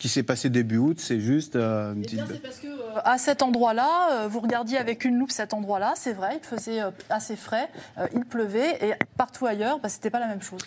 Qui 0.02 0.10
s'est 0.10 0.24
passé 0.24 0.50
début 0.50 0.78
août, 0.78 1.00
c'est 1.00 1.20
juste 1.20 1.56
euh, 1.56 1.94
une 1.94 2.02
petite. 2.02 2.42
parce 2.42 2.58
que 2.58 2.66
euh, 2.92 3.00
à 3.04 3.18
cet 3.18 3.42
endroit-là, 3.42 4.24
euh, 4.24 4.28
vous 4.28 4.40
regardiez 4.40 4.78
avec 4.78 5.06
une 5.06 5.18
loupe 5.18 5.32
cet 5.32 5.54
endroit-là, 5.54 5.94
c'est 5.96 6.14
vrai, 6.14 6.40
il 6.42 6.46
faisait 6.46 6.82
euh, 6.82 6.92
assez 7.10 7.36
frais, 7.36 7.70
il 8.14 8.26
pleuvait, 8.26 8.78
et 8.82 8.94
partout 9.18 9.46
ailleurs, 9.46 9.80
bah, 9.80 9.90
c'était 9.90 10.10
pas 10.10 10.20
la 10.20 10.28
même 10.28 10.42
chose. 10.42 10.62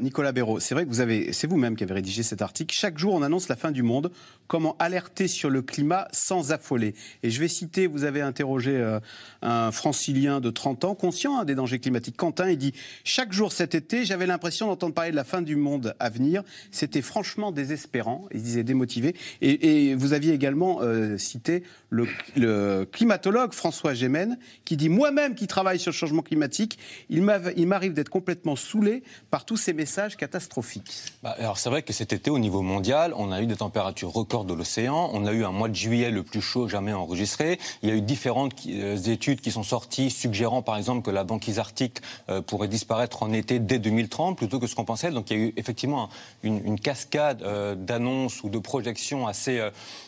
Nicolas 0.00 0.32
Béraud, 0.32 0.60
c'est 0.60 0.74
vrai 0.74 0.84
que 0.84 0.90
vous 0.90 1.00
avez, 1.00 1.32
c'est 1.32 1.46
vous-même 1.46 1.76
qui 1.76 1.84
avez 1.84 1.94
rédigé 1.94 2.22
cet 2.22 2.42
article. 2.42 2.74
Chaque 2.74 2.98
jour, 2.98 3.14
on 3.14 3.22
annonce 3.22 3.48
la 3.48 3.56
fin 3.56 3.70
du 3.70 3.82
monde. 3.82 4.10
Comment 4.46 4.76
alerter 4.78 5.28
sur 5.28 5.50
le 5.50 5.62
climat 5.62 6.08
sans 6.12 6.52
affoler? 6.52 6.94
Et 7.22 7.30
je 7.30 7.40
vais 7.40 7.48
citer, 7.48 7.86
vous 7.86 8.04
avez 8.04 8.20
interrogé 8.20 8.98
un 9.42 9.72
francilien 9.72 10.40
de 10.40 10.50
30 10.50 10.84
ans, 10.84 10.94
conscient 10.94 11.38
hein, 11.38 11.44
des 11.44 11.54
dangers 11.54 11.78
climatiques. 11.78 12.16
Quentin, 12.16 12.48
il 12.48 12.58
dit 12.58 12.72
Chaque 13.04 13.32
jour 13.32 13.52
cet 13.52 13.74
été, 13.74 14.04
j'avais 14.04 14.26
l'impression 14.26 14.66
d'entendre 14.66 14.94
parler 14.94 15.10
de 15.10 15.16
la 15.16 15.24
fin 15.24 15.42
du 15.42 15.56
monde 15.56 15.94
à 15.98 16.10
venir. 16.10 16.42
C'était 16.70 17.02
franchement 17.02 17.52
désespérant. 17.52 18.26
Il 18.32 18.42
disait 18.42 18.55
démotivé. 18.62 19.14
Et, 19.40 19.88
et 19.90 19.94
vous 19.94 20.12
aviez 20.12 20.32
également 20.32 20.80
euh, 20.82 21.18
cité 21.18 21.62
le, 21.90 22.84
climatologue 22.84 23.52
François 23.52 23.94
Gémen, 23.94 24.38
qui 24.64 24.76
dit 24.76 24.88
Moi-même 24.88 25.34
qui 25.34 25.46
travaille 25.46 25.78
sur 25.78 25.90
le 25.90 25.96
changement 25.96 26.22
climatique, 26.22 26.78
il 27.08 27.22
m'arrive 27.22 27.92
d'être 27.92 28.08
complètement 28.08 28.56
saoulé 28.56 29.02
par 29.30 29.44
tous 29.44 29.56
ces 29.56 29.72
messages 29.72 30.16
catastrophiques. 30.16 31.12
Bah, 31.22 31.34
alors 31.38 31.58
c'est 31.58 31.70
vrai 31.70 31.82
que 31.82 31.92
cet 31.92 32.12
été, 32.12 32.30
au 32.30 32.38
niveau 32.38 32.62
mondial, 32.62 33.12
on 33.16 33.32
a 33.32 33.40
eu 33.40 33.46
des 33.46 33.56
températures 33.56 34.10
records 34.10 34.44
de 34.44 34.54
l'océan. 34.54 35.10
On 35.12 35.26
a 35.26 35.32
eu 35.32 35.44
un 35.44 35.52
mois 35.52 35.68
de 35.68 35.74
juillet 35.74 36.10
le 36.10 36.22
plus 36.22 36.40
chaud 36.40 36.68
jamais 36.68 36.92
enregistré. 36.92 37.58
Il 37.82 37.88
y 37.88 37.92
a 37.92 37.94
eu 37.94 38.00
différentes 38.00 38.54
euh, 38.68 38.96
études 38.96 39.40
qui 39.40 39.50
sont 39.50 39.62
sorties 39.62 40.10
suggérant 40.10 40.62
par 40.62 40.76
exemple 40.76 41.02
que 41.02 41.10
la 41.10 41.24
banquise 41.24 41.58
arctique 41.58 42.00
euh, 42.28 42.42
pourrait 42.42 42.68
disparaître 42.68 43.22
en 43.22 43.32
été 43.32 43.58
dès 43.58 43.78
2030 43.78 44.36
plutôt 44.36 44.58
que 44.58 44.66
ce 44.66 44.74
qu'on 44.74 44.84
pensait. 44.84 45.10
Donc 45.10 45.30
il 45.30 45.36
y 45.36 45.40
a 45.40 45.44
eu 45.44 45.52
effectivement 45.56 46.08
une, 46.42 46.76
cascade 46.78 47.42
d'annonces 47.84 48.44
ou 48.46 48.50
de 48.50 48.58
projections 48.58 49.26
assez, 49.26 49.60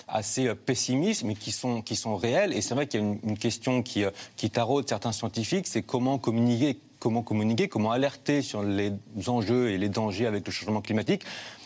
assez 0.06 0.54
pessimistes, 0.54 1.24
mais 1.24 1.34
qui 1.34 1.50
sont, 1.50 1.82
qui 1.82 1.96
sont 1.96 2.16
réelles. 2.16 2.52
Et 2.52 2.60
c'est 2.60 2.74
vrai 2.74 2.86
qu'il 2.86 3.00
y 3.00 3.02
a 3.02 3.06
une, 3.06 3.18
une 3.24 3.38
question 3.38 3.82
qui, 3.82 4.04
qui 4.36 4.50
taraude 4.50 4.88
certains 4.88 5.12
scientifiques, 5.12 5.66
c'est 5.66 5.82
comment 5.82 6.18
communiquer 6.18 6.78
comment 6.98 7.22
communiquer, 7.22 7.68
comment 7.68 7.92
alerter 7.92 8.42
sur 8.42 8.62
les 8.62 8.92
enjeux 9.28 9.70
et 9.70 9.78
les 9.78 9.88
dangers 9.88 10.26
avec 10.26 10.46
le 10.46 10.52
changement 10.52 10.80
climatique 10.80 11.22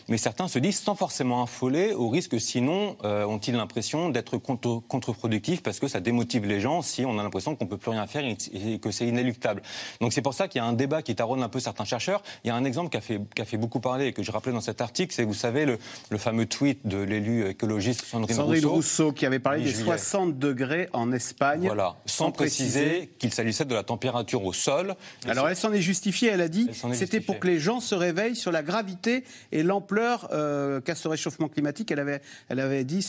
mais 0.09 0.17
certains 0.17 0.47
se 0.47 0.59
disent 0.59 0.79
sans 0.79 0.95
forcément 0.95 1.43
affoler, 1.43 1.93
au 1.93 2.09
risque 2.09 2.39
sinon, 2.39 2.97
euh, 3.03 3.25
ont-ils 3.25 3.55
l'impression 3.55 4.09
d'être 4.09 4.37
contre, 4.37 4.81
contre-productifs 4.87 5.63
parce 5.63 5.79
que 5.79 5.87
ça 5.87 5.99
démotive 5.99 6.45
les 6.45 6.59
gens 6.59 6.81
si 6.81 7.05
on 7.05 7.17
a 7.19 7.23
l'impression 7.23 7.55
qu'on 7.55 7.65
ne 7.65 7.69
peut 7.69 7.77
plus 7.77 7.91
rien 7.91 8.07
faire 8.07 8.23
et, 8.25 8.79
que 8.79 8.91
c'est 8.91 9.07
inéluctable. 9.07 9.61
Donc 10.01 10.13
c'est 10.13 10.21
pour 10.21 10.33
ça 10.33 10.47
qu'il 10.47 10.59
y 10.59 10.63
a 10.63 10.67
un 10.67 10.73
débat 10.73 11.01
qui 11.01 11.15
taronne 11.15 11.43
un 11.43 11.49
peu 11.49 11.59
certains 11.59 11.85
chercheurs. 11.85 12.21
Il 12.43 12.47
y 12.47 12.51
a 12.51 12.55
un 12.55 12.65
exemple 12.65 12.89
qui 12.89 12.97
a 12.97 13.01
fait, 13.01 13.19
qui 13.35 13.41
a 13.41 13.45
fait 13.45 13.57
beaucoup 13.57 13.79
parler 13.79 14.07
et 14.07 14.13
que 14.13 14.23
je 14.23 14.31
rappelais 14.31 14.53
dans 14.53 14.61
cet 14.61 14.81
article, 14.81 15.13
c'est, 15.13 15.23
vous 15.23 15.33
savez, 15.33 15.65
le, 15.65 15.77
le, 16.09 16.17
fameux 16.17 16.45
tweet 16.45 16.85
de 16.85 16.97
l'élu 16.97 17.47
écologiste 17.47 18.05
Sandrine, 18.05 18.35
Sandrine 18.35 18.65
Rousseau, 18.65 19.11
qui 19.11 19.25
avait 19.25 19.39
parlé 19.39 19.63
des 19.63 19.73
60 19.73 20.37
degrés 20.37 20.89
en 20.93 21.11
Espagne. 21.11 21.65
Voilà, 21.65 21.95
sans, 22.05 22.31
préciser, 22.31 23.09
qu'il 23.19 23.33
s'agissait 23.33 23.65
de 23.65 23.75
la 23.75 23.83
température 23.83 24.43
au 24.43 24.53
sol. 24.53 24.95
Alors 25.27 25.47
elle 25.47 25.55
s'en 25.55 25.71
est 25.71 25.81
justifiée, 25.81 26.29
elle 26.29 26.41
a 26.41 26.47
dit, 26.47 26.69
c'était 26.93 27.19
pour 27.19 27.39
que 27.39 27.47
les 27.47 27.59
gens 27.59 27.79
se 27.79 27.95
réveillent 27.95 28.35
sur 28.35 28.51
la 28.51 28.63
gravité 28.63 29.23
et 29.51 29.63
l'ampleur 29.63 29.92
euh, 30.31 30.81
qu'à 30.81 30.95
ce 30.95 31.07
réchauffement 31.07 31.47
climatique. 31.47 31.91
Elle 31.91 31.99
avait, 31.99 32.21
elle 32.49 32.59
avait 32.59 32.83
dit, 32.83 33.05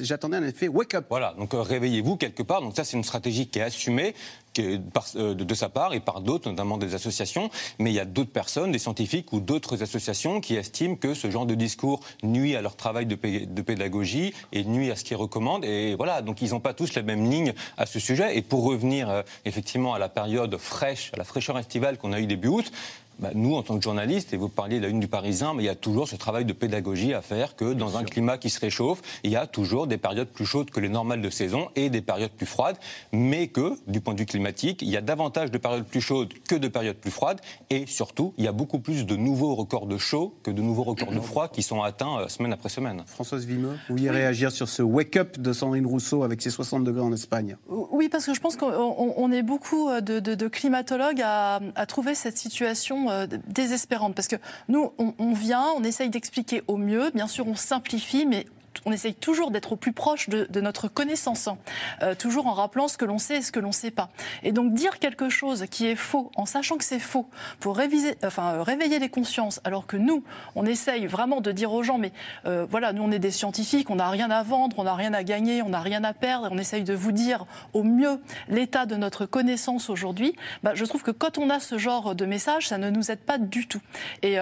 j'attendais 0.00 0.36
un 0.36 0.46
effet 0.46 0.68
wake 0.68 0.94
up. 0.94 1.06
Voilà, 1.10 1.34
donc 1.38 1.54
euh, 1.54 1.60
réveillez-vous 1.60 2.16
quelque 2.16 2.42
part. 2.42 2.62
Donc 2.62 2.76
ça, 2.76 2.84
c'est 2.84 2.96
une 2.96 3.04
stratégie 3.04 3.48
qui 3.48 3.58
est 3.58 3.62
assumée. 3.62 4.14
Euh, 4.58 5.34
de, 5.34 5.54
sa 5.54 5.68
part 5.68 5.92
et 5.92 6.00
par 6.00 6.22
d'autres, 6.22 6.48
notamment 6.48 6.78
des 6.78 6.94
associations. 6.94 7.50
Mais 7.78 7.90
il 7.90 7.94
y 7.94 8.00
a 8.00 8.06
d'autres 8.06 8.30
personnes, 8.30 8.72
des 8.72 8.78
scientifiques 8.78 9.32
ou 9.34 9.40
d'autres 9.40 9.82
associations 9.82 10.40
qui 10.40 10.54
estiment 10.54 10.96
que 10.96 11.12
ce 11.12 11.30
genre 11.30 11.44
de 11.44 11.54
discours 11.54 12.00
nuit 12.22 12.56
à 12.56 12.62
leur 12.62 12.74
travail 12.74 13.04
de, 13.04 13.16
de 13.16 13.62
pédagogie 13.62 14.32
et 14.52 14.64
nuit 14.64 14.90
à 14.90 14.96
ce 14.96 15.04
qu'ils 15.04 15.16
recommandent. 15.16 15.64
Et 15.64 15.94
voilà, 15.94 16.22
donc 16.22 16.40
ils 16.40 16.50
n'ont 16.50 16.60
pas 16.60 16.72
tous 16.72 16.94
la 16.94 17.02
même 17.02 17.30
ligne 17.30 17.52
à 17.76 17.84
ce 17.84 17.98
sujet. 17.98 18.36
Et 18.36 18.40
pour 18.40 18.64
revenir 18.64 19.24
effectivement 19.44 19.92
à 19.92 19.98
la 19.98 20.08
période 20.08 20.56
fraîche, 20.56 21.10
à 21.12 21.18
la 21.18 21.24
fraîcheur 21.24 21.58
estivale 21.58 21.98
qu'on 21.98 22.12
a 22.12 22.20
eu 22.20 22.26
début 22.26 22.48
août, 22.48 22.72
bah, 23.18 23.30
nous, 23.34 23.54
en 23.54 23.62
tant 23.62 23.76
que 23.78 23.82
journalistes, 23.82 24.32
et 24.34 24.36
vous 24.36 24.48
parliez 24.48 24.78
de 24.78 24.82
la 24.82 24.88
une 24.88 25.00
du 25.00 25.08
Parisien, 25.08 25.54
mais 25.54 25.62
il 25.62 25.66
y 25.66 25.70
a 25.70 25.74
toujours 25.74 26.08
ce 26.08 26.16
travail 26.16 26.44
de 26.44 26.52
pédagogie 26.52 27.14
à 27.14 27.22
faire 27.22 27.56
que 27.56 27.72
dans 27.72 27.96
un 27.96 28.04
climat 28.04 28.38
qui 28.38 28.50
se 28.50 28.60
réchauffe, 28.60 29.00
il 29.24 29.30
y 29.30 29.36
a 29.36 29.46
toujours 29.46 29.86
des 29.86 29.96
périodes 29.96 30.28
plus 30.28 30.46
chaudes 30.46 30.70
que 30.70 30.80
les 30.80 30.88
normales 30.88 31.22
de 31.22 31.30
saison 31.30 31.68
et 31.76 31.90
des 31.90 32.02
périodes 32.02 32.30
plus 32.30 32.46
froides, 32.46 32.76
mais 33.12 33.48
que, 33.48 33.74
du 33.86 34.00
point 34.00 34.14
de 34.14 34.20
vue 34.20 34.26
climatique, 34.26 34.82
il 34.82 34.90
y 34.90 34.96
a 34.96 35.00
davantage 35.00 35.50
de 35.50 35.58
périodes 35.58 35.84
plus 35.84 36.00
chaudes 36.00 36.32
que 36.48 36.54
de 36.54 36.68
périodes 36.68 36.96
plus 36.96 37.10
froides, 37.10 37.40
et 37.70 37.86
surtout, 37.86 38.34
il 38.36 38.44
y 38.44 38.48
a 38.48 38.52
beaucoup 38.52 38.78
plus 38.78 39.06
de 39.06 39.16
nouveaux 39.16 39.54
records 39.54 39.86
de 39.86 39.98
chaud 39.98 40.34
que 40.42 40.50
de 40.50 40.62
nouveaux 40.62 40.84
records 40.84 41.12
de 41.12 41.20
froid 41.20 41.48
qui 41.48 41.62
sont 41.62 41.82
atteints 41.82 42.20
euh, 42.20 42.28
semaine 42.28 42.52
après 42.52 42.68
semaine. 42.68 43.02
Françoise 43.06 43.44
Vimeux, 43.46 43.76
vous 43.88 43.96
vouliez 43.96 44.10
réagir 44.10 44.52
sur 44.52 44.68
ce 44.68 44.82
wake-up 44.82 45.38
de 45.38 45.52
Sandrine 45.52 45.86
Rousseau 45.86 46.22
avec 46.22 46.42
ses 46.42 46.50
60 46.50 46.84
degrés 46.84 47.02
en 47.02 47.12
Espagne 47.12 47.56
Oui, 47.68 48.08
parce 48.08 48.26
que 48.26 48.34
je 48.34 48.40
pense 48.40 48.56
qu'on 48.56 49.32
est 49.32 49.42
beaucoup 49.42 49.88
euh, 49.88 50.00
de, 50.00 50.48
climatologues 50.48 51.22
à, 51.22 51.60
à, 51.74 51.86
trouver 51.86 52.14
cette 52.14 52.38
situation 52.38 53.05
euh, 53.10 53.26
désespérante 53.46 54.14
parce 54.14 54.28
que 54.28 54.36
nous, 54.68 54.92
on, 54.98 55.32
vient, 55.32 55.66
on 55.76 55.82
essaye 55.84 56.10
d'expliquer 56.10 56.62
au 56.66 56.76
mieux. 56.76 57.10
Bien 57.14 57.26
sûr, 57.26 57.46
on 57.46 57.54
simplifie, 57.54 58.26
mais 58.26 58.46
on 58.86 58.92
essaye 58.92 59.14
toujours 59.14 59.50
d'être 59.50 59.72
au 59.72 59.76
plus 59.76 59.92
proche 59.92 60.28
de, 60.28 60.60
notre 60.60 60.88
connaissance, 60.88 61.48
hein. 61.48 61.58
euh, 62.02 62.14
toujours 62.14 62.46
en 62.46 62.52
rappelant 62.52 62.88
ce 62.88 62.96
que 62.96 63.04
l'on 63.04 63.18
sait 63.18 63.36
et 63.38 63.42
ce 63.42 63.52
que 63.52 63.60
l'on 63.60 63.68
ne 63.68 63.72
sait 63.72 63.90
pas. 63.90 64.08
Et 64.42 64.52
donc 64.52 64.72
dire 64.74 64.98
quelque 64.98 65.28
chose 65.28 65.66
qui 65.70 65.86
est 65.86 65.96
faux, 65.96 66.30
en 66.36 66.46
sachant 66.46 66.76
que 66.76 66.84
c'est 66.84 66.98
faux, 66.98 67.26
pour 67.60 67.78
euh, 67.78 68.62
réveiller 68.62 68.98
les 68.98 69.08
consciences, 69.08 69.60
alors 69.64 69.86
que 69.86 69.96
nous, 69.96 70.24
on 70.54 70.64
essaye 70.64 71.06
vraiment 71.06 71.40
de 71.40 71.52
dire 71.52 71.72
aux 71.72 71.82
gens, 71.82 71.98
mais 71.98 72.12
euh, 72.46 72.66
voilà, 72.70 72.92
nous 72.92 73.02
on 73.02 73.10
est 73.10 73.18
des 73.18 73.30
scientifiques, 73.30 73.90
on 73.90 73.96
n'a 73.96 74.08
rien 74.08 74.30
à 74.30 74.42
vendre, 74.42 74.78
on 74.78 74.84
n'a 74.84 74.94
rien 74.94 75.12
à 75.14 75.22
gagner, 75.22 75.62
on 75.62 75.70
n'a 75.70 75.80
rien 75.80 76.04
à 76.04 76.12
perdre, 76.12 76.48
on 76.52 76.58
essaye 76.58 76.84
de 76.84 76.94
vous 76.94 77.12
dire 77.12 77.44
au 77.72 77.82
mieux 77.82 78.20
l'état 78.48 78.86
de 78.86 78.96
notre 78.96 79.26
connaissance 79.26 79.90
aujourd'hui. 79.90 80.36
Bah, 80.62 80.72
je 80.74 80.84
trouve 80.84 81.02
que 81.02 81.10
quand 81.10 81.38
on 81.38 81.50
a 81.50 81.60
ce 81.60 81.76
genre 81.76 82.14
de 82.14 82.24
message, 82.24 82.68
ça 82.68 82.78
ne 82.78 82.90
nous 82.90 83.10
aide 83.10 83.20
pas 83.20 83.38
du 83.38 83.66
tout. 83.66 83.80
Et 84.22 84.36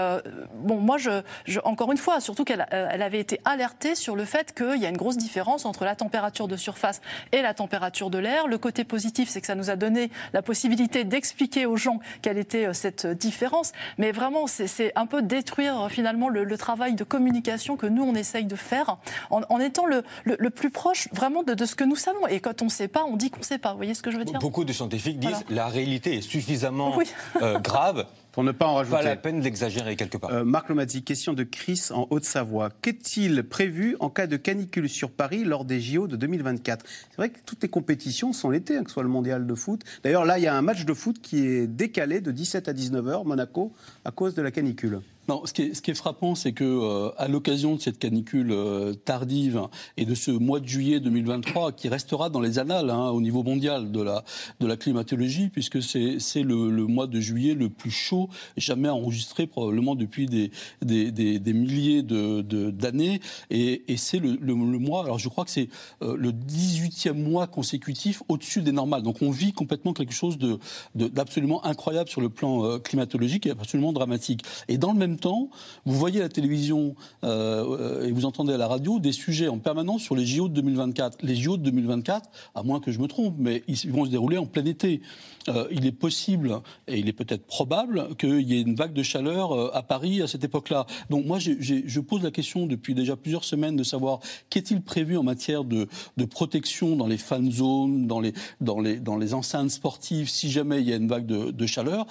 bon, 0.54 0.80
moi, 0.80 0.96
je, 0.98 1.22
encore 1.64 1.92
une 1.92 1.98
fois, 1.98 2.20
surtout 2.20 2.44
qu'elle 2.44 2.66
elle 2.70 3.02
avait 3.02 3.20
été 3.20 3.40
alertée 3.44 3.94
sur 3.94 4.16
le 4.16 4.24
le 4.24 4.26
fait 4.34 4.52
qu'il 4.52 4.82
y 4.82 4.86
a 4.86 4.88
une 4.88 4.96
grosse 4.96 5.16
différence 5.16 5.64
entre 5.64 5.84
la 5.84 5.94
température 5.94 6.48
de 6.48 6.56
surface 6.56 7.00
et 7.30 7.40
la 7.40 7.54
température 7.54 8.10
de 8.10 8.18
l'air. 8.18 8.48
Le 8.48 8.58
côté 8.58 8.82
positif, 8.82 9.28
c'est 9.28 9.40
que 9.40 9.46
ça 9.46 9.54
nous 9.54 9.70
a 9.70 9.76
donné 9.76 10.10
la 10.32 10.42
possibilité 10.42 11.04
d'expliquer 11.04 11.66
aux 11.66 11.76
gens 11.76 12.00
quelle 12.20 12.36
était 12.36 12.66
euh, 12.66 12.72
cette 12.72 13.06
différence. 13.06 13.70
Mais 13.96 14.10
vraiment, 14.10 14.48
c'est 14.48 14.92
un 14.96 15.06
peu 15.06 15.22
détruire 15.22 15.82
euh, 15.82 15.88
finalement 15.88 16.28
le, 16.28 16.58
travail 16.58 16.94
de 16.94 17.04
communication 17.04 17.76
que 17.76 17.86
nous, 17.86 18.02
on 18.02 18.14
essaye 18.14 18.44
de 18.44 18.56
faire 18.56 18.96
en, 19.30 19.60
étant 19.60 19.86
le, 19.86 20.02
le, 20.24 20.50
plus 20.50 20.70
proche 20.70 21.08
vraiment 21.12 21.42
de, 21.42 21.54
de, 21.54 21.64
ce 21.64 21.76
que 21.76 21.84
nous 21.84 21.96
savons. 21.96 22.26
Et 22.26 22.40
quand 22.40 22.62
on 22.62 22.66
ne 22.66 22.70
sait 22.70 22.88
pas, 22.88 23.04
on 23.04 23.16
dit 23.16 23.30
qu'on 23.30 23.40
ne 23.40 23.44
sait 23.44 23.58
pas. 23.58 23.70
Vous 23.70 23.76
voyez 23.76 23.94
ce 23.94 24.02
que 24.02 24.10
je 24.10 24.16
veux 24.16 24.24
dire? 24.24 24.38
Beaucoup 24.40 24.64
de 24.64 24.72
scientifiques 24.72 25.20
disent 25.20 25.44
la 25.50 25.66
réalité 25.68 26.16
est 26.16 26.22
suffisamment 26.22 26.98
euh, 27.42 27.58
grave 27.60 28.06
pour 28.34 28.42
ne 28.42 28.50
pas 28.50 28.66
en 28.66 28.74
rajouter. 28.74 28.96
Pas 28.96 29.04
la 29.04 29.14
peine 29.14 29.38
d'exagérer 29.38 29.94
quelque 29.94 30.18
part. 30.18 30.32
Euh, 30.32 30.42
Marc 30.42 30.68
Lomati, 30.68 31.04
question 31.04 31.34
de 31.34 31.44
Chris 31.44 31.90
en 31.92 32.08
Haute-Savoie. 32.10 32.70
Qu'est-il 32.82 33.44
prévu 33.44 33.96
en 34.00 34.10
cas 34.10 34.26
de 34.26 34.36
canicule 34.36 34.88
sur 34.88 35.12
Paris 35.12 35.44
lors 35.44 35.64
des 35.64 35.80
JO 35.80 36.08
de 36.08 36.16
2024 36.16 36.84
C'est 36.84 37.16
vrai 37.16 37.30
que 37.30 37.38
toutes 37.46 37.62
les 37.62 37.68
compétitions 37.68 38.32
sont 38.32 38.50
l'été, 38.50 38.76
hein, 38.76 38.82
que 38.82 38.90
ce 38.90 38.94
soit 38.94 39.04
le 39.04 39.08
mondial 39.08 39.46
de 39.46 39.54
foot. 39.54 39.82
D'ailleurs, 40.02 40.24
là, 40.24 40.38
il 40.38 40.42
y 40.42 40.48
a 40.48 40.56
un 40.56 40.62
match 40.62 40.84
de 40.84 40.94
foot 40.94 41.20
qui 41.22 41.46
est 41.46 41.68
décalé 41.68 42.20
de 42.20 42.32
17 42.32 42.68
à 42.68 42.72
19 42.72 43.06
h 43.06 43.24
Monaco, 43.24 43.72
à 44.04 44.10
cause 44.10 44.34
de 44.34 44.42
la 44.42 44.50
canicule. 44.50 45.00
Non, 45.26 45.42
ce 45.46 45.52
qui 45.54 45.62
est, 45.62 45.94
frappant, 45.94 46.34
c'est 46.34 46.52
que 46.52 46.64
euh, 46.64 47.10
à 47.16 47.28
l'occasion 47.28 47.76
de 47.76 47.80
cette 47.80 47.98
canicule 47.98 48.52
euh, 48.52 48.92
tardive 48.92 49.62
et 49.96 50.04
de 50.04 50.14
ce 50.14 50.30
mois 50.30 50.60
de 50.60 50.68
juillet 50.68 51.00
2023, 51.00 51.72
qui 51.72 51.88
restera 51.88 52.28
dans 52.28 52.40
les 52.40 52.58
annales 52.58 52.90
hein, 52.90 53.08
au 53.08 53.22
niveau 53.22 53.42
mondial 53.42 53.90
de 53.90 54.02
la 54.02 54.22
de 54.60 54.66
la 54.66 54.76
climatologie, 54.76 55.48
puisque 55.48 55.82
c'est 55.82 56.42
le, 56.42 56.70
le, 56.70 56.86
mois 56.86 57.06
de 57.06 57.20
juillet 57.20 57.54
le 57.54 57.70
plus 57.70 57.90
chaud 57.90 58.28
jamais 58.58 58.90
enregistré 58.90 59.46
probablement 59.46 59.94
depuis 59.94 60.26
des 60.26 60.50
des, 60.82 61.10
des, 61.10 61.38
des 61.38 61.52
milliers 61.54 62.02
de 62.02 62.42
d'années, 62.70 63.20
et, 63.50 63.82
c'est 63.96 64.18
le, 64.18 64.36
mois. 64.54 65.04
Alors 65.04 65.18
je 65.18 65.28
crois 65.30 65.46
que 65.46 65.50
c'est 65.50 65.68
euh, 66.02 66.16
le 66.18 66.32
18e 66.32 67.14
mois 67.14 67.46
consécutif 67.46 68.22
au-dessus 68.28 68.60
des 68.60 68.72
normales. 68.72 69.02
Donc 69.02 69.22
on 69.22 69.30
vit 69.30 69.52
complètement 69.52 69.94
quelque 69.94 70.12
chose 70.12 70.36
de 70.36 70.58
d'absolument 70.94 71.64
incroyable 71.64 72.10
sur 72.10 72.20
le 72.20 72.28
plan 72.28 72.78
climatologique 72.78 73.46
et 73.46 73.50
absolument 73.50 73.92
dramatique. 73.92 74.42
Et 74.68 74.76
dans 74.76 74.92
le 74.92 74.98
même 74.98 75.13
temps, 75.16 75.50
vous 75.84 75.94
voyez 75.94 76.20
à 76.20 76.24
la 76.24 76.28
télévision 76.28 76.94
euh, 77.24 78.04
et 78.04 78.12
vous 78.12 78.24
entendez 78.24 78.52
à 78.52 78.56
la 78.56 78.68
radio 78.68 78.98
des 78.98 79.12
sujets 79.12 79.48
en 79.48 79.58
permanence 79.58 80.02
sur 80.02 80.16
les 80.16 80.26
JO 80.26 80.48
de 80.48 80.54
2024. 80.54 81.18
Les 81.22 81.36
JO 81.36 81.56
de 81.56 81.62
2024, 81.62 82.30
à 82.54 82.62
moins 82.62 82.80
que 82.80 82.92
je 82.92 82.98
me 82.98 83.06
trompe, 83.06 83.34
mais 83.38 83.62
ils 83.68 83.90
vont 83.90 84.04
se 84.04 84.10
dérouler 84.10 84.38
en 84.38 84.46
plein 84.46 84.64
été. 84.64 85.00
Euh, 85.48 85.68
il 85.70 85.84
est 85.86 85.92
possible 85.92 86.60
et 86.88 86.98
il 86.98 87.08
est 87.08 87.12
peut-être 87.12 87.46
probable 87.46 88.16
qu'il 88.16 88.40
y 88.40 88.56
ait 88.56 88.62
une 88.62 88.74
vague 88.74 88.94
de 88.94 89.02
chaleur 89.02 89.52
euh, 89.52 89.70
à 89.74 89.82
Paris 89.82 90.22
à 90.22 90.26
cette 90.26 90.44
époque-là. 90.44 90.86
Donc 91.10 91.26
moi, 91.26 91.38
je 91.38 92.00
pose 92.00 92.22
la 92.22 92.30
question 92.30 92.66
depuis 92.66 92.94
déjà 92.94 93.16
plusieurs 93.16 93.44
semaines 93.44 93.76
de 93.76 93.82
savoir 93.82 94.20
qu'est-il 94.48 94.80
prévu 94.80 95.16
en 95.16 95.22
matière 95.22 95.64
de, 95.64 95.86
protection 96.30 96.96
dans 96.96 97.06
les 97.06 97.18
fan 97.18 97.50
zones, 97.50 98.06
dans 98.06 98.20
les, 98.20 98.32
dans, 98.60 98.80
les, 98.80 98.98
dans 98.98 99.18
les 99.18 99.34
enceintes 99.34 99.70
sportives, 99.70 100.28
si 100.28 100.50
jamais 100.50 100.80
il 100.80 100.88
y 100.88 100.92
a 100.92 100.96
une 100.96 101.08
vague 101.08 101.26
de 101.26 101.66
chaleur. 101.66 102.06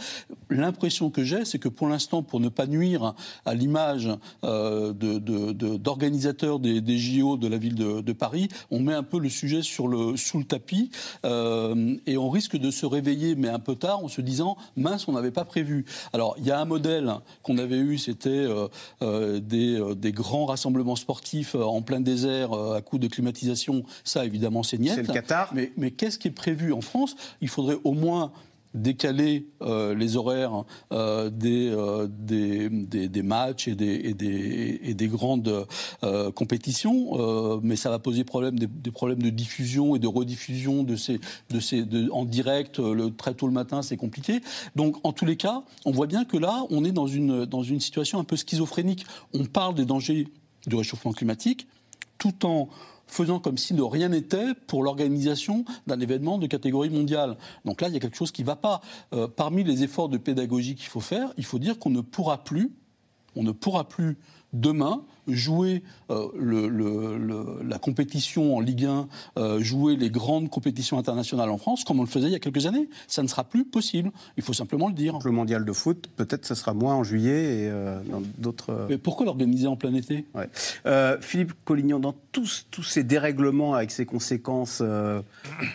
L'impression 0.50 1.10
que 1.10 1.24
j'ai, 1.24 1.46
c'est 1.46 1.60
que 1.60 1.70
pour 1.70 1.88
l'instant, 1.88 2.22
pour 2.22 2.40
ne 2.40 2.50
pas 2.50 2.68
nuire 2.68 2.93
à 3.46 3.54
l'image 3.54 4.10
euh, 4.44 4.94
d'organisateurs 4.94 6.60
des, 6.60 6.82
des, 6.82 6.98
JO 6.98 7.38
de 7.38 7.48
la 7.48 7.58
ville 7.58 7.76
de, 7.76 8.14
Paris, 8.14 8.48
on 8.72 8.80
met 8.80 8.94
un 8.94 9.04
peu 9.04 9.20
le 9.20 9.30
sujet 9.30 9.62
sur 9.62 9.88
le, 9.88 10.16
sous 10.18 10.38
le 10.38 10.44
tapis 10.44 10.92
euh, 11.26 11.96
et 12.06 12.18
on 12.18 12.30
risque 12.30 12.58
de 12.58 12.72
se 12.72 12.86
réveiller, 12.86 13.36
mais 13.36 13.50
un 13.50 13.60
peu 13.60 13.76
tard, 13.76 14.04
en 14.04 14.08
se 14.08 14.22
disant 14.22 14.58
mince, 14.76 15.08
on 15.08 15.14
n'avait 15.14 15.32
pas 15.32 15.46
prévu. 15.46 15.86
Alors 16.14 16.36
il 16.38 16.46
y 16.46 16.52
a 16.52 16.60
un 16.60 16.66
modèle 16.66 17.14
qu'on 17.42 17.58
avait 17.58 17.78
eu, 17.78 17.98
c'était 17.98 18.48
euh, 19.02 19.40
des, 19.40 20.12
grands 20.12 20.46
rassemblements 20.46 20.96
sportifs 20.96 21.56
en 21.56 21.82
plein 21.82 22.02
désert 22.02 22.54
à 22.54 22.82
coup 22.82 23.00
de 23.00 23.08
climatisation. 23.08 23.84
Ça, 24.04 24.26
évidemment, 24.26 24.64
c'est 24.64 24.78
niette. 24.78 24.96
C'est 24.96 25.08
le 25.08 25.14
Qatar. 25.14 25.52
Mais, 25.54 25.72
mais 25.78 25.92
qu'est-ce 25.92 26.20
qui 26.20 26.28
est 26.28 26.32
prévu 26.32 26.72
en 26.72 26.82
France? 26.82 27.16
Il 27.42 27.50
faudrait 27.50 27.78
au 27.84 27.94
moins 27.94 28.32
décaler 28.74 29.48
les 29.62 30.18
horaires 30.18 30.66
des, 30.92 31.76
des, 32.10 32.70
des, 33.08 33.22
matchs 33.24 33.68
et 33.68 33.76
des, 33.76 33.94
et 34.04 34.14
des, 34.14 34.80
et 34.84 34.94
des 34.94 35.08
grandes 35.08 35.66
compétitions, 36.36 37.60
mais 37.62 37.76
ça 37.76 37.90
va 37.90 38.00
poser 38.00 38.24
problème, 38.24 38.58
des, 38.58 38.92
problèmes 38.92 39.22
de 39.22 39.30
diffusion 39.30 39.96
et 39.96 40.00
de 40.00 40.08
rediffusion 40.08 40.84
de 40.84 40.96
ces, 40.96 41.20
de 41.50 41.60
ces, 41.60 41.86
en 42.12 42.26
direct 42.26 42.80
le, 42.80 43.10
très 43.16 43.34
tôt 43.34 43.48
le 43.48 43.54
matin, 43.54 43.82
c'est 43.82 43.98
compliqué. 43.98 44.42
Donc 44.76 44.98
en 45.04 45.14
tous 45.14 45.26
les 45.26 45.38
cas, 45.38 45.64
on 45.86 45.92
voit 45.92 46.08
bien 46.08 46.26
que 46.26 46.38
là, 46.38 46.66
on 46.70 46.84
est 46.86 46.92
dans 46.92 47.08
une, 47.08 47.46
dans 47.46 47.64
une 47.64 47.80
situation 47.80 48.20
un 48.20 48.24
peu 48.24 48.36
schizophrénique. 48.36 49.06
On 49.34 49.46
parle 49.46 49.76
des 49.76 49.86
dangers 49.86 50.28
du 50.68 50.76
réchauffement 50.76 51.12
climatique 51.14 51.68
tout 52.18 52.46
en 52.46 52.70
faisant 53.14 53.40
comme 53.40 53.58
si 53.58 53.74
de 53.74 53.82
rien 53.82 54.10
n'était 54.10 54.54
pour 54.68 54.84
l'organisation 54.84 55.66
d'un 55.88 56.00
événement 56.00 56.38
de 56.38 56.48
catégorie 56.48 56.90
mondiale. 56.90 57.38
Donc 57.64 57.82
là, 57.82 57.88
il 57.88 57.94
y 57.94 57.98
a 57.98 58.00
quelque 58.00 58.18
chose 58.18 58.32
qui 58.32 58.42
ne 58.42 58.48
va 58.48 58.56
pas. 58.56 58.82
Euh, 59.14 59.28
parmi 59.28 59.64
les 59.64 59.84
efforts 59.84 60.10
de 60.10 60.18
pédagogie 60.18 60.76
qu'il 60.76 60.88
faut 60.88 61.00
faire, 61.00 61.32
il 61.38 61.46
faut 61.46 61.60
dire 61.60 61.78
qu'on 61.80 61.92
ne 61.92 62.02
pourra 62.02 62.44
plus, 62.44 62.72
on 63.36 63.44
ne 63.44 63.52
pourra 63.52 63.88
plus 63.88 64.18
demain 64.54 65.04
jouer 65.28 65.84
euh, 66.10 66.28
le, 66.38 67.62
la 67.64 67.80
compétition 67.80 68.56
en 68.58 68.60
Ligue 68.60 68.86
1, 68.86 69.08
euh, 69.38 69.60
jouer 69.60 69.96
les 69.96 70.10
grandes 70.10 70.50
compétitions 70.50 70.98
internationales 70.98 71.50
en 71.50 71.58
France, 71.58 71.84
comme 71.84 72.00
on 72.00 72.04
le 72.04 72.10
faisait 72.10 72.28
il 72.28 72.34
y 72.34 72.36
a 72.36 72.40
quelques 72.40 72.66
années. 72.66 72.90
Ça 73.08 73.24
ne 73.24 73.28
sera 73.28 73.44
plus 73.44 73.66
possible. 73.66 74.12
Il 74.38 74.44
faut 74.44 74.54
simplement 74.54 74.88
le 74.88 74.94
dire. 74.94 75.18
Le 75.24 75.32
mondial 75.32 75.66
de 75.66 75.74
foot, 75.74 76.10
peut-être 76.16 76.46
ce 76.46 76.56
sera 76.56 76.74
moins 76.74 76.96
en 76.96 77.04
juillet 77.04 77.64
et 77.64 77.70
euh, 77.70 78.02
dans 78.10 78.22
d'autres. 78.38 78.88
Mais 78.90 78.98
pourquoi 78.98 79.26
l'organiser 79.26 79.68
en 79.68 79.76
plein 79.76 79.94
été? 79.94 80.26
Philippe 81.22 81.54
Collignon, 81.66 82.00
dans 82.00 82.16
tous, 82.32 82.68
tous 82.72 82.84
ces 82.84 83.04
dérèglements 83.04 83.74
avec 83.74 83.92
ces 83.92 84.06
conséquences 84.06 84.82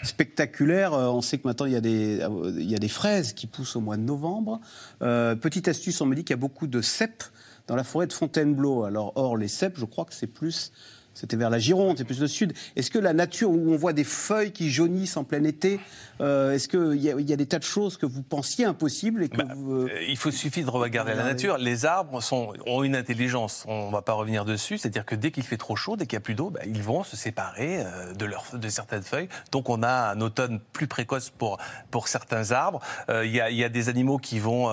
spectaculaires, 0.03 0.93
on 0.93 1.23
sait 1.23 1.39
que 1.39 1.47
maintenant 1.47 1.67
il 1.67 1.73
y, 1.73 1.77
a 1.77 1.81
des, 1.81 2.21
il 2.57 2.71
y 2.71 2.75
a 2.75 2.79
des 2.79 2.89
fraises 2.89 3.33
qui 3.33 3.47
poussent 3.47 3.77
au 3.77 3.81
mois 3.81 3.97
de 3.97 4.03
novembre. 4.03 4.61
petite 5.01 5.69
astuce, 5.69 6.01
on 6.01 6.07
me 6.07 6.15
dit 6.15 6.25
qu'il 6.25 6.35
y 6.35 6.39
a 6.39 6.41
beaucoup 6.41 6.67
de 6.67 6.81
cèpes 6.81 7.25
dans 7.69 7.77
la 7.77 7.85
forêt 7.85 8.09
de 8.09 8.13
Fontainebleau. 8.13 8.85
Alors, 8.85 9.13
or, 9.15 9.37
les 9.37 9.47
cèpes, 9.47 9.79
je 9.79 9.85
crois 9.85 10.05
que 10.05 10.15
c'est 10.15 10.27
plus 10.27 10.73
c'était 11.19 11.37
vers 11.37 11.51
la 11.51 11.59
Gironde, 11.59 11.99
c'est 11.99 12.05
plus 12.05 12.21
le 12.21 12.29
sud. 12.29 12.53
Est-ce 12.77 12.93
que 12.93 12.99
la 13.01 13.13
nature, 13.13 13.51
où 13.51 13.73
on 13.73 13.77
voit 13.77 13.93
des 13.93 14.05
feuilles 14.05 14.53
qui 14.53 14.71
jaunissent 14.71 15.17
en 15.17 15.25
plein 15.25 15.43
été, 15.43 15.81
euh, 16.21 16.53
est-ce 16.53 16.69
qu'il 16.69 16.95
y, 16.95 17.09
y, 17.09 17.33
a 17.33 17.37
des 17.37 17.47
tas 17.47 17.59
de 17.59 17.65
choses 17.65 17.97
que 17.97 18.07
vous 18.07 18.23
pensiez 18.23 18.65
impossibles 18.65 19.25
et 19.25 19.29
que 19.29 19.37
bah, 19.37 19.47
euh, 19.57 19.89
Il 20.09 20.17
faut 20.17 20.31
suffit 20.31 20.63
de 20.63 20.71
regarder 20.71 21.15
la 21.15 21.25
nature. 21.25 21.59
Les 21.59 21.87
arbres 21.87 22.23
sont, 22.23 22.53
ont 22.67 22.85
une 22.85 22.95
intelligence. 22.95 23.65
On 23.67 23.89
ne 23.89 23.93
va 23.93 24.01
pas 24.01 24.13
revenir 24.13 24.45
dessus. 24.45 24.79
C'est-à-dire 24.79 25.05
que 25.05 25.17
dès 25.17 25.33
qu'il 25.33 25.43
fait 25.43 25.57
trop 25.57 25.75
chaud, 25.75 25.97
dès 25.97 26.07
qu'il 26.07 26.17
n'y 26.17 26.23
a 26.23 26.25
plus 26.25 26.37
d'eau, 26.37 26.51
bah, 26.51 26.61
ils 26.65 26.83
vont 26.83 27.03
se 27.03 27.17
séparer 27.17 27.81
euh, 27.81 28.15
de, 28.15 28.25
leur, 28.25 28.45
de 28.53 28.69
certaines 28.69 29.03
feuilles. 29.03 29.29
Donc 29.51 29.71
on 29.71 29.83
a 29.83 30.13
un 30.13 30.21
automne 30.21 30.61
plus 30.73 30.87
précoce 30.87 31.31
pour, 31.31 31.59
pour 31.91 32.07
certains 32.07 32.53
arbres. 32.53 32.81
Il 33.09 33.31
y, 33.31 33.41
a, 33.41 33.51
y, 33.51 33.65
a, 33.65 33.69
des 33.69 33.89
animaux 33.89 34.19
qui 34.19 34.39
vont 34.39 34.69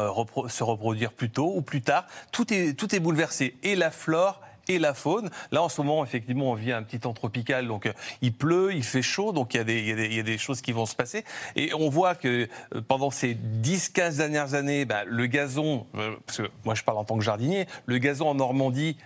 se 0.48 0.64
reproduire 0.64 1.12
plus 1.12 1.32
tôt 1.32 1.54
ou 1.56 1.64
plus 1.64 1.82
tard. 1.82 2.06
Tout 2.32 2.54
est, 2.54 2.74
tout 2.74 2.94
est 2.96 3.00
bouleversé. 3.00 3.56
Et 3.64 3.76
la 3.76 3.90
flore 3.90 4.42
et 4.68 4.80
la 4.80 4.94
faune. 4.94 5.30
Là, 5.52 5.62
en 5.62 5.70
ce 5.70 5.82
moment, 5.82 6.04
effectivement, 6.04 6.52
on 6.52 6.56
vit 6.56 6.72
un 6.72 6.84
petit 6.84 7.00
temps 7.00 7.14
tropical, 7.14 7.68
donc 7.68 7.86
euh, 7.86 7.94
il 8.22 8.34
pleut, 8.34 8.74
il 8.74 8.84
fait 8.84 9.02
chaud, 9.02 9.32
donc 9.32 9.54
il 9.54 9.58
y, 9.58 9.60
a 9.60 9.64
des, 9.64 9.80
il, 9.80 10.14
y 10.14 10.20
a 10.20 10.24
des, 10.24 10.38
choses 10.38 10.62
qui 10.62 10.72
vont 10.72 10.86
se 10.86 10.96
passer. 10.96 11.24
Et 11.56 11.74
on 11.74 11.90
voit 11.90 12.16
que 12.16 12.48
euh, 12.76 12.82
pendant 12.88 13.12
ces 13.12 13.36
10-15 13.36 14.18
dernières 14.18 14.54
années, 14.54 14.86
bah, 14.86 15.04
le 15.06 15.26
gazon, 15.28 15.86
euh, 15.96 16.16
parce 16.26 16.40
que 16.40 16.50
moi 16.64 16.76
je 16.76 16.84
parle 16.84 16.98
en 16.98 17.04
tant 17.04 17.18
que 17.18 17.24
jardinier, 17.24 17.68
le 17.86 17.98
gazon 17.98 18.28
en 18.28 18.36
Normandie, 18.36 18.98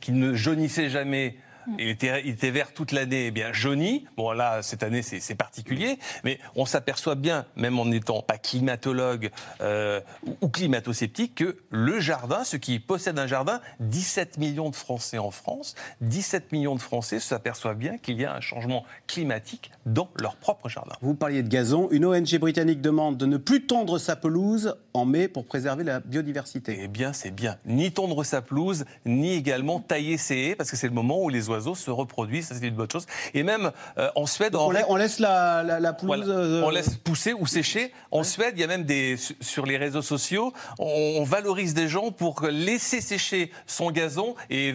qui 0.00 0.12
ne 0.12 0.34
jaunissait 0.34 0.90
jamais, 0.90 1.36
il 1.78 1.88
était, 1.88 2.50
vert 2.50 2.72
toute 2.72 2.92
l'année, 2.92 3.26
eh 3.26 3.30
bien 3.30 3.52
jauni. 3.52 4.06
Bon 4.16 4.32
là, 4.32 4.62
cette 4.62 4.82
année, 4.82 5.02
c'est 5.02 5.34
particulier, 5.34 5.98
mais 6.24 6.38
on 6.54 6.66
s'aperçoit 6.66 7.14
bien, 7.14 7.46
même 7.56 7.78
en 7.78 7.86
n'étant 7.86 8.22
pas 8.22 8.38
climatologue 8.38 9.30
euh, 9.60 10.00
ou 10.40 10.48
climato-sceptique, 10.48 11.34
que 11.36 11.56
le 11.70 12.00
jardin, 12.00 12.44
ceux 12.44 12.58
qui 12.58 12.78
possèdent 12.78 13.18
un 13.18 13.26
jardin, 13.26 13.60
17 13.80 14.38
millions 14.38 14.70
de 14.70 14.76
Français 14.76 15.18
en 15.18 15.30
France, 15.30 15.74
17 16.00 16.52
millions 16.52 16.74
de 16.74 16.80
Français 16.80 17.20
s'aperçoivent 17.20 17.76
bien 17.76 17.98
qu'il 17.98 18.20
y 18.20 18.24
a 18.24 18.34
un 18.34 18.40
changement 18.40 18.84
climatique 19.06 19.70
dans 19.86 20.08
leur 20.20 20.36
propre 20.36 20.68
jardin. 20.68 20.94
Vous 21.00 21.14
parliez 21.14 21.42
de 21.42 21.48
gazon. 21.48 21.88
Une 21.90 22.04
ONG 22.04 22.38
britannique 22.38 22.80
demande 22.80 23.16
de 23.16 23.26
ne 23.26 23.36
plus 23.36 23.66
tondre 23.66 23.98
sa 23.98 24.16
pelouse 24.16 24.76
en 24.92 25.04
mai 25.04 25.28
pour 25.28 25.46
préserver 25.46 25.84
la 25.84 26.00
biodiversité. 26.00 26.78
Eh 26.82 26.88
bien, 26.88 27.12
c'est 27.12 27.30
bien. 27.30 27.56
Ni 27.66 27.92
tondre 27.92 28.24
sa 28.24 28.42
pelouse, 28.42 28.84
ni 29.06 29.34
également 29.34 29.80
tailler 29.80 30.16
ses 30.16 30.36
haies, 30.36 30.54
parce 30.54 30.70
que 30.70 30.76
c'est 30.76 30.88
le 30.88 30.94
moment 30.94 31.22
où 31.22 31.28
les 31.28 31.48
oiseaux 31.48 31.53
se 31.60 31.90
reproduisent, 31.90 32.48
ça 32.48 32.54
c'est 32.54 32.66
une 32.66 32.74
bonne 32.74 32.90
chose. 32.90 33.06
Et 33.32 33.42
même 33.42 33.72
euh, 33.98 34.10
en 34.14 34.26
Suède... 34.26 34.54
On, 34.54 34.72
on, 34.88 34.96
laisse 34.96 35.18
la, 35.18 35.62
la, 35.62 35.92
pelouse... 35.92 36.24
Euh, 36.28 36.62
on 36.64 36.70
laisse 36.70 36.96
pousser 36.96 37.32
ou 37.32 37.46
sécher. 37.46 37.92
En 38.10 38.24
Suède, 38.24 38.54
il 38.56 38.60
y 38.60 38.64
a 38.64 38.66
même 38.66 38.84
des... 38.84 39.16
Sur 39.40 39.66
les 39.66 39.76
réseaux 39.76 40.02
sociaux, 40.02 40.52
on, 40.78 41.24
valorise 41.24 41.74
des 41.74 41.88
gens 41.88 42.10
pour 42.10 42.42
laisser 42.50 43.00
sécher 43.00 43.50
son 43.66 43.90
gazon 43.90 44.34
et, 44.50 44.74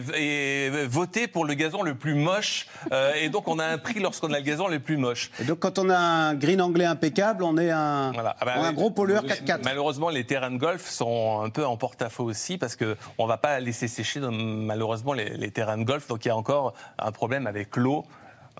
voter 0.88 1.28
pour 1.28 1.44
le 1.44 1.54
gazon 1.54 1.82
le 1.82 1.94
plus 1.94 2.14
moche. 2.14 2.66
Euh, 2.92 3.12
et 3.14 3.28
donc 3.28 3.46
on 3.48 3.58
a 3.58 3.64
un 3.64 3.78
prix 3.78 4.00
lorsqu'on 4.00 4.32
a 4.32 4.38
le 4.38 4.44
gazon 4.44 4.68
le 4.68 4.80
plus 4.80 4.96
moche. 4.96 5.30
Et 5.40 5.44
donc 5.44 5.60
quand 5.60 5.78
on 5.78 5.88
a 5.90 5.96
un 5.96 6.34
green 6.34 6.60
anglais 6.60 6.84
impeccable, 6.84 7.44
on 7.44 7.56
est 7.56 7.70
un, 7.70 8.12
ah 8.16 8.34
bah 8.44 8.54
un 8.56 8.72
gros 8.72 8.90
pollueur 8.90 9.24
4x4. 9.24 9.60
Malheureusement, 9.64 10.08
les 10.08 10.24
terrains 10.24 10.50
de 10.50 10.58
golf 10.58 10.88
sont 10.88 11.40
un 11.42 11.50
peu 11.50 11.64
en 11.64 11.76
porte-à-faux 11.76 12.24
aussi 12.24 12.58
parce 12.58 12.76
qu'on 12.76 12.96
ne 13.18 13.28
va 13.28 13.36
pas 13.36 13.60
laisser 13.60 13.88
sécher 13.88 14.20
malheureusement 14.20 15.12
les, 15.12 15.30
les 15.36 15.50
terrains 15.50 15.78
de 15.78 15.84
golf. 15.84 16.08
Donc 16.08 16.24
il 16.24 16.28
y 16.28 16.30
a 16.30 16.36
encore 16.36 16.69
un 16.98 17.12
problème 17.12 17.46
avec 17.46 17.76
l'eau. 17.76 18.04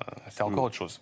Euh, 0.01 0.05
c'est 0.31 0.43
encore 0.43 0.65
autre 0.65 0.75
chose. 0.75 1.01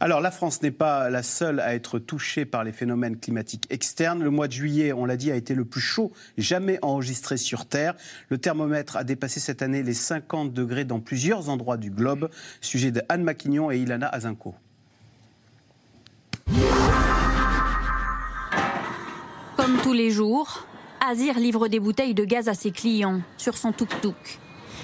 Alors 0.00 0.20
la 0.20 0.30
France 0.30 0.62
n'est 0.62 0.70
pas 0.70 1.10
la 1.10 1.22
seule 1.22 1.60
à 1.60 1.74
être 1.74 1.98
touchée 1.98 2.44
par 2.44 2.64
les 2.64 2.72
phénomènes 2.72 3.18
climatiques 3.18 3.66
externes. 3.70 4.22
Le 4.22 4.30
mois 4.30 4.48
de 4.48 4.52
juillet, 4.52 4.92
on 4.92 5.04
l'a 5.04 5.16
dit, 5.16 5.30
a 5.30 5.36
été 5.36 5.54
le 5.54 5.64
plus 5.64 5.80
chaud 5.80 6.12
jamais 6.38 6.78
enregistré 6.82 7.36
sur 7.36 7.66
Terre. 7.66 7.94
Le 8.28 8.38
thermomètre 8.38 8.96
a 8.96 9.04
dépassé 9.04 9.40
cette 9.40 9.62
année 9.62 9.82
les 9.82 9.94
50 9.94 10.52
degrés 10.52 10.84
dans 10.84 11.00
plusieurs 11.00 11.48
endroits 11.48 11.76
du 11.76 11.90
globe. 11.90 12.30
Sujet 12.60 12.90
de 12.90 13.02
Anne 13.08 13.22
Maquignon 13.22 13.70
et 13.70 13.78
Ilana 13.78 14.08
Azinko. 14.08 14.54
Comme 19.56 19.78
tous 19.82 19.92
les 19.92 20.10
jours, 20.10 20.66
Azir 21.06 21.38
livre 21.38 21.68
des 21.68 21.80
bouteilles 21.80 22.14
de 22.14 22.24
gaz 22.24 22.48
à 22.48 22.54
ses 22.54 22.70
clients 22.70 23.20
sur 23.36 23.58
son 23.58 23.72
tuk-tuk. 23.72 24.40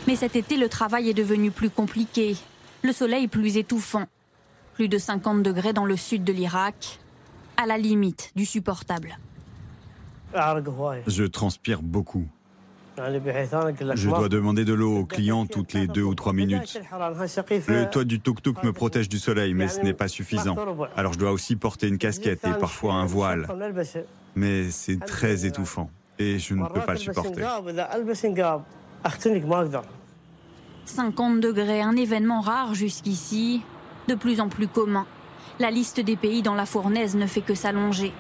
Mais 0.06 0.16
cet 0.16 0.36
été, 0.36 0.56
le 0.56 0.68
travail 0.68 1.08
est 1.08 1.14
devenu 1.14 1.50
plus 1.50 1.70
compliqué. 1.70 2.36
Le 2.82 2.92
soleil 2.92 3.28
plus 3.28 3.56
étouffant. 3.56 4.06
Plus 4.74 4.88
de 4.88 4.98
50 4.98 5.42
degrés 5.42 5.72
dans 5.72 5.84
le 5.84 5.96
sud 5.96 6.24
de 6.24 6.32
l'Irak, 6.32 6.98
à 7.56 7.66
la 7.66 7.76
limite 7.76 8.32
du 8.34 8.46
supportable. 8.46 9.18
Je 11.06 11.24
transpire 11.24 11.82
beaucoup. 11.82 12.26
Je 12.96 14.08
dois 14.08 14.28
demander 14.28 14.64
de 14.64 14.74
l'eau 14.74 14.98
aux 14.98 15.04
clients 15.04 15.46
toutes 15.46 15.72
les 15.72 15.86
deux 15.86 16.02
ou 16.02 16.14
trois 16.14 16.32
minutes. 16.32 16.80
Le 17.68 17.84
toit 17.84 18.04
du 18.04 18.20
tuk-tuk 18.20 18.62
me 18.62 18.72
protège 18.72 19.08
du 19.08 19.18
soleil, 19.18 19.54
mais 19.54 19.68
ce 19.68 19.80
n'est 19.80 19.94
pas 19.94 20.08
suffisant. 20.08 20.56
Alors 20.96 21.12
je 21.12 21.18
dois 21.18 21.32
aussi 21.32 21.56
porter 21.56 21.88
une 21.88 21.98
casquette 21.98 22.44
et 22.44 22.58
parfois 22.58 22.94
un 22.94 23.06
voile. 23.06 23.46
Mais 24.34 24.70
c'est 24.70 24.98
très 24.98 25.46
étouffant 25.46 25.90
et 26.18 26.38
je 26.38 26.54
ne 26.54 26.66
peux 26.66 26.80
pas 26.80 26.92
le 26.92 26.98
supporter. 26.98 27.42
50 30.84 31.40
degrés, 31.40 31.82
un 31.82 31.96
événement 31.96 32.40
rare 32.40 32.74
jusqu'ici, 32.74 33.62
de 34.08 34.14
plus 34.14 34.40
en 34.40 34.48
plus 34.48 34.68
commun. 34.68 35.06
La 35.58 35.70
liste 35.70 36.00
des 36.00 36.16
pays 36.16 36.42
dans 36.42 36.54
la 36.54 36.66
fournaise 36.66 37.16
ne 37.16 37.26
fait 37.26 37.42
que 37.42 37.54
s'allonger. 37.54 38.12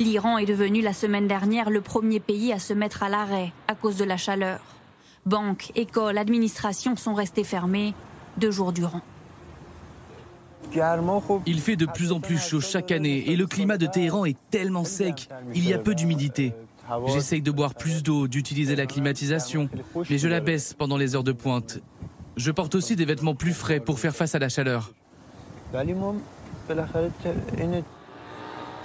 L'Iran 0.00 0.38
est 0.38 0.46
devenu 0.46 0.80
la 0.80 0.92
semaine 0.92 1.28
dernière 1.28 1.70
le 1.70 1.80
premier 1.80 2.20
pays 2.20 2.52
à 2.52 2.58
se 2.58 2.72
mettre 2.74 3.02
à 3.02 3.08
l'arrêt 3.08 3.52
à 3.68 3.74
cause 3.74 3.96
de 3.96 4.04
la 4.04 4.16
chaleur. 4.16 4.60
Banques, 5.26 5.70
écoles, 5.76 6.18
administrations 6.18 6.96
sont 6.96 7.14
restées 7.14 7.44
fermées 7.44 7.94
deux 8.36 8.50
jours 8.50 8.72
durant. 8.72 9.02
Il 11.46 11.60
fait 11.60 11.76
de 11.76 11.86
plus 11.86 12.12
en 12.12 12.20
plus 12.20 12.38
chaud 12.38 12.60
chaque 12.60 12.90
année 12.90 13.30
et 13.30 13.36
le 13.36 13.46
climat 13.46 13.76
de 13.76 13.86
Téhéran 13.86 14.24
est 14.24 14.36
tellement 14.50 14.84
sec. 14.84 15.28
Il 15.54 15.68
y 15.68 15.74
a 15.74 15.78
peu 15.78 15.94
d'humidité. 15.94 16.54
J'essaye 17.06 17.42
de 17.42 17.50
boire 17.50 17.74
plus 17.74 18.02
d'eau, 18.02 18.28
d'utiliser 18.28 18.76
la 18.76 18.86
climatisation, 18.86 19.68
mais 20.10 20.18
je 20.18 20.28
la 20.28 20.40
baisse 20.40 20.74
pendant 20.74 20.96
les 20.96 21.14
heures 21.14 21.24
de 21.24 21.32
pointe. 21.32 21.78
Je 22.36 22.50
porte 22.50 22.74
aussi 22.74 22.96
des 22.96 23.04
vêtements 23.04 23.34
plus 23.34 23.52
frais 23.52 23.80
pour 23.80 23.98
faire 23.98 24.14
face 24.14 24.34
à 24.34 24.38
la 24.38 24.48
chaleur. 24.48 24.92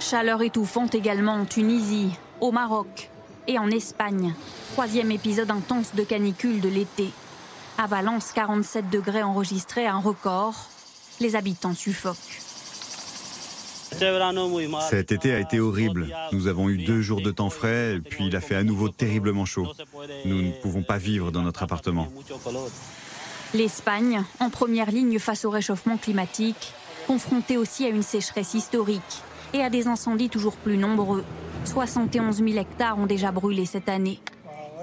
Chaleur 0.00 0.42
étouffante 0.42 0.94
également 0.94 1.34
en 1.34 1.44
Tunisie, 1.44 2.10
au 2.40 2.52
Maroc 2.52 3.10
et 3.46 3.58
en 3.58 3.70
Espagne. 3.70 4.34
Troisième 4.72 5.10
épisode 5.10 5.50
intense 5.50 5.94
de 5.94 6.02
canicule 6.02 6.60
de 6.60 6.68
l'été. 6.68 7.10
À 7.78 7.86
Valence, 7.86 8.32
47 8.32 8.90
degrés 8.90 9.22
enregistrés, 9.22 9.86
un 9.86 9.98
record. 9.98 10.68
Les 11.20 11.36
habitants 11.36 11.74
suffoquent. 11.74 12.47
Cet 14.90 15.12
été 15.12 15.34
a 15.34 15.40
été 15.40 15.60
horrible. 15.60 16.08
Nous 16.32 16.46
avons 16.46 16.68
eu 16.68 16.78
deux 16.78 17.00
jours 17.00 17.20
de 17.20 17.30
temps 17.30 17.50
frais, 17.50 17.98
puis 18.08 18.26
il 18.26 18.36
a 18.36 18.40
fait 18.40 18.54
à 18.54 18.62
nouveau 18.62 18.88
terriblement 18.88 19.44
chaud. 19.44 19.68
Nous 20.24 20.42
ne 20.42 20.52
pouvons 20.52 20.82
pas 20.82 20.98
vivre 20.98 21.30
dans 21.32 21.42
notre 21.42 21.62
appartement. 21.62 22.08
L'Espagne, 23.54 24.22
en 24.40 24.50
première 24.50 24.90
ligne 24.90 25.18
face 25.18 25.44
au 25.44 25.50
réchauffement 25.50 25.96
climatique, 25.96 26.74
confrontée 27.06 27.56
aussi 27.56 27.86
à 27.86 27.88
une 27.88 28.02
sécheresse 28.02 28.54
historique. 28.54 29.22
et 29.54 29.62
à 29.62 29.70
des 29.70 29.86
incendies 29.86 30.28
toujours 30.28 30.56
plus 30.56 30.76
nombreux. 30.76 31.24
71 31.64 32.36
000 32.36 32.50
hectares 32.58 32.98
ont 32.98 33.06
déjà 33.06 33.32
brûlé 33.32 33.64
cette 33.64 33.88
année. 33.88 34.20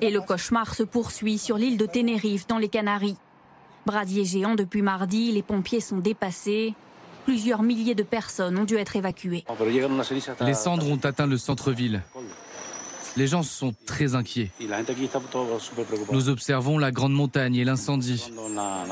Et 0.02 0.10
le 0.10 0.22
cauchemar 0.22 0.74
se 0.74 0.82
poursuit 0.84 1.38
sur 1.38 1.58
l'île 1.58 1.78
de 1.78 1.86
Tenerife 1.86 2.48
dans 2.48 2.58
les 2.58 2.68
Canaries. 2.68 3.18
Brasier 3.86 4.26
géant 4.26 4.56
depuis 4.56 4.82
mardi, 4.82 5.32
les 5.32 5.44
pompiers 5.44 5.82
sont 5.82 6.00
dépassés. 6.00 6.74
Plusieurs 7.26 7.64
milliers 7.64 7.96
de 7.96 8.04
personnes 8.04 8.58
ont 8.58 8.64
dû 8.64 8.76
être 8.76 8.96
évacuées. 8.96 9.44
Les 10.42 10.54
cendres 10.54 10.90
ont 10.90 11.00
atteint 11.04 11.28
le 11.28 11.38
centre-ville. 11.38 12.04
Les 13.18 13.28
gens 13.28 13.44
sont 13.44 13.74
très 13.86 14.14
inquiets. 14.16 14.52
Nous 16.12 16.30
observons 16.30 16.78
la 16.78 16.92
grande 16.92 17.14
montagne 17.14 17.56
et 17.56 17.64
l'incendie. 17.64 18.32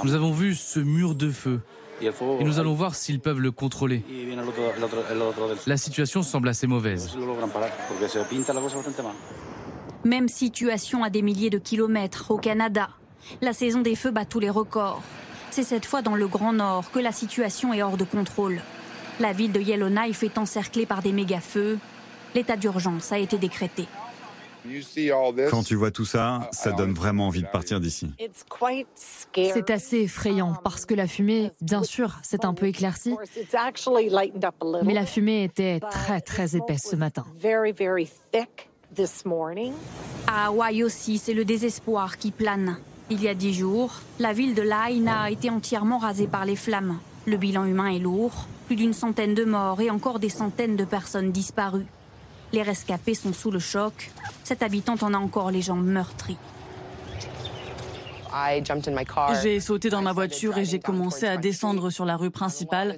Nous 0.03 0.13
avons 0.13 0.31
vu 0.31 0.55
ce 0.55 0.79
mur 0.79 1.13
de 1.13 1.29
feu. 1.29 1.61
Et 2.01 2.43
nous 2.43 2.59
allons 2.59 2.73
voir 2.73 2.95
s'ils 2.95 3.19
peuvent 3.19 3.39
le 3.39 3.51
contrôler. 3.51 4.03
La 5.67 5.77
situation 5.77 6.23
semble 6.23 6.49
assez 6.49 6.67
mauvaise. 6.67 7.15
Même 10.03 10.27
situation 10.27 11.03
à 11.03 11.09
des 11.09 11.21
milliers 11.21 11.49
de 11.49 11.59
kilomètres 11.59 12.31
au 12.31 12.37
Canada. 12.37 12.89
La 13.41 13.53
saison 13.53 13.81
des 13.81 13.95
feux 13.95 14.11
bat 14.11 14.25
tous 14.25 14.39
les 14.39 14.49
records. 14.49 15.01
C'est 15.53 15.61
cette 15.61 15.85
fois 15.85 16.01
dans 16.01 16.15
le 16.15 16.25
Grand 16.25 16.51
Nord 16.51 16.89
que 16.89 16.97
la 16.97 17.11
situation 17.11 17.75
est 17.75 17.83
hors 17.83 17.95
de 17.95 18.03
contrôle. 18.03 18.59
La 19.19 19.33
ville 19.33 19.51
de 19.51 19.59
Yellowknife 19.59 20.23
est 20.23 20.39
encerclée 20.39 20.87
par 20.87 21.03
des 21.03 21.11
méga-feux. 21.11 21.77
L'état 22.33 22.55
d'urgence 22.55 23.11
a 23.11 23.19
été 23.19 23.37
décrété. 23.37 23.85
Quand 25.51 25.61
tu 25.61 25.75
vois 25.75 25.91
tout 25.91 26.05
ça, 26.05 26.49
ça 26.51 26.71
donne 26.71 26.93
vraiment 26.93 27.27
envie 27.27 27.43
de 27.43 27.47
partir 27.47 27.79
d'ici. 27.79 28.11
C'est 29.35 29.69
assez 29.69 29.97
effrayant 29.97 30.55
parce 30.63 30.87
que 30.87 30.95
la 30.95 31.05
fumée, 31.05 31.51
bien 31.61 31.83
sûr, 31.83 32.17
s'est 32.23 32.45
un 32.45 32.55
peu 32.55 32.65
éclaircie, 32.65 33.15
mais 34.83 34.93
la 34.95 35.05
fumée 35.05 35.43
était 35.43 35.79
très 35.91 36.19
très 36.19 36.55
épaisse 36.55 36.87
ce 36.89 36.95
matin. 36.95 37.25
À 40.25 40.47
Hawaï 40.47 40.83
aussi, 40.83 41.19
c'est 41.19 41.35
le 41.35 41.45
désespoir 41.45 42.17
qui 42.17 42.31
plane. 42.31 42.79
Il 43.09 43.21
y 43.21 43.27
a 43.27 43.33
dix 43.33 43.53
jours, 43.53 43.91
la 44.19 44.33
ville 44.33 44.55
de 44.55 44.61
Lahaina 44.61 45.23
a 45.23 45.29
été 45.29 45.49
entièrement 45.49 45.97
rasée 45.97 46.27
par 46.27 46.45
les 46.45 46.55
flammes. 46.55 46.99
Le 47.25 47.37
bilan 47.37 47.65
humain 47.65 47.87
est 47.87 47.99
lourd, 47.99 48.47
plus 48.67 48.75
d'une 48.75 48.93
centaine 48.93 49.33
de 49.33 49.43
morts 49.43 49.81
et 49.81 49.89
encore 49.89 50.19
des 50.19 50.29
centaines 50.29 50.75
de 50.75 50.85
personnes 50.85 51.31
disparues. 51.31 51.85
Les 52.53 52.61
rescapés 52.61 53.13
sont 53.13 53.33
sous 53.33 53.51
le 53.51 53.59
choc. 53.59 54.11
Cette 54.43 54.63
habitante 54.63 55.03
en 55.03 55.13
a 55.13 55.17
encore 55.17 55.51
les 55.51 55.61
jambes 55.61 55.85
meurtries. 55.85 56.37
J'ai 59.43 59.59
sauté 59.59 59.89
dans 59.89 60.01
ma 60.01 60.11
voiture 60.11 60.57
et 60.57 60.65
j'ai 60.65 60.79
commencé 60.79 61.27
à 61.27 61.37
descendre 61.37 61.91
sur 61.91 62.05
la 62.05 62.17
rue 62.17 62.31
principale. 62.31 62.95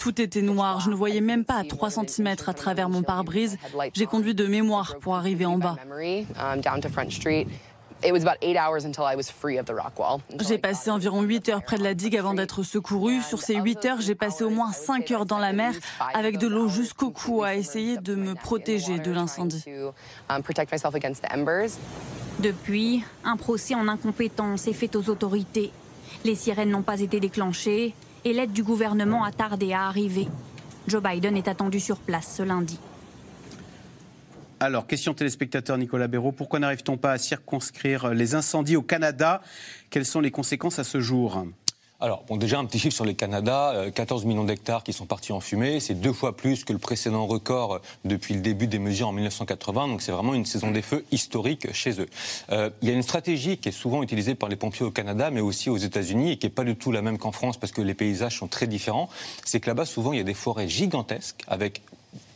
Tout 0.00 0.20
était 0.20 0.42
noir, 0.42 0.80
je 0.80 0.90
ne 0.90 0.94
voyais 0.94 1.20
même 1.20 1.44
pas 1.44 1.56
à 1.56 1.64
3 1.64 1.90
cm 1.90 2.28
à 2.46 2.54
travers 2.54 2.88
mon 2.88 3.02
pare-brise. 3.02 3.58
J'ai 3.94 4.06
conduit 4.06 4.34
de 4.34 4.46
mémoire 4.46 4.96
pour 5.00 5.16
arriver 5.16 5.46
en 5.46 5.58
bas. 5.58 5.76
J'ai 10.40 10.58
passé 10.58 10.90
environ 10.90 11.22
8 11.22 11.48
heures 11.50 11.62
près 11.62 11.78
de 11.78 11.84
la 11.84 11.94
digue 11.94 12.16
avant 12.16 12.34
d'être 12.34 12.62
secouru. 12.62 13.20
Sur 13.22 13.40
ces 13.40 13.56
8 13.56 13.84
heures, 13.84 14.00
j'ai 14.00 14.14
passé 14.14 14.44
au 14.44 14.50
moins 14.50 14.72
5 14.72 15.10
heures 15.10 15.26
dans 15.26 15.38
la 15.38 15.52
mer 15.52 15.72
avec 16.14 16.38
de 16.38 16.48
l'eau 16.48 16.68
jusqu'au 16.68 17.10
cou 17.10 17.42
à 17.42 17.54
essayer 17.54 17.98
de 17.98 18.14
me 18.14 18.34
protéger 18.34 18.98
de 18.98 19.10
l'incendie. 19.10 19.64
Um, 20.28 20.42
Depuis, 22.40 23.04
un 23.24 23.36
procès 23.36 23.74
en 23.74 23.88
incompétence 23.88 24.66
est 24.66 24.72
fait 24.72 24.96
aux 24.96 25.08
autorités. 25.08 25.70
Les 26.24 26.34
sirènes 26.34 26.70
n'ont 26.70 26.82
pas 26.82 27.00
été 27.00 27.20
déclenchées 27.20 27.94
et 28.24 28.32
l'aide 28.32 28.52
du 28.52 28.62
gouvernement 28.62 29.24
a 29.24 29.32
tardé 29.32 29.72
à 29.72 29.86
arriver. 29.86 30.28
Joe 30.88 31.02
Biden 31.02 31.36
est 31.36 31.48
attendu 31.48 31.80
sur 31.80 31.98
place 31.98 32.34
ce 32.36 32.42
lundi. 32.42 32.78
Alors, 34.64 34.86
question 34.86 35.12
téléspectateur 35.12 35.76
Nicolas 35.76 36.06
Béraud, 36.06 36.30
pourquoi 36.30 36.60
n'arrive-t-on 36.60 36.96
pas 36.96 37.10
à 37.10 37.18
circonscrire 37.18 38.14
les 38.14 38.36
incendies 38.36 38.76
au 38.76 38.82
Canada? 38.82 39.40
Quelles 39.90 40.06
sont 40.06 40.20
les 40.20 40.30
conséquences 40.30 40.78
à 40.78 40.84
ce 40.84 41.00
jour? 41.00 41.44
Alors, 41.98 42.22
bon, 42.28 42.36
déjà 42.36 42.60
un 42.60 42.64
petit 42.64 42.78
chiffre 42.78 42.94
sur 42.94 43.04
les 43.04 43.16
Canada, 43.16 43.74
14 43.92 44.22
euh, 44.22 44.28
millions 44.28 44.44
d'hectares 44.44 44.84
qui 44.84 44.92
sont 44.92 45.06
partis 45.06 45.32
en 45.32 45.40
fumée, 45.40 45.80
c'est 45.80 45.94
deux 45.94 46.12
fois 46.12 46.36
plus 46.36 46.62
que 46.62 46.72
le 46.72 46.78
précédent 46.78 47.26
record 47.26 47.80
depuis 48.04 48.34
le 48.34 48.40
début 48.40 48.68
des 48.68 48.78
mesures 48.78 49.08
en 49.08 49.12
1980, 49.12 49.88
donc 49.88 50.00
c'est 50.00 50.12
vraiment 50.12 50.34
une 50.34 50.44
saison 50.44 50.70
des 50.70 50.82
feux 50.82 51.04
historique 51.10 51.72
chez 51.72 52.00
eux. 52.00 52.08
Euh, 52.52 52.70
il 52.82 52.88
y 52.88 52.92
a 52.92 52.94
une 52.94 53.02
stratégie 53.02 53.58
qui 53.58 53.68
est 53.68 53.72
souvent 53.72 54.00
utilisée 54.04 54.36
par 54.36 54.48
les 54.48 54.56
pompiers 54.56 54.86
au 54.86 54.92
Canada, 54.92 55.32
mais 55.32 55.40
aussi 55.40 55.70
aux 55.70 55.76
États-Unis, 55.76 56.32
et 56.32 56.36
qui 56.38 56.46
n'est 56.46 56.52
pas 56.52 56.64
du 56.64 56.76
tout 56.76 56.92
la 56.92 57.02
même 57.02 57.18
qu'en 57.18 57.32
France, 57.32 57.56
parce 57.56 57.72
que 57.72 57.82
les 57.82 57.94
paysages 57.94 58.38
sont 58.38 58.48
très 58.48 58.68
différents, 58.68 59.08
c'est 59.44 59.58
que 59.58 59.68
là-bas, 59.68 59.86
souvent, 59.86 60.12
il 60.12 60.18
y 60.18 60.20
a 60.22 60.24
des 60.24 60.34
forêts 60.34 60.68
gigantesques, 60.68 61.42
avec 61.48 61.82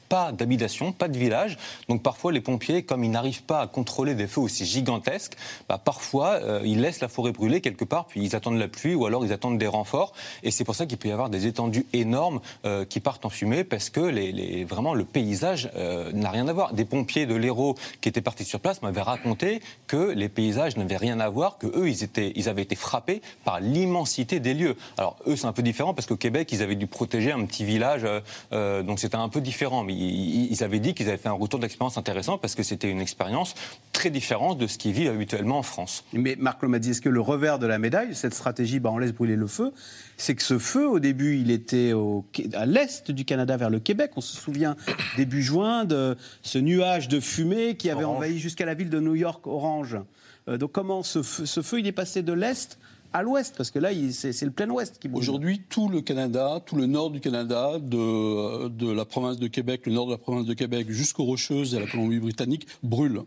pas 0.09 0.33
d'habitation, 0.33 0.93
pas 0.93 1.09
de 1.09 1.19
village. 1.19 1.59
Donc 1.89 2.03
parfois, 2.03 2.33
les 2.33 2.41
pompiers, 2.41 2.83
comme 2.83 3.05
ils 3.05 3.11
n'arrivent 3.11 3.43
pas 3.43 3.61
à 3.61 3.67
contrôler 3.67 4.15
des 4.15 4.27
feux 4.27 4.41
aussi 4.41 4.65
gigantesques, 4.65 5.37
bah, 5.69 5.81
parfois, 5.83 6.41
euh, 6.43 6.61
ils 6.65 6.81
laissent 6.81 7.01
la 7.01 7.09
forêt 7.09 7.33
brûler 7.33 7.61
quelque 7.61 7.85
part, 7.85 8.07
puis 8.07 8.23
ils 8.23 8.37
attendent 8.37 8.59
la 8.59 8.69
pluie 8.69 8.95
ou 8.95 9.07
alors 9.07 9.25
ils 9.25 9.33
attendent 9.33 9.59
des 9.59 9.67
renforts. 9.67 10.13
Et 10.43 10.51
c'est 10.51 10.65
pour 10.65 10.75
ça 10.75 10.87
qu'il 10.87 10.99
peut 10.99 11.09
y 11.09 11.13
avoir 11.13 11.31
des 11.31 11.47
étendues 11.47 11.87
énormes 11.93 12.41
euh, 12.65 12.85
qui 12.85 13.01
partent 13.01 13.25
en 13.25 13.31
fumée 13.31 13.65
parce 13.65 13.91
que 13.91 14.65
vraiment 14.65 14.95
le 14.95 15.05
paysage 15.05 15.71
euh, 15.77 16.13
n'a 16.13 16.31
rien 16.31 16.49
à 16.49 16.53
voir. 16.53 16.73
Des 16.73 16.85
pompiers 16.85 17.27
de 17.27 17.35
l'Hérault 17.35 17.77
qui 18.01 18.09
étaient 18.09 18.21
partis 18.21 18.45
sur 18.45 18.61
place 18.61 18.83
m'avaient 18.83 19.03
raconté 19.03 19.61
que 19.87 20.13
les 20.13 20.29
paysages 20.29 20.77
n'avaient 20.77 20.97
rien 20.97 21.21
à 21.21 21.29
voir, 21.29 21.59
que 21.59 21.67
eux, 21.67 21.89
ils, 21.89 22.49
avaient 22.49 22.63
été 22.63 22.77
frappés 22.77 23.23
par 23.45 23.61
l'immensité 23.61 24.41
des 24.41 24.55
lieux. 24.55 24.77
Alors 24.99 25.17
eux, 25.27 25.37
c'est 25.37 25.47
un 25.47 25.53
peu 25.53 25.63
différent 25.63 25.95
parce 25.95 26.07
qu'au 26.07 26.17
Québec, 26.17 26.51
ils 26.53 26.63
avaient 26.63 26.75
dû 26.75 26.87
protéger 26.87 27.33
un 27.33 27.45
petit 27.45 27.65
village, 27.65 28.07
donc 28.53 28.99
c'était 28.99 29.17
un 29.17 29.29
peu 29.29 29.41
différent. 29.41 29.83
Ils 29.97 30.63
avaient 30.65 30.81
dit 30.81 30.95
qu'ils 30.95 31.09
avaient 31.09 31.17
fait 31.17 31.29
un 31.29 31.33
retour 31.33 31.61
d'expérience 31.61 31.99
intéressant 31.99 32.39
parce 32.39 32.55
que 32.55 32.63
c'était 32.63 32.91
une 32.91 33.01
expérience 33.01 33.55
très 33.93 34.11
différente 34.11 34.59
de 34.59 34.67
ce 34.67 34.79
qu'ils 34.79 34.93
vivent 34.93 35.11
habituellement 35.11 35.59
en 35.59 35.63
France. 35.63 36.05
Mais 36.13 36.37
Marc 36.39 36.65
dit 36.79 36.91
est-ce 36.91 37.01
que 37.01 37.09
le 37.09 37.21
revers 37.21 37.59
de 37.59 37.67
la 37.67 37.79
médaille, 37.79 38.15
cette 38.15 38.35
stratégie, 38.35 38.81
bah, 38.81 38.91
on 38.93 38.99
laisse 38.99 39.13
brûler 39.13 39.37
le 39.37 39.47
feu, 39.47 39.73
c'est 40.17 40.35
que 40.35 40.43
ce 40.43 40.59
feu, 40.59 40.89
au 40.89 40.99
début, 40.99 41.39
il 41.39 41.51
était 41.51 41.93
à 42.55 42.67
l'est 42.67 43.11
du 43.11 43.25
Canada, 43.25 43.57
vers 43.57 43.71
le 43.71 43.81
Québec. 43.81 44.13
On 44.17 44.21
se 44.21 44.37
souvient 44.37 44.77
début 45.17 45.43
juin 45.43 45.85
de 45.85 46.17
ce 46.43 46.59
nuage 46.59 47.09
de 47.09 47.21
fumée 47.21 47.77
qui 47.77 47.91
avait 47.91 48.05
envahi 48.05 48.39
jusqu'à 48.39 48.67
la 48.67 48.75
ville 48.75 48.91
de 48.91 49.01
New 49.01 49.15
York, 49.15 49.47
Orange. 49.47 49.99
Euh, 50.49 50.59
donc 50.59 50.73
comment 50.73 51.03
ce 51.03 51.23
ce 51.23 51.63
feu, 51.63 51.81
il 51.81 51.87
est 51.87 51.93
passé 51.93 52.23
de 52.23 52.33
l'est 52.33 52.79
à 53.17 53.23
l'ouest, 53.23 53.55
parce 53.57 53.71
que 53.71 53.79
là, 53.79 53.91
c'est 54.13 54.43
le 54.43 54.51
plein 54.51 54.69
ouest 54.69 54.99
qui 54.99 55.09
bouge. 55.09 55.21
Aujourd'hui, 55.21 55.63
tout 55.69 55.89
le 55.89 56.03
Canada, 56.03 56.61
tout 56.65 56.77
le 56.77 56.87
nord 56.87 57.11
du 57.11 57.21
Canada, 57.21 57.79
de, 57.81 58.69
de 58.69 58.91
la 58.91 59.05
province 59.05 59.39
de 59.39 59.49
Québec, 59.49 59.87
le 59.87 59.93
nord 59.93 60.07
de 60.07 60.13
la 60.13 60.19
province 60.19 60.45
de 60.45 60.55
Québec 60.55 60.89
jusqu'aux 60.91 61.25
Rocheuses 61.25 61.75
et 61.75 61.79
à 61.79 61.81
la 61.81 61.87
Colombie-Britannique, 61.87 62.67
brûle. 62.83 63.23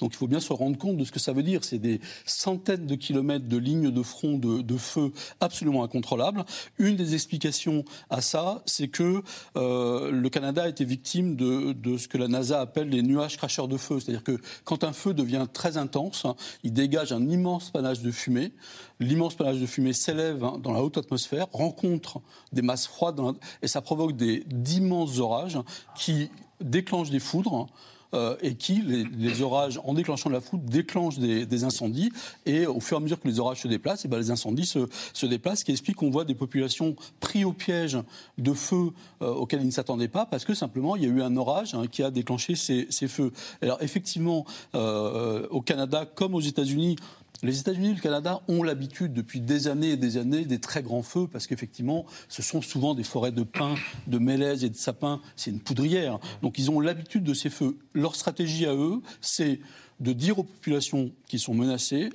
Donc 0.00 0.12
il 0.12 0.16
faut 0.16 0.26
bien 0.26 0.40
se 0.40 0.52
rendre 0.52 0.76
compte 0.78 0.96
de 0.96 1.04
ce 1.04 1.12
que 1.12 1.20
ça 1.20 1.32
veut 1.32 1.42
dire. 1.42 1.64
C'est 1.64 1.78
des 1.78 2.00
centaines 2.24 2.86
de 2.86 2.94
kilomètres 2.94 3.46
de 3.46 3.56
lignes 3.56 3.90
de 3.90 4.02
front 4.02 4.38
de, 4.38 4.76
feu 4.76 5.12
absolument 5.40 5.84
incontrôlables. 5.84 6.44
Une 6.78 6.96
des 6.96 7.14
explications 7.14 7.84
à 8.10 8.20
ça, 8.20 8.62
c'est 8.66 8.88
que 8.88 9.22
euh, 9.56 10.10
le 10.10 10.28
Canada 10.28 10.64
a 10.64 10.68
été 10.68 10.84
victime 10.84 11.36
de, 11.36 11.96
ce 11.96 12.08
que 12.08 12.18
la 12.18 12.28
NASA 12.28 12.60
appelle 12.60 12.88
les 12.88 13.02
nuages 13.02 13.36
cracheurs 13.36 13.68
de 13.68 13.76
feu. 13.76 14.00
C'est-à-dire 14.00 14.24
que 14.24 14.38
quand 14.64 14.84
un 14.84 14.92
feu 14.92 15.14
devient 15.14 15.46
très 15.52 15.76
intense, 15.76 16.26
il 16.64 16.72
dégage 16.72 17.12
un 17.12 17.28
immense 17.28 17.70
panache 17.70 18.00
de 18.00 18.10
fumée. 18.10 18.52
L'immense 19.00 19.34
panache 19.34 19.58
de 19.58 19.66
fumée 19.66 19.92
s'élève 19.92 20.44
dans 20.60 20.72
la 20.72 20.82
haute 20.82 20.98
atmosphère, 20.98 21.46
rencontre 21.52 22.20
des 22.52 22.62
masses 22.62 22.86
froides 22.86 23.20
et 23.62 23.68
ça 23.68 23.80
provoque 23.80 24.16
d'immenses 24.16 25.18
orages 25.18 25.58
qui 25.96 26.30
déclenchent 26.60 27.10
des 27.10 27.20
foudres 27.20 27.66
euh, 28.14 28.36
et 28.42 28.54
qui, 28.54 28.82
les, 28.82 29.42
orages, 29.42 29.80
en 29.84 29.94
déclenchant 29.94 30.30
de 30.30 30.34
la 30.34 30.40
foudre, 30.40 30.64
déclenchent 30.64 31.18
des, 31.18 31.64
incendies. 31.64 32.10
Et 32.46 32.66
au 32.66 32.80
fur 32.80 32.96
et 32.96 33.00
à 33.00 33.00
mesure 33.00 33.20
que 33.20 33.28
les 33.28 33.40
orages 33.40 33.62
se 33.62 33.68
déplacent, 33.68 34.04
et 34.04 34.08
eh 34.08 34.10
ben, 34.10 34.18
les 34.18 34.30
incendies 34.30 34.66
se, 34.66 35.26
déplacent, 35.26 35.60
ce 35.60 35.64
qui 35.64 35.72
explique 35.72 35.96
qu'on 35.96 36.10
voit 36.10 36.24
des 36.24 36.34
populations 36.34 36.96
pris 37.20 37.44
au 37.44 37.52
piège 37.52 37.98
de 38.38 38.52
feux 38.52 38.90
euh, 39.22 39.32
auxquels 39.32 39.60
ils 39.60 39.66
ne 39.66 39.72
s'attendaient 39.72 40.08
pas, 40.08 40.26
parce 40.26 40.44
que 40.44 40.54
simplement, 40.54 40.96
il 40.96 41.02
y 41.02 41.06
a 41.06 41.08
eu 41.08 41.22
un 41.22 41.36
orage 41.36 41.74
hein, 41.74 41.86
qui 41.90 42.02
a 42.02 42.10
déclenché 42.10 42.54
ces, 42.54 42.86
ces, 42.90 43.08
feux. 43.08 43.32
Alors 43.62 43.82
effectivement, 43.82 44.44
euh, 44.74 45.46
au 45.50 45.60
Canada 45.60 46.06
comme 46.06 46.34
aux 46.34 46.40
États-Unis, 46.40 46.96
les 47.44 47.60
États-Unis 47.60 47.90
et 47.90 47.94
le 47.94 48.00
Canada 48.00 48.40
ont 48.48 48.62
l'habitude 48.62 49.12
depuis 49.12 49.40
des 49.40 49.68
années 49.68 49.90
et 49.90 49.96
des 49.96 50.16
années 50.16 50.46
des 50.46 50.58
très 50.58 50.82
grands 50.82 51.02
feux 51.02 51.28
parce 51.30 51.46
qu'effectivement, 51.46 52.06
ce 52.28 52.42
sont 52.42 52.62
souvent 52.62 52.94
des 52.94 53.04
forêts 53.04 53.32
de 53.32 53.42
pins, 53.42 53.74
de 54.06 54.18
mélèzes 54.18 54.64
et 54.64 54.70
de 54.70 54.76
sapins. 54.76 55.20
C'est 55.36 55.50
une 55.50 55.60
poudrière. 55.60 56.18
Donc 56.40 56.58
ils 56.58 56.70
ont 56.70 56.80
l'habitude 56.80 57.22
de 57.22 57.34
ces 57.34 57.50
feux. 57.50 57.76
Leur 57.92 58.16
stratégie 58.16 58.64
à 58.64 58.74
eux, 58.74 59.02
c'est 59.20 59.60
de 60.00 60.12
dire 60.12 60.38
aux 60.38 60.44
populations 60.44 61.12
qui 61.28 61.38
sont 61.38 61.54
menacées, 61.54 62.10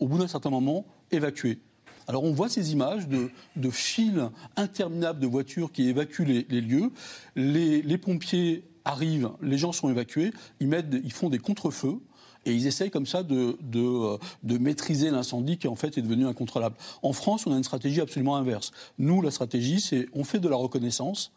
au 0.00 0.06
bout 0.06 0.18
d'un 0.18 0.28
certain 0.28 0.50
moment, 0.50 0.84
évacuer. 1.10 1.60
Alors 2.06 2.24
on 2.24 2.32
voit 2.32 2.50
ces 2.50 2.72
images 2.72 3.08
de, 3.08 3.30
de 3.56 3.70
files 3.70 4.28
interminables 4.56 5.18
de 5.18 5.26
voitures 5.26 5.72
qui 5.72 5.88
évacuent 5.88 6.44
les, 6.48 6.60
lieux. 6.60 6.92
Les, 7.36 7.98
pompiers 7.98 8.64
arrivent, 8.84 9.30
les 9.40 9.56
gens 9.56 9.72
sont 9.72 9.88
évacués, 9.88 10.32
ils, 10.60 10.70
ils 11.02 11.12
font 11.12 11.30
des 11.30 11.38
contre-feux 11.38 12.00
et 12.46 12.52
ils 12.52 12.66
essayent 12.66 12.90
comme 12.90 13.06
ça 13.06 13.22
de, 13.22 13.56
de, 13.62 14.18
de 14.42 14.58
maîtriser 14.58 15.10
l'incendie 15.10 15.58
qui 15.58 15.68
en 15.68 15.76
fait 15.76 15.98
est 15.98 16.02
devenu 16.02 16.26
incontrôlable. 16.26 16.76
En 17.02 17.12
France, 17.12 17.46
on 17.46 17.52
a 17.52 17.56
une 17.56 17.64
stratégie 17.64 18.00
absolument 18.00 18.36
inverse. 18.36 18.72
Nous, 18.98 19.22
la 19.22 19.30
stratégie, 19.30 19.80
c'est 19.80 20.08
on 20.12 20.24
fait 20.24 20.40
de 20.40 20.48
la 20.48 20.56
reconnaissance 20.56 21.32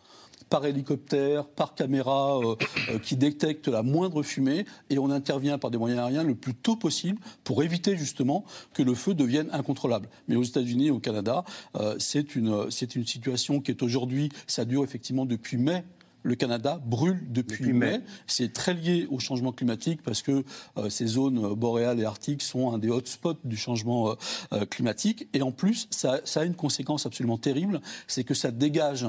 par 0.49 0.65
hélicoptère, 0.65 1.45
par 1.45 1.75
caméra 1.75 2.39
euh, 2.39 2.55
euh, 2.89 2.99
qui 2.99 3.15
détecte 3.15 3.67
la 3.67 3.83
moindre 3.83 4.23
fumée 4.23 4.65
et 4.89 4.97
on 4.97 5.09
intervient 5.09 5.57
par 5.57 5.71
des 5.71 5.77
moyens 5.77 5.99
aériens 5.99 6.23
le 6.23 6.35
plus 6.35 6.53
tôt 6.53 6.75
possible 6.75 7.19
pour 7.43 7.63
éviter 7.63 7.97
justement 7.97 8.45
que 8.73 8.83
le 8.83 8.93
feu 8.93 9.13
devienne 9.13 9.49
incontrôlable. 9.51 10.07
Mais 10.27 10.35
aux 10.35 10.43
États-Unis 10.43 10.91
au 10.91 10.99
Canada, 10.99 11.43
euh, 11.75 11.95
c'est 11.99 12.35
une, 12.35 12.67
une 12.95 13.05
situation 13.05 13.59
qui 13.59 13.71
est 13.71 13.83
aujourd'hui, 13.83 14.29
ça 14.47 14.63
dure 14.65 14.83
effectivement 14.83 15.25
depuis 15.25 15.57
mai 15.57 15.83
le 16.27 16.35
Canada 16.35 16.81
brûle 16.85 17.25
depuis, 17.29 17.71
mai. 17.71 18.01
C'est 18.27 18.51
très 18.51 18.73
lié 18.73 19.07
au 19.09 19.17
changement 19.17 19.53
climatique 19.53 20.01
parce 20.03 20.21
que 20.21 20.43
euh, 20.77 20.89
ces 20.89 21.07
zones 21.07 21.53
boréales 21.55 22.01
et 22.01 22.03
arctiques 22.03 22.41
sont 22.41 22.73
un 22.73 22.79
des 22.79 22.89
hotspots 22.89 23.39
du 23.45 23.55
changement 23.55 24.09
euh, 24.09 24.13
euh, 24.51 24.65
climatique. 24.65 25.29
Et 25.33 25.41
en 25.41 25.53
plus, 25.53 25.87
ça, 25.89 26.19
a 26.35 26.43
une 26.43 26.55
conséquence 26.55 27.05
absolument 27.05 27.37
terrible, 27.37 27.79
c'est 28.07 28.25
que 28.25 28.33
ça 28.33 28.51
dégage 28.51 29.07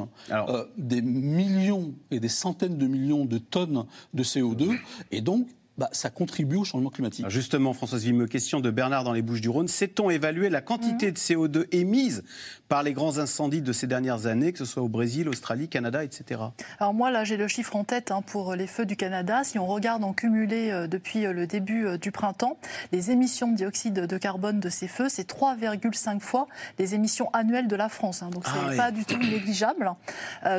des 0.77 1.03
millions 1.03 1.93
et 2.13 2.21
des 2.21 2.29
centaines 2.29 2.79
de 2.79 2.87
millions 2.87 3.25
de 3.25 3.39
tonnes 3.39 3.85
de 4.15 4.23
CO2. 4.23 4.79
Et 5.11 5.21
donc, 5.21 5.49
bah, 5.79 5.89
ça 5.93 6.11
contribue 6.11 6.57
au 6.57 6.65
changement 6.65 6.91
climatique. 6.91 7.29
justement, 7.29 7.73
Françoise 7.73 8.03
Vimeux, 8.03 8.27
question 8.27 8.61
de 8.61 8.71
Bernard 8.71 9.05
dans 9.05 9.13
les 9.13 9.23
Bouches 9.23 9.41
du 9.41 9.49
Rhône. 9.49 9.69
Sait-on 9.69 10.11
évaluer 10.11 10.51
la 10.51 10.61
quantité 10.61 11.13
de 11.13 11.17
CO2 11.17 11.67
émise 11.73 12.25
par 12.69 12.83
les 12.83 12.93
grands 12.93 13.19
incendies 13.19 13.63
de 13.63 13.73
ces 13.73 13.87
dernières 13.87 14.27
années, 14.27 14.53
que 14.53 14.59
ce 14.59 14.65
soit 14.65 14.83
au 14.83 14.89
Brésil, 14.89 15.29
Australie, 15.29 15.69
Canada, 15.69 16.05
etc. 16.05 16.41
Alors 16.81 16.95
moi, 16.95 17.11
là, 17.11 17.25
j'ai 17.25 17.37
le 17.37 17.49
chiffre 17.49 17.77
en 17.77 17.85
tête 17.85 18.11
hein, 18.11 18.23
pour 18.23 18.55
les 18.55 18.67
feux 18.67 18.87
du 18.87 18.97
Canada. 18.97 19.45
Si 19.45 19.59
on 19.59 19.67
regarde 19.67 20.05
en 20.05 20.13
cumulé 20.13 20.71
euh, 20.71 20.87
depuis 20.87 21.25
euh, 21.25 21.33
le 21.33 21.47
début 21.47 21.87
euh, 21.87 21.97
du 21.97 22.13
printemps, 22.13 22.59
les 22.93 23.11
émissions 23.11 23.49
de 23.49 23.57
dioxyde 23.57 23.95
de 23.95 24.19
carbone 24.19 24.61
de 24.61 24.69
ces 24.69 24.89
feux, 24.89 25.09
c'est 25.09 25.31
3,5 25.31 26.21
fois 26.21 26.49
les 26.79 26.95
émissions 26.95 27.31
annuelles 27.33 27.69
de 27.69 27.77
la 27.77 27.89
France. 27.89 28.23
Hein. 28.23 28.31
donc 28.31 28.45
ah 28.47 28.53
c'est 28.71 28.77
pas 28.77 28.91
du 28.91 29.05
tout 29.05 29.19
négligeable. 29.19 29.93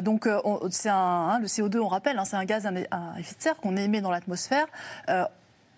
donc 0.02 0.28
c'est 0.70 0.90
un, 0.90 0.96
hein, 0.96 1.40
le 1.40 1.48
CO2, 1.48 1.80
on 1.80 1.88
rappelle, 1.88 2.22
c'est 2.26 2.36
un 2.36 2.46
gaz 2.46 2.66
à 2.66 2.72
effet 3.20 3.36
de 3.36 3.42
serre 3.42 3.58
qu'on 3.58 3.76
émet 3.76 4.02
dans 4.02 4.12
l'atmosphère. 4.12 4.68
uh, 5.10 5.28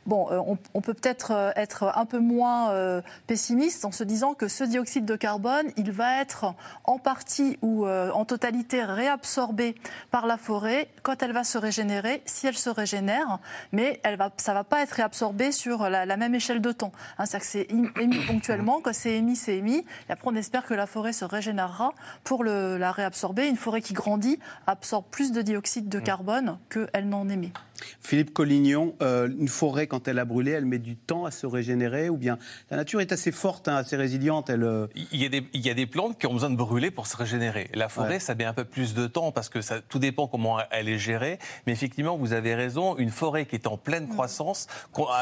Bon, 0.08 0.28
euh, 0.32 0.56
on, 0.74 0.82
peut 0.82 0.96
peut-être 0.96 1.32
euh, 1.32 1.52
être 1.56 1.92
un 1.96 2.06
peu 2.06 2.18
moins 2.18 2.72
euh, 2.72 3.02
pessimiste 3.28 3.86
en 3.86 3.92
se 3.92 4.04
disant 4.04 4.34
que 4.34 4.48
ce 4.48 4.64
dioxyde 4.64 5.06
de 5.06 5.16
carbone, 5.16 5.68
il 5.78 5.92
va 5.92 6.20
être 6.22 6.56
en 6.86 6.98
partie 6.98 7.60
ou 7.62 7.88
en 7.88 8.26
totalité 8.26 8.84
réabsorbé 8.84 9.76
par 10.10 10.26
la 10.26 10.38
forêt 10.38 10.88
quand 11.04 11.22
elle 11.22 11.34
va 11.34 11.44
se 11.44 11.58
régénérer, 11.58 12.22
si 12.26 12.48
elle 12.48 12.58
se 12.58 12.70
régénère, 12.70 13.40
mais 13.72 14.00
elle 14.04 14.18
va, 14.18 14.32
ça 14.38 14.54
ne 14.54 14.58
va 14.58 14.64
pas 14.64 14.82
être 14.82 14.92
réabsorbé 14.92 15.52
sur 15.52 15.90
la, 15.90 16.18
même 16.18 16.34
échelle 16.36 16.62
de 16.62 16.72
temps. 16.72 16.92
Hein, 17.18 17.26
C'est-à-dire 17.26 17.40
que 17.40 17.52
c'est 17.52 18.02
émis 18.02 18.26
ponctuellement, 18.26 18.82
quand 18.82 18.94
c'est 18.94 19.14
émis, 19.14 19.36
c'est 19.36 19.58
émis, 19.58 19.86
et 20.10 20.12
après 20.12 20.30
on 20.30 20.36
espère 20.36 20.66
que 20.66 20.74
la 20.74 20.88
forêt 20.88 21.14
se 21.14 21.26
régénérera 21.26 21.94
pour 22.24 22.44
le, 22.44 22.78
la 22.78 22.92
réabsorber. 22.92 23.48
Une 23.48 23.58
forêt 23.58 23.82
qui 23.82 23.94
grandit 23.94 24.40
absorbe 24.68 25.06
plus 25.12 25.32
de 25.32 25.42
dioxyde 25.42 25.90
de 25.90 26.00
mmh. 26.00 26.04
carbone 26.04 26.58
qu'elle 26.70 27.10
n'en 27.10 27.30
émet. 27.30 27.52
Philippe 28.00 28.34
Collignon, 28.34 28.96
une 29.02 29.48
forêt 29.48 29.88
quand 29.92 30.08
elle 30.08 30.20
a 30.20 30.26
brûlé, 30.26 30.52
elle 30.52 30.64
met 30.64 30.80
du 30.80 30.96
temps 30.96 31.26
à 31.26 31.32
se 31.32 31.46
régénérer 31.46 32.08
Ou 32.08 32.16
bien 32.16 32.38
la 32.70 32.78
nature 32.78 33.02
est 33.02 33.12
assez 33.12 33.34
forte, 33.34 33.68
hein, 33.68 33.76
assez 33.76 33.98
résiliente 33.98 34.50
elle... 34.50 34.64
Euh, 34.64 34.88
il, 34.96 35.22
y 35.22 35.26
a 35.26 35.30
des, 35.30 35.46
il 35.52 35.60
y 35.60 35.70
a 35.70 35.74
des 35.74 35.86
plantes 35.86 36.18
qui 36.18 36.28
ont 36.28 36.34
besoin 36.34 36.50
de 36.50 36.56
brûler 36.56 36.92
pour 36.92 37.08
se 37.08 37.18
régénérer. 37.18 37.70
La 37.74 37.90
forêt, 37.90 38.22
ça 38.22 38.34
met 38.34 38.46
un 38.46 38.54
peu 38.54 38.64
plus 38.64 38.94
de 38.94 39.06
temps 39.06 39.34
parce 39.34 39.50
que 39.50 39.60
ça, 39.60 39.82
tout 39.82 40.00
dépend 40.00 40.28
comment 40.28 40.60
elle 40.72 40.88
est 40.88 40.98
gérée. 40.98 41.40
Mais 41.68 41.74
effectivement, 41.74 42.16
vous 42.16 42.32
avez 42.32 42.56
raison, 42.56 42.96
une 42.96 43.10
forêt 43.10 43.46
qui 43.46 43.56
est 43.56 43.68
en 43.68 43.76
pleine 43.76 44.06
mmh. 44.06 44.14
croissance 44.14 44.68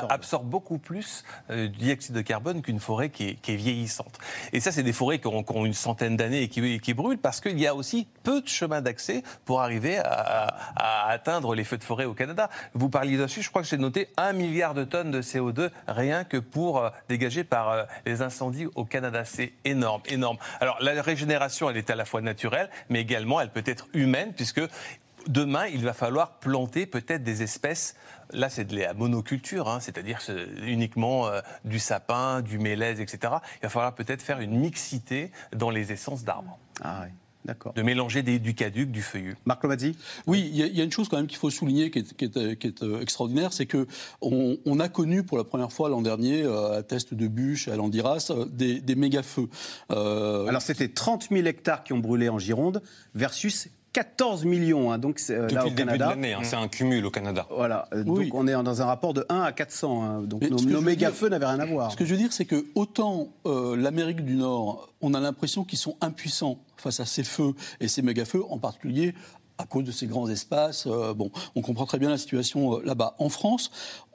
absorbe. 0.07 0.47
beaucoup 0.47 0.77
plus 0.77 1.23
euh, 1.49 1.67
du 1.67 1.79
dioxyde 1.79 2.13
de 2.13 2.21
carbone 2.21 2.61
qu'une 2.61 2.79
forêt 2.79 3.09
qui 3.09 3.39
est, 3.43 3.55
vieillissante. 3.55 4.19
Et 4.53 4.59
ça, 4.59 4.71
c'est 4.71 4.83
des 4.83 4.93
forêts 4.93 5.17
qui 5.17 5.27
ont, 5.27 5.65
une 5.65 5.73
centaine 5.73 6.15
d'années 6.15 6.43
et 6.43 6.47
qui, 6.47 6.79
qui 6.79 6.93
brûlent 6.93 7.17
parce 7.17 7.41
qu'il 7.41 7.59
y 7.59 7.65
a 7.65 7.73
aussi 7.73 8.07
peu 8.21 8.41
de 8.41 8.47
chemin 8.47 8.81
d'accès 8.81 9.23
pour 9.45 9.61
arriver 9.61 9.97
à, 9.97 10.53
à, 10.75 11.09
atteindre 11.09 11.55
les 11.55 11.63
feux 11.63 11.79
de 11.79 11.83
forêt 11.83 12.05
au 12.05 12.13
Canada. 12.13 12.51
Vous 12.75 12.89
parliez 12.89 13.17
dessus, 13.17 13.41
je 13.41 13.49
crois 13.49 13.63
que 13.63 13.67
j'ai 13.67 13.77
noté 13.77 14.09
un 14.15 14.33
milliard 14.33 14.58
de 14.59 14.83
tonnes 14.83 15.11
de 15.11 15.21
CO2 15.21 15.69
rien 15.87 16.23
que 16.23 16.37
pour 16.37 16.79
euh, 16.79 16.89
dégager 17.07 17.43
par 17.43 17.69
euh, 17.69 17.83
les 18.05 18.21
incendies 18.21 18.67
au 18.75 18.85
Canada. 18.85 19.23
C'est 19.25 19.53
énorme, 19.65 20.01
énorme. 20.07 20.37
Alors 20.59 20.77
la 20.81 21.01
régénération, 21.01 21.69
elle 21.69 21.77
est 21.77 21.89
à 21.89 21.95
la 21.95 22.05
fois 22.05 22.21
naturelle, 22.21 22.69
mais 22.89 22.99
également 22.99 23.39
elle 23.39 23.49
peut 23.49 23.63
être 23.65 23.87
humaine, 23.93 24.33
puisque 24.35 24.61
demain, 25.27 25.67
il 25.67 25.83
va 25.83 25.93
falloir 25.93 26.39
planter 26.39 26.85
peut-être 26.85 27.23
des 27.23 27.41
espèces. 27.41 27.95
Là, 28.31 28.49
c'est 28.49 28.65
de 28.65 28.77
la 28.77 28.93
monoculture, 28.93 29.69
hein, 29.69 29.79
c'est-à-dire 29.79 30.19
uniquement 30.63 31.27
euh, 31.27 31.41
du 31.63 31.79
sapin, 31.79 32.41
du 32.41 32.59
mélèze, 32.59 32.99
etc. 32.99 33.33
Il 33.57 33.63
va 33.63 33.69
falloir 33.69 33.95
peut-être 33.95 34.21
faire 34.21 34.39
une 34.39 34.59
mixité 34.59 35.31
dans 35.53 35.69
les 35.69 35.91
essences 35.91 36.23
d'arbres. 36.23 36.57
Ah 36.83 37.05
de 37.75 37.81
mélanger 37.81 38.21
du 38.21 38.53
caduc, 38.53 38.91
du 38.91 39.01
feuillu. 39.01 39.35
Marc 39.45 39.63
Lomazzi 39.63 39.95
Oui, 40.27 40.49
il 40.53 40.57
y, 40.57 40.81
a 40.81 40.83
une 40.83 40.91
chose 40.91 41.09
quand 41.09 41.17
même 41.17 41.27
qu'il 41.27 41.37
faut 41.37 41.49
souligner 41.49 41.89
qui 41.89 41.99
est, 41.99 42.37
euh, 42.37 43.01
extraordinaire, 43.01 43.53
c'est 43.53 43.65
qu'on 43.65 44.57
on 44.65 44.79
a 44.79 44.89
connu 44.89 45.23
pour 45.23 45.37
la 45.37 45.43
première 45.43 45.71
fois 45.71 45.89
l'an 45.89 46.01
dernier, 46.01 46.43
euh, 46.43 46.77
à 46.79 46.83
Test 46.83 47.13
de 47.13 47.27
Bûche, 47.27 47.67
à 47.67 47.75
Landiras, 47.75 48.27
euh, 48.31 48.45
des, 48.45 48.81
des 48.81 48.95
méga-feux. 48.95 49.49
Alors 49.89 50.61
c'était 50.61 50.89
30 50.89 51.29
000 51.31 51.45
hectares 51.47 51.83
qui 51.83 51.93
ont 51.93 51.99
brûlé 51.99 52.29
en 52.29 52.39
Gironde 52.39 52.81
versus 53.15 53.69
14 53.93 54.45
millions, 54.45 54.91
hein, 54.91 54.99
donc 54.99 55.19
c'est 55.19 55.51
là 55.51 55.65
au 55.65 55.71
Canada. 55.71 56.15
Hein, 56.15 56.39
c'est 56.43 56.55
un 56.55 56.67
cumul 56.67 57.05
au 57.05 57.11
Canada. 57.11 57.47
Voilà, 57.49 57.87
donc 57.93 58.33
on 58.33 58.47
est 58.47 58.51
dans 58.51 58.81
un 58.81 58.85
rapport 58.85 59.13
de 59.13 59.25
1 59.29 59.41
à 59.41 59.51
400. 59.51 60.03
Hein, 60.03 60.21
donc 60.21 60.43
nos, 60.43 60.81
méga-feux 60.81 61.29
n'avaient 61.29 61.47
rien 61.47 61.59
à 61.59 61.65
voir. 61.65 61.91
Ce 61.91 61.97
que 61.97 62.05
je 62.05 62.11
veux 62.11 62.19
dire, 62.19 62.31
c'est 62.31 62.45
que 62.45 62.65
autant 62.75 63.29
l'Amérique 63.45 64.23
du 64.23 64.35
Nord, 64.35 64.89
on 65.01 65.13
a 65.13 65.19
l'impression 65.19 65.63
qu'ils 65.63 65.79
sont 65.79 65.97
impuissants 66.01 66.59
face 66.77 66.99
à 66.99 67.05
ces 67.05 67.23
feux 67.23 67.53
et 67.79 67.87
ces 67.87 68.01
méga-feux, 68.01 68.43
en 68.49 68.57
particulier 68.57 69.13
à 69.59 69.65
cause 69.65 69.83
de 69.83 69.91
ces 69.91 70.07
grands 70.07 70.29
espaces. 70.29 70.87
Euh, 70.87 71.13
bon, 71.13 71.29
on 71.53 71.61
comprend 71.61 71.85
très 71.85 71.99
bien 71.99 72.09
la 72.09 72.17
situation 72.17 72.77
euh, 72.77 72.81
là-bas. 72.83 73.15
En 73.19 73.29
France, 73.29 73.71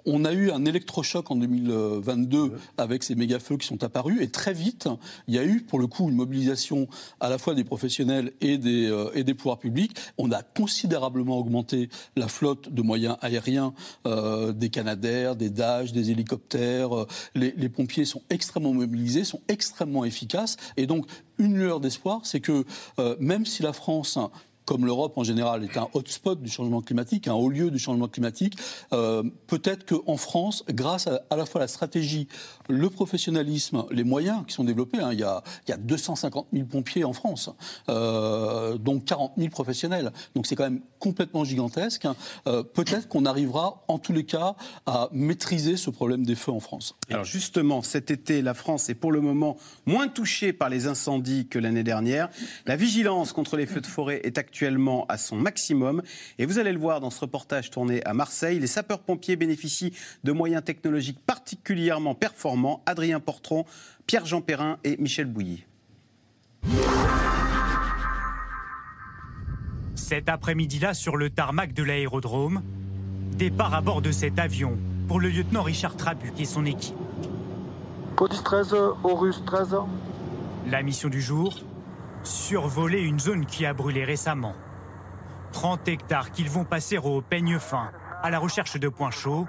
on 0.07 0.25
a 0.25 0.33
eu 0.33 0.51
un 0.51 0.65
électrochoc 0.65 1.31
en 1.31 1.37
2022 1.37 2.53
avec 2.77 3.03
ces 3.03 3.15
méga-feux 3.15 3.57
qui 3.57 3.67
sont 3.67 3.83
apparus 3.85 4.21
et 4.21 4.29
très 4.29 4.53
vite, 4.53 4.89
il 5.29 5.35
y 5.35 5.39
a 5.39 5.45
eu 5.45 5.63
pour 5.63 5.79
le 5.79 5.87
coup 5.87 6.09
une 6.09 6.15
mobilisation 6.15 6.89
à 7.21 7.29
la 7.29 7.39
fois 7.39 7.55
des 7.55 7.65
professionnels 7.65 8.33
et 8.41 8.59
des, 8.59 8.87
euh, 8.87 9.11
et 9.15 9.25
des 9.25 9.35
pouvoirs 9.35 9.59
publics. 9.59 9.97
On 10.19 10.31
a 10.33 10.43
considérablement 10.43 11.39
augmenté 11.39 11.89
la 12.17 12.29
flotte 12.29 12.69
de 12.73 12.83
moyens 12.83 13.17
aériens, 13.21 13.75
euh, 14.07 14.53
des 14.53 14.71
Canadair, 14.71 15.37
des 15.37 15.51
Dash, 15.51 15.93
des 15.93 16.11
hélicoptères. 16.11 16.95
Euh, 16.95 17.07
les, 17.35 17.55
les, 17.57 17.69
pompiers 17.69 18.05
sont 18.05 18.23
extrêmement 18.31 18.73
mobilisés, 18.73 19.25
sont 19.25 19.41
extrêmement 19.49 20.05
efficaces 20.05 20.57
et 20.77 20.87
donc 20.87 21.07
une 21.39 21.57
lueur 21.57 21.81
d'espoir, 21.81 22.21
c'est 22.23 22.39
que 22.39 22.65
même 23.19 23.45
si 23.45 23.65
la 23.65 23.73
France 23.73 24.19
comme 24.65 24.87
l'Europe 24.87 25.17
en 25.19 25.25
général 25.25 25.65
est 25.65 25.77
un 25.77 25.89
hotspot 25.93 26.41
du 26.41 26.51
changement 26.51 26.81
climatique, 26.81 27.29
un 27.29 27.35
haut 27.35 27.49
lieu 27.49 27.71
du 27.71 27.79
changement 27.79 28.09
climatique, 28.09 28.57
euh, 28.93 29.23
peut-être 29.47 29.85
qu'en 29.85 30.17
France, 30.17 30.65
grâce 30.69 31.07
à, 31.07 31.21
à, 31.31 31.37
la 31.37 31.47
fois 31.47 31.61
la 31.61 31.69
stratégie, 31.69 32.29
le 32.69 32.89
professionnalisme, 32.89 33.85
les 33.91 34.05
moyens 34.05 34.45
qui 34.47 34.55
sont 34.55 34.65
développés, 34.65 34.99
hein, 34.99 35.11
il, 35.12 35.21
y 35.21 35.25
a, 35.25 35.43
il, 35.67 35.71
y 35.71 35.75
a, 35.75 35.77
250 35.77 36.49
000 36.53 36.67
pompiers 36.67 37.05
en 37.05 37.12
France, 37.12 37.51
euh, 37.89 38.79
donc 38.79 39.05
40 39.05 39.33
000 39.37 39.51
professionnels, 39.51 40.12
donc 40.35 40.47
c'est 40.47 40.57
quand 40.57 40.65
même 40.65 40.81
complètement 40.99 41.45
gigantesque. 41.45 42.07
Euh, 42.47 42.62
peut-être 42.62 43.09
qu'on 43.09 43.27
arrivera, 43.27 43.85
en 43.89 43.99
tous 43.99 44.12
les 44.12 44.25
cas, 44.25 44.57
à 44.87 45.09
maîtriser 45.12 45.77
ce 45.77 45.91
problème 45.91 46.25
des 46.25 46.35
feux 46.35 46.53
en 46.53 46.61
France. 46.61 46.97
Alors 47.11 47.25
justement, 47.25 47.83
cet 47.83 48.11
été, 48.11 48.41
la 48.41 48.55
France 48.55 48.89
est 48.89 48.95
pour 48.95 49.12
le 49.12 49.21
moment 49.21 49.57
moins 49.85 50.09
touchée 50.09 50.53
par 50.53 50.71
les 50.71 50.87
incendies 50.87 51.47
que 51.49 51.59
l'année 51.59 51.83
dernière. 51.83 52.31
La 52.67 52.77
vigilance 52.77 53.33
contre 53.33 53.57
les 53.57 53.67
feux 53.67 53.83
de 53.83 53.87
forêt 53.87 54.21
est 54.25 54.39
actuellement 54.39 54.54
actuellement 54.55 55.05
à 55.09 55.19
son 55.19 55.35
maximum. 55.35 56.01
Et 56.39 56.47
vous 56.47 56.61
allez 56.61 56.73
le 56.73 56.79
voir 56.79 57.01
dans 57.01 57.11
ce 57.11 57.19
reportage 57.19 57.71
tourné 57.71 58.05
à 58.05 58.15
Marseille, 58.15 58.61
les 58.61 58.69
sapeurs-pompiers 58.69 59.35
bénéficient 59.35 59.93
de 60.23 60.31
moyens 60.31 60.63
technologiques 60.63 61.19
particulièrement 61.27 62.15
performants. 62.15 62.81
Adrien 62.87 63.19
Portron, 63.19 63.65
Pierre-Jean 64.07 64.43
Perrin 64.43 64.79
et 64.85 64.97
Michel 64.99 65.27
Bouilly. 65.27 65.65
Cet 69.97 70.29
après-midi-là, 70.29 70.95
sur 70.95 71.17
le 71.17 71.31
tarmac 71.31 71.73
de 71.73 71.83
l'aérodrome, 71.83 72.63
départ 73.37 73.75
à 73.75 73.81
bord 73.81 74.03
de 74.03 74.13
cet 74.13 74.39
avion 74.39 74.79
pour 75.09 75.19
le 75.19 75.31
lieutenant 75.31 75.65
Richard 75.65 75.97
Trabuc 75.97 76.39
et 76.39 76.45
son 76.45 76.65
équipe. 76.65 76.95
Codis 78.15 78.41
13, 78.45 78.73
Horus 79.03 79.43
13. 79.47 79.75
La 80.71 80.85
mission 80.85 81.09
du 81.09 81.21
jour 81.21 81.59
survoler 82.25 83.01
une 83.01 83.18
zone 83.18 83.47
qui 83.47 83.66
a 83.66 83.72
brûlé 83.75 84.05
récemment. 84.05 84.55
30 85.53 85.87
hectares 85.89 86.31
qu'ils 86.31 86.51
vont 86.51 86.64
passer 86.64 86.99
au 86.99 87.20
peigne 87.20 87.59
fin, 87.59 87.91
à 88.22 88.31
la 88.31 88.39
recherche 88.39 88.79
de 88.79 88.89
points 88.89 89.11
chauds, 89.11 89.47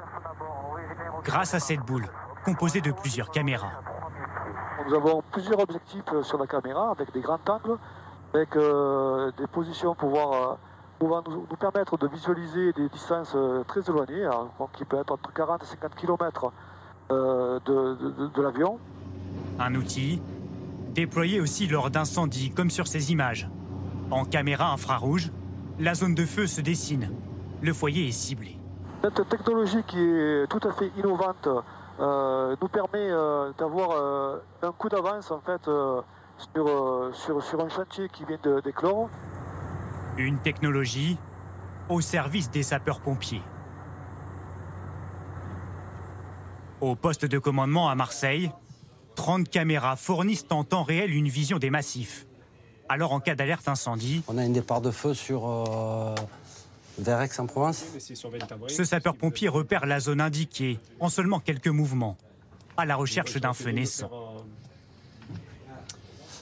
grâce 1.24 1.54
à 1.54 1.60
cette 1.60 1.80
boule 1.80 2.06
composée 2.44 2.82
de 2.82 2.92
plusieurs 2.92 3.32
caméras. 3.32 3.72
Nous 4.88 4.94
avons 4.94 5.24
plusieurs 5.32 5.60
objectifs 5.60 6.04
sur 6.22 6.38
la 6.38 6.46
caméra 6.46 6.92
avec 6.92 7.12
des 7.12 7.22
grands 7.22 7.40
angles, 7.48 7.80
avec 8.34 8.56
euh, 8.56 9.32
des 9.38 9.48
positions 9.48 9.96
pour 9.96 10.10
voir 10.10 10.58
pouvant 11.00 11.24
nous, 11.28 11.46
permettre 11.60 11.98
de 11.98 12.08
visualiser 12.08 12.72
des 12.74 12.88
distances 12.90 13.36
très 13.68 13.82
éloignées, 13.82 14.30
qui 14.74 14.86
peut 14.86 14.98
être 14.98 15.12
entre 15.12 15.34
40 15.34 15.64
et 15.64 15.66
50 15.66 15.96
km 15.96 16.52
de 17.10 18.42
l'avion. 18.42 18.80
Un 19.60 19.76
outil 19.76 20.22
déployé 20.96 21.42
aussi 21.42 21.68
lors 21.68 21.92
d'incendies, 21.92 22.50
comme 22.50 22.72
sur 22.72 22.88
ces 22.88 23.12
images. 23.12 23.50
En 24.10 24.26
caméra 24.26 24.72
infrarouge, 24.72 25.32
la 25.78 25.94
zone 25.94 26.16
de 26.16 26.26
feu 26.26 26.48
se 26.48 26.62
dessine. 26.62 27.12
Le 27.62 27.74
foyer 27.74 28.08
est 28.08 28.12
ciblé. 28.12 28.58
Cette 29.04 29.30
technologie 29.30 29.84
qui 29.88 30.00
est 30.00 30.48
tout 30.48 30.66
à 30.68 30.72
fait 30.72 30.92
innovante 30.98 31.48
euh, 32.00 32.56
nous 32.62 32.68
permet 32.70 33.12
euh, 33.12 33.52
d'avoir 33.58 33.92
euh, 33.92 34.40
un 34.64 34.72
coup 34.72 34.90
d'avance 34.90 35.32
en 35.32 35.42
fait 35.42 35.62
sur, 36.54 37.42
sur, 37.44 37.60
un 37.60 37.70
chantier 37.70 38.10
qui 38.10 38.24
vient 38.26 38.62
d'éclore. 38.64 39.10
Une 40.18 40.40
technologie 40.40 41.18
au 41.90 42.02
service 42.02 42.50
des 42.50 42.64
sapeurs-pompiers. 42.64 43.44
Au 46.82 46.96
poste 46.96 47.26
de 47.26 47.38
commandement 47.38 47.90
à 47.90 47.96
Marseille, 47.96 48.52
30 49.16 49.50
caméras 49.50 49.96
fournissent 49.96 50.46
en 50.50 50.64
temps 50.64 50.84
réel 50.84 51.14
une 51.14 51.28
vision 51.28 51.58
des 51.58 51.70
massifs. 51.70 52.28
Alors 52.90 53.14
en 53.14 53.20
cas 53.20 53.36
d'alerte 53.36 53.68
incendie... 53.68 54.22
On 54.28 54.38
a 54.38 54.42
un 54.42 54.50
départ 54.50 54.82
de 54.82 54.92
feu 54.92 55.14
sur... 55.14 55.48
Euh, 55.48 56.16
vers 56.98 57.22
Aix-en-Provence. 57.22 57.84
Ce 58.68 58.84
sapeur-pompier 58.84 59.50
repère 59.50 59.86
la 59.86 60.00
zone 60.00 60.22
indiquée 60.22 60.80
en 61.00 61.10
seulement 61.10 61.40
quelques 61.40 61.68
mouvements, 61.68 62.16
à 62.78 62.86
la 62.86 62.96
recherche 62.96 63.36
d'un 63.38 63.54
feu 63.54 63.72
naissant. 63.72 64.10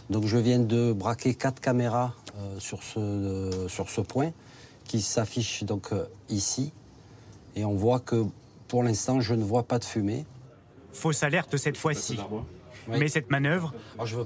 Donc 0.09 0.25
je 0.25 0.37
viens 0.37 0.59
de 0.59 0.93
braquer 0.93 1.33
quatre 1.33 1.59
caméras 1.59 2.13
euh, 2.37 2.59
sur, 2.59 2.83
ce, 2.83 2.99
euh, 2.99 3.67
sur 3.67 3.89
ce 3.89 4.01
point 4.01 4.31
qui 4.83 5.01
s'affichent 5.01 5.63
donc 5.63 5.89
ici. 6.29 6.73
Et 7.55 7.63
on 7.65 7.73
voit 7.73 7.99
que 7.99 8.25
pour 8.67 8.83
l'instant, 8.83 9.21
je 9.21 9.35
ne 9.35 9.43
vois 9.43 9.63
pas 9.63 9.79
de 9.79 9.85
fumée. 9.85 10.25
Fausse 10.91 11.23
alerte 11.23 11.57
cette 11.57 11.77
fois-ci. 11.77 12.17
Mais 12.87 13.07
cette 13.07 13.29
manœuvre, 13.29 13.73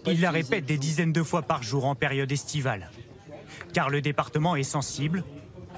il 0.07 0.21
la 0.21 0.31
répète 0.31 0.65
des 0.65 0.77
dizaines 0.77 1.13
de 1.13 1.23
fois 1.23 1.41
par 1.41 1.63
jour 1.63 1.85
en 1.85 1.95
période 1.95 2.31
estivale. 2.31 2.91
Car 3.73 3.89
le 3.89 4.01
département 4.01 4.55
est 4.55 4.63
sensible. 4.63 5.23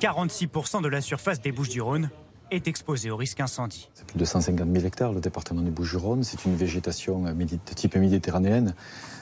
46% 0.01 0.81
de 0.81 0.87
la 0.87 1.01
surface 1.01 1.41
des 1.41 1.51
Bouches-du-Rhône 1.51 2.09
est 2.51 2.67
exposée 2.67 3.11
au 3.11 3.17
risque 3.17 3.41
incendie. 3.41 3.89
C'est 3.93 4.07
plus 4.07 4.17
de 4.17 4.25
150 4.25 4.67
000 4.71 4.85
hectares, 4.85 5.11
le 5.11 5.19
département 5.19 5.61
des 5.61 5.71
Bouches-du-Rhône. 5.71 6.23
C'est 6.23 6.45
une 6.45 6.55
végétation 6.55 7.23
de 7.23 7.73
type 7.75 7.95
méditerranéenne. 7.95 8.73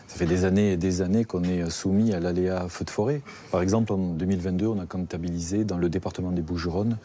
Ça 0.08 0.18
fait 0.18 0.26
des 0.26 0.46
années 0.46 0.74
et 0.74 0.78
des 0.78 1.02
années 1.02 1.26
qu'on 1.26 1.44
est 1.44 1.70
soumis 1.70 2.14
à 2.14 2.20
l'aléa 2.20 2.70
feu 2.70 2.86
de 2.86 2.90
forêt. 2.90 3.22
Par 3.52 3.62
exemple, 3.62 3.92
en 3.92 3.98
2022, 3.98 4.68
on 4.68 4.80
a 4.80 4.86
comptabilisé 4.86 5.66
dans 5.66 5.78
le 5.78 5.90
département 5.90 6.32
des 6.32 6.42
Bouches-du-Rhône 6.42 6.98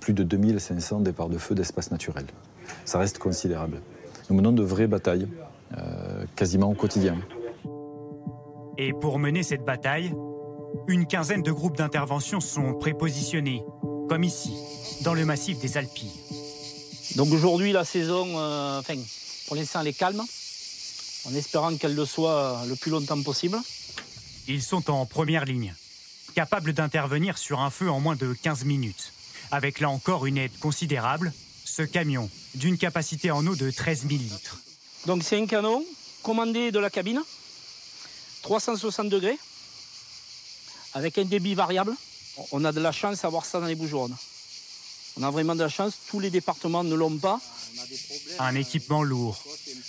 plus 0.00 0.12
de 0.12 0.24
2500 0.24 1.00
départs 1.00 1.28
de 1.28 1.38
feu 1.38 1.54
d'espace 1.54 1.90
naturel. 1.90 2.24
Ça 2.84 2.98
reste 2.98 3.18
considérable. 3.18 3.80
Nous 4.28 4.36
menons 4.36 4.52
de 4.52 4.62
vraies 4.62 4.88
batailles 4.88 5.26
euh, 5.26 5.44
quasiment 6.36 6.70
au 6.70 6.74
quotidien. 6.74 7.16
Et 8.78 8.92
pour 8.92 9.18
mener 9.18 9.42
cette 9.42 9.64
bataille, 9.64 10.14
une 10.86 11.06
quinzaine 11.06 11.42
de 11.42 11.52
groupes 11.52 11.76
d'intervention 11.76 12.40
sont 12.40 12.74
prépositionnés, 12.74 13.64
comme 14.08 14.24
ici, 14.24 14.54
dans 15.02 15.14
le 15.14 15.24
massif 15.24 15.58
des 15.58 15.76
Alpilles. 15.76 16.12
Donc 17.16 17.32
aujourd'hui, 17.32 17.72
la 17.72 17.84
saison, 17.84 18.26
euh, 18.38 18.78
enfin, 18.78 18.94
pour 19.46 19.56
l'instant, 19.56 19.80
elle 19.80 19.88
est 19.88 19.92
calme, 19.98 20.22
en 21.26 21.34
espérant 21.34 21.76
qu'elle 21.76 21.94
le 21.94 22.04
soit 22.04 22.62
le 22.68 22.76
plus 22.76 22.90
longtemps 22.90 23.20
possible. 23.22 23.58
Ils 24.46 24.62
sont 24.62 24.90
en 24.90 25.04
première 25.06 25.44
ligne, 25.44 25.74
capables 26.34 26.72
d'intervenir 26.72 27.36
sur 27.36 27.60
un 27.60 27.70
feu 27.70 27.90
en 27.90 28.00
moins 28.00 28.16
de 28.16 28.32
15 28.32 28.64
minutes, 28.64 29.12
avec 29.50 29.80
là 29.80 29.90
encore 29.90 30.26
une 30.26 30.38
aide 30.38 30.56
considérable, 30.60 31.32
ce 31.64 31.82
camion 31.82 32.30
d'une 32.54 32.78
capacité 32.78 33.30
en 33.30 33.46
eau 33.46 33.56
de 33.56 33.70
13 33.70 34.06
000 34.08 34.20
litres. 34.22 34.58
Donc 35.08 35.22
c'est 35.24 35.40
un 35.40 35.46
canon 35.46 35.82
commandé 36.22 36.70
de 36.70 36.78
la 36.78 36.90
cabine, 36.90 37.22
360 38.42 39.08
degrés, 39.08 39.38
avec 40.92 41.16
un 41.16 41.24
débit 41.24 41.54
variable. 41.54 41.94
On 42.52 42.62
a 42.66 42.72
de 42.72 42.80
la 42.80 42.92
chance 42.92 43.22
d'avoir 43.22 43.46
ça 43.46 43.58
dans 43.58 43.64
les 43.64 43.74
bouches 43.74 43.94
On 43.94 45.22
a 45.22 45.30
vraiment 45.30 45.54
de 45.54 45.62
la 45.62 45.70
chance, 45.70 45.94
tous 46.10 46.20
les 46.20 46.28
départements 46.28 46.84
ne 46.84 46.94
l'ont 46.94 47.16
pas. 47.16 47.40
Un 48.38 48.54
équipement 48.54 49.02
lourd 49.02 49.42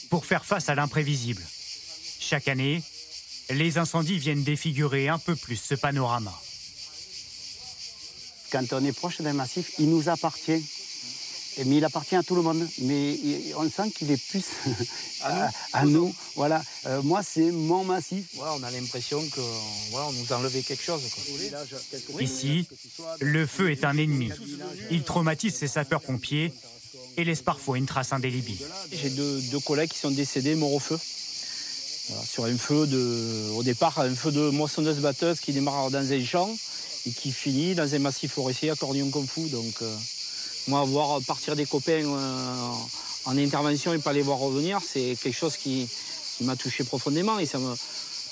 pour 0.09 0.26
faire 0.26 0.45
face 0.45 0.70
à 0.70 0.76
l'imprévisible. 0.76 1.45
Chaque 2.22 2.47
année, 2.47 2.82
les 3.49 3.78
incendies 3.78 4.20
viennent 4.20 4.45
défigurer 4.45 5.09
un 5.09 5.20
peu 5.20 5.36
plus 5.36 5.57
ce 5.57 5.76
panorama. 5.76 6.34
Quand 8.53 8.72
on 8.72 8.86
est 8.86 8.93
proche 8.93 9.20
d'un 9.20 9.34
massif, 9.34 9.74
il 9.80 9.89
nous 9.89 10.07
appartient 10.07 10.63
mais 11.66 11.78
il 11.78 11.86
appartient 11.86 12.16
à 12.16 12.24
tout 12.24 12.36
le 12.36 12.41
monde. 12.41 12.68
Mais 12.82 13.18
on 13.58 13.70
sent 13.70 13.91
qu'il 13.91 14.12
est 14.12 14.22
plus 14.30 14.45
à 15.74 15.86
nous. 15.86 16.14
Voilà. 16.36 16.64
Euh, 16.86 17.02
moi, 17.02 17.22
c'est 17.24 17.52
mon 17.52 17.84
massif. 17.84 18.26
on 18.38 18.64
a 18.64 18.72
l'impression 18.72 19.22
qu'on 19.30 20.12
nous 20.14 20.34
a 20.34 20.38
enlevé 20.38 20.62
quelque 20.62 20.84
chose. 20.84 21.02
Ici, 22.20 22.68
le 23.20 23.45
feu 23.45 23.72
est 23.72 23.84
un 23.84 23.97
ennemi. 23.97 24.30
Il 24.91 25.04
traumatise 25.04 25.56
ses 25.56 25.68
sapeurs-pompiers 25.68 26.54
et 27.18 27.24
laisse 27.24 27.41
parfois 27.41 27.78
une 27.78 27.86
trace 27.86 28.14
indélébile. 28.14 28.58
J'ai 28.91 29.10
deux, 29.10 29.60
collègues 29.66 29.89
qui 29.89 30.00
sont 30.00 30.12
décédés 30.12 30.56
morts 30.56 30.74
au 30.74 30.80
feu. 30.80 30.97
sur 32.26 32.45
un 32.45 32.58
feu 32.58 32.88
de, 32.88 33.52
au 33.56 33.64
départ, 33.64 34.00
un 34.00 34.16
feu 34.16 34.32
de 34.32 34.50
moissonneuse-batteuse 34.50 35.39
qui 35.39 35.52
démarre 35.54 35.91
dans 35.91 36.12
un 36.12 36.24
champ 36.24 36.50
et 37.06 37.12
qui 37.12 37.32
finit 37.32 37.76
dans 37.76 37.93
un 37.93 38.00
massif 38.00 38.34
forestier 38.34 38.74
kung 38.80 39.28
fu. 39.28 39.50
Donc, 39.50 39.82
euh, 39.82 39.95
moi, 40.68 40.84
voir 40.84 41.20
partir 41.26 41.55
des 41.55 41.66
copains 41.66 42.05
euh, 42.05 42.72
en 43.26 43.38
intervention 43.38 43.93
et 43.93 43.99
pas 43.99 44.14
les 44.14 44.22
voir 44.22 44.38
revenir, 44.38 44.80
c'est 44.86 45.16
quelque 45.22 45.36
chose 45.36 45.57
qui, 45.57 45.89
m'a 46.41 46.55
touché 46.55 46.86
profondément 46.86 47.38
et 47.38 47.45
ça 47.45 47.57
me, 47.60 47.74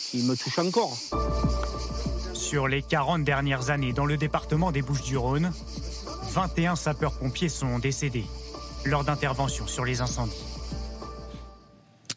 qui 0.10 0.20
me 0.20 0.36
touche 0.36 0.60
encore. 0.60 0.98
Sur 2.34 2.70
les 2.70 2.82
40 2.82 3.26
dernières 3.26 3.70
années 3.70 3.92
dans 3.92 4.06
le 4.06 4.16
département 4.16 4.72
des 4.72 4.82
Bouches-du-Rhône, 4.82 5.52
21 6.32 6.78
sapeurs-pompiers 6.78 7.50
sont 7.50 7.80
décédés 7.80 8.26
lors 8.86 9.04
d'interventions 9.04 9.68
sur 9.68 9.84
les 9.84 10.00
incendies. 10.00 10.47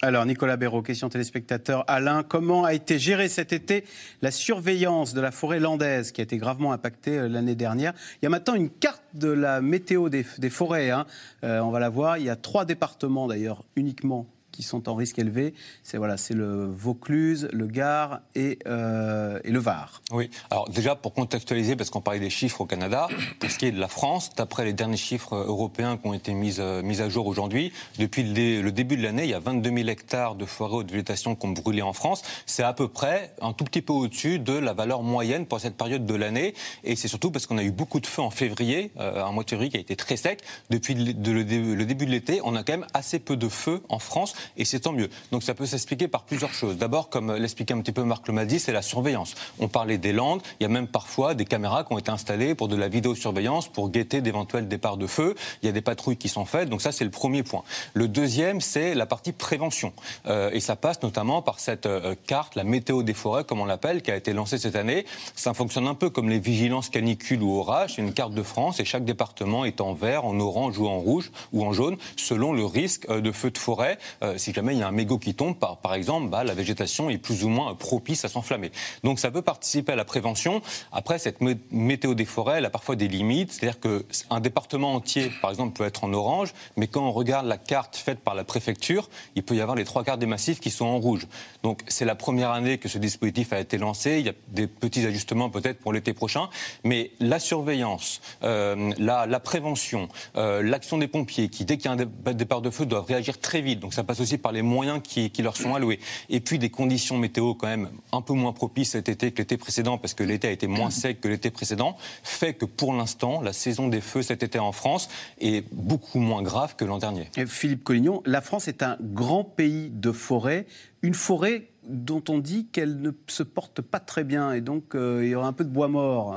Alors, 0.02 0.24
Nicolas 0.24 0.56
Béraud, 0.56 0.80
question 0.80 1.10
téléspectateur. 1.10 1.84
Alain, 1.86 2.22
comment 2.22 2.64
a 2.64 2.72
été 2.72 2.98
gérée 2.98 3.28
cet 3.28 3.52
été 3.52 3.84
la 4.22 4.30
surveillance 4.30 5.12
de 5.12 5.20
la 5.20 5.30
forêt 5.30 5.60
landaise 5.60 6.10
qui 6.10 6.22
a 6.22 6.24
été 6.24 6.38
gravement 6.38 6.72
impactée 6.72 7.18
euh, 7.18 7.28
l'année 7.28 7.54
dernière? 7.54 7.92
Il 8.14 8.24
y 8.24 8.26
a 8.26 8.30
maintenant 8.30 8.54
une 8.54 8.70
carte 8.70 9.02
de 9.12 9.28
la 9.28 9.60
météo 9.60 10.08
des, 10.08 10.22
forêts. 10.48 10.90
Hein. 10.90 11.04
Euh, 11.44 11.60
on 11.60 11.70
va 11.70 11.80
la 11.80 11.90
voir. 11.90 12.16
Il 12.16 12.24
y 12.24 12.30
a 12.30 12.36
trois 12.36 12.64
départements 12.64 13.26
d'ailleurs 13.26 13.62
uniquement 13.76 14.26
sont 14.62 14.88
en 14.88 14.94
risque 14.94 15.18
élevé. 15.18 15.54
C'est 15.82 15.98
voilà, 15.98 16.16
le 16.30 16.66
Vaucluse, 16.66 17.48
le 17.52 17.66
Gard 17.66 18.20
et, 18.34 18.58
euh, 18.66 19.40
et, 19.44 19.50
le 19.50 19.58
Var. 19.58 20.02
Oui. 20.12 20.30
Alors 20.50 20.68
déjà 20.68 20.94
pour 20.94 21.14
contextualiser, 21.14 21.76
parce 21.76 21.90
qu'on 21.90 22.00
parlait 22.00 22.20
des 22.20 22.30
chiffres 22.30 22.60
au 22.60 22.66
Canada, 22.66 23.08
pour 23.38 23.50
ce 23.50 23.58
qui 23.58 23.66
est 23.66 23.72
de 23.72 23.80
la 23.80 23.88
France, 23.88 24.30
d'après 24.36 24.64
les 24.64 24.72
derniers 24.72 24.96
chiffres 24.96 25.34
européens 25.34 25.96
qui 25.96 26.06
ont 26.06 26.14
été 26.14 26.32
mis, 26.34 26.56
euh, 26.58 26.82
mis 26.82 27.00
à 27.00 27.08
jour 27.08 27.26
aujourd'hui, 27.26 27.72
depuis 27.98 28.22
le, 28.22 28.70
début 28.70 28.96
de 28.96 29.02
l'année, 29.02 29.24
il 29.24 29.30
y 29.30 29.34
a 29.34 29.40
22 29.40 29.70
000 29.70 29.88
hectares 29.88 30.34
de 30.34 30.44
forêts 30.44 30.84
de 30.84 30.90
végétation 30.90 31.34
qui 31.34 31.46
ont 31.46 31.50
brûlé 31.50 31.82
en 31.82 31.92
France. 31.92 32.22
C'est 32.46 32.62
à 32.62 32.72
peu 32.72 32.88
près 32.88 33.34
un 33.40 33.52
tout 33.52 33.64
petit 33.64 33.82
peu 33.82 33.92
au-dessus 33.92 34.38
de 34.38 34.52
la 34.52 34.72
valeur 34.72 35.02
moyenne 35.02 35.46
pour 35.46 35.60
cette 35.60 35.76
période 35.76 36.06
de 36.06 36.14
l'année. 36.14 36.54
Et 36.84 36.96
c'est 36.96 37.08
surtout 37.08 37.30
parce 37.30 37.46
qu'on 37.46 37.58
a 37.58 37.62
eu 37.62 37.70
beaucoup 37.70 38.00
de 38.00 38.06
feux 38.06 38.22
en 38.22 38.30
février, 38.30 38.92
euh, 38.98 39.24
un 39.24 39.32
mois 39.32 39.44
de 39.44 39.50
février 39.50 39.70
qui 39.70 39.76
a 39.76 39.80
été 39.80 39.96
très 39.96 40.16
sec. 40.16 40.42
Depuis 40.70 40.94
le 40.94 41.84
début 41.84 42.06
de 42.06 42.10
l'été, 42.10 42.40
on 42.44 42.54
a 42.54 42.62
quand 42.62 42.72
même 42.72 42.86
assez 42.94 43.18
peu 43.18 43.36
de 43.36 43.48
feux 43.48 43.82
en 43.88 43.98
France 43.98 44.34
et 44.56 44.64
c'est 44.64 44.80
tant 44.80 44.92
mieux. 44.92 45.10
Donc 45.32 45.42
ça 45.42 45.54
peut 45.54 45.66
s'expliquer 45.66 46.08
par 46.08 46.24
plusieurs 46.24 46.52
choses. 46.52 46.76
D'abord, 46.76 47.08
comme 47.08 47.34
l'expliquait 47.34 47.74
un 47.74 47.80
petit 47.80 47.92
peu 47.92 48.04
Marc 48.04 48.30
dit, 48.46 48.60
c'est 48.60 48.72
la 48.72 48.82
surveillance. 48.82 49.34
On 49.58 49.68
parlait 49.68 49.98
des 49.98 50.12
Landes, 50.12 50.42
il 50.58 50.62
y 50.62 50.66
a 50.66 50.68
même 50.68 50.86
parfois 50.86 51.34
des 51.34 51.44
caméras 51.44 51.84
qui 51.84 51.92
ont 51.92 51.98
été 51.98 52.10
installées 52.10 52.54
pour 52.54 52.68
de 52.68 52.76
la 52.76 52.88
vidéosurveillance, 52.88 53.68
pour 53.68 53.90
guetter 53.90 54.20
d'éventuels 54.20 54.68
départs 54.68 54.96
de 54.96 55.06
feu. 55.06 55.34
Il 55.62 55.66
y 55.66 55.68
a 55.68 55.72
des 55.72 55.80
patrouilles 55.80 56.16
qui 56.16 56.28
sont 56.28 56.44
faites, 56.44 56.68
donc 56.68 56.82
ça 56.82 56.92
c'est 56.92 57.04
le 57.04 57.10
premier 57.10 57.42
point. 57.42 57.62
Le 57.94 58.08
deuxième, 58.08 58.60
c'est 58.60 58.94
la 58.94 59.06
partie 59.06 59.32
prévention. 59.32 59.92
Euh, 60.26 60.50
et 60.52 60.60
ça 60.60 60.76
passe 60.76 61.02
notamment 61.02 61.42
par 61.42 61.60
cette 61.60 61.86
euh, 61.86 62.14
carte, 62.26 62.54
la 62.54 62.64
météo 62.64 63.02
des 63.02 63.14
forêts, 63.14 63.44
comme 63.44 63.60
on 63.60 63.64
l'appelle, 63.64 64.02
qui 64.02 64.10
a 64.10 64.16
été 64.16 64.32
lancée 64.32 64.58
cette 64.58 64.76
année. 64.76 65.06
Ça 65.34 65.54
fonctionne 65.54 65.86
un 65.86 65.94
peu 65.94 66.10
comme 66.10 66.28
les 66.28 66.38
vigilances 66.38 66.88
canicule 66.88 67.42
ou 67.42 67.58
orage. 67.58 67.94
C'est 67.96 68.02
une 68.02 68.12
carte 68.12 68.34
de 68.34 68.42
France 68.42 68.80
et 68.80 68.84
chaque 68.84 69.04
département 69.04 69.64
est 69.64 69.80
en 69.80 69.92
vert, 69.92 70.24
en 70.24 70.38
orange 70.38 70.78
ou 70.78 70.86
en 70.86 70.98
rouge 70.98 71.30
ou 71.52 71.64
en 71.64 71.72
jaune, 71.72 71.96
selon 72.16 72.52
le 72.52 72.64
risque 72.64 73.06
euh, 73.08 73.20
de 73.20 73.32
feu 73.32 73.50
de 73.50 73.58
forêt 73.58 73.98
si 74.40 74.52
jamais 74.52 74.74
il 74.74 74.80
y 74.80 74.82
a 74.82 74.88
un 74.88 74.92
mégot 74.92 75.18
qui 75.18 75.34
tombe, 75.34 75.56
par, 75.56 75.76
par 75.78 75.94
exemple, 75.94 76.28
bah, 76.28 76.44
la 76.44 76.54
végétation 76.54 77.10
est 77.10 77.18
plus 77.18 77.44
ou 77.44 77.48
moins 77.48 77.74
propice 77.74 78.24
à 78.24 78.28
s'enflammer. 78.28 78.72
Donc 79.04 79.18
ça 79.18 79.30
peut 79.30 79.42
participer 79.42 79.92
à 79.92 79.96
la 79.96 80.04
prévention. 80.04 80.62
Après, 80.92 81.18
cette 81.18 81.38
météo 81.70 82.14
des 82.14 82.24
forêts, 82.24 82.58
elle 82.58 82.64
a 82.64 82.70
parfois 82.70 82.96
des 82.96 83.08
limites. 83.08 83.52
C'est-à-dire 83.52 83.78
qu'un 83.80 84.40
département 84.40 84.94
entier, 84.94 85.30
par 85.40 85.50
exemple, 85.50 85.76
peut 85.76 85.84
être 85.84 86.04
en 86.04 86.12
orange, 86.12 86.52
mais 86.76 86.86
quand 86.86 87.06
on 87.06 87.12
regarde 87.12 87.46
la 87.46 87.58
carte 87.58 87.96
faite 87.96 88.20
par 88.20 88.34
la 88.34 88.44
préfecture, 88.44 89.08
il 89.36 89.42
peut 89.42 89.54
y 89.54 89.60
avoir 89.60 89.76
les 89.76 89.84
trois 89.84 90.04
quarts 90.04 90.18
des 90.18 90.26
massifs 90.26 90.60
qui 90.60 90.70
sont 90.70 90.86
en 90.86 90.98
rouge. 90.98 91.26
Donc 91.62 91.82
c'est 91.88 92.04
la 92.04 92.14
première 92.14 92.50
année 92.50 92.78
que 92.78 92.88
ce 92.88 92.98
dispositif 92.98 93.52
a 93.52 93.60
été 93.60 93.78
lancé. 93.78 94.18
Il 94.18 94.26
y 94.26 94.30
a 94.30 94.34
des 94.48 94.66
petits 94.66 95.04
ajustements 95.06 95.50
peut-être 95.50 95.78
pour 95.78 95.92
l'été 95.92 96.12
prochain, 96.12 96.48
mais 96.84 97.10
la 97.20 97.38
surveillance, 97.38 98.20
euh, 98.42 98.92
la, 98.98 99.26
la, 99.26 99.40
prévention, 99.40 100.08
euh, 100.36 100.62
l'action 100.62 100.98
des 100.98 101.08
pompiers 101.08 101.48
qui, 101.48 101.64
dès 101.64 101.76
qu'il 101.76 101.86
y 101.86 101.88
a 101.88 101.92
un 101.92 102.32
départ 102.34 102.62
de 102.62 102.70
feu, 102.70 102.86
doivent 102.86 103.06
réagir 103.06 103.38
très 103.38 103.60
vite. 103.60 103.80
Donc 103.80 103.94
ça 103.94 104.04
passe 104.04 104.19
aussi 104.20 104.38
par 104.38 104.52
les 104.52 104.62
moyens 104.62 105.00
qui, 105.02 105.30
leur 105.42 105.56
sont 105.56 105.74
alloués. 105.74 106.00
Et 106.28 106.40
puis 106.40 106.58
des 106.58 106.70
conditions 106.70 107.16
météo 107.16 107.54
quand 107.54 107.66
même 107.66 107.88
un 108.12 108.20
peu 108.20 108.34
moins 108.34 108.52
propices 108.52 108.90
cet 108.90 109.08
été 109.08 109.32
que 109.32 109.38
l'été 109.38 109.56
précédent, 109.56 109.98
parce 109.98 110.14
que 110.14 110.22
l'été 110.22 110.48
a 110.48 110.50
été 110.50 110.66
moins 110.66 110.90
sec 110.90 111.20
que 111.20 111.28
l'été 111.28 111.50
précédent, 111.50 111.96
fait 112.22 112.54
que 112.54 112.64
pour 112.64 112.92
l'instant, 112.92 113.40
la 113.40 113.52
saison 113.52 113.88
des 113.88 114.00
feux 114.00 114.22
cet 114.22 114.42
été 114.42 114.58
en 114.58 114.72
France 114.72 115.08
est 115.40 115.64
beaucoup 115.72 116.18
moins 116.18 116.42
grave 116.42 116.76
que 116.76 116.84
l'an 116.84 116.98
dernier. 116.98 117.28
Philippe 117.46 117.84
Collignon, 117.84 118.22
la 118.26 118.40
France 118.40 118.68
est 118.68 118.82
un 118.82 118.96
grand 119.00 119.44
pays 119.44 119.90
de 119.92 120.12
forêt, 120.12 120.66
une 121.02 121.14
forêt 121.14 121.69
dont 121.90 122.22
on 122.28 122.38
dit 122.38 122.68
qu'elle 122.68 123.00
ne 123.00 123.10
se 123.26 123.42
porte 123.42 123.80
pas 123.82 124.00
très 124.00 124.24
bien 124.24 124.52
et 124.52 124.60
donc 124.60 124.94
euh, 124.94 125.20
il 125.24 125.30
y 125.30 125.34
aura 125.34 125.48
un 125.48 125.52
peu 125.52 125.64
de 125.64 125.70
bois 125.70 125.88
mort. 125.88 126.34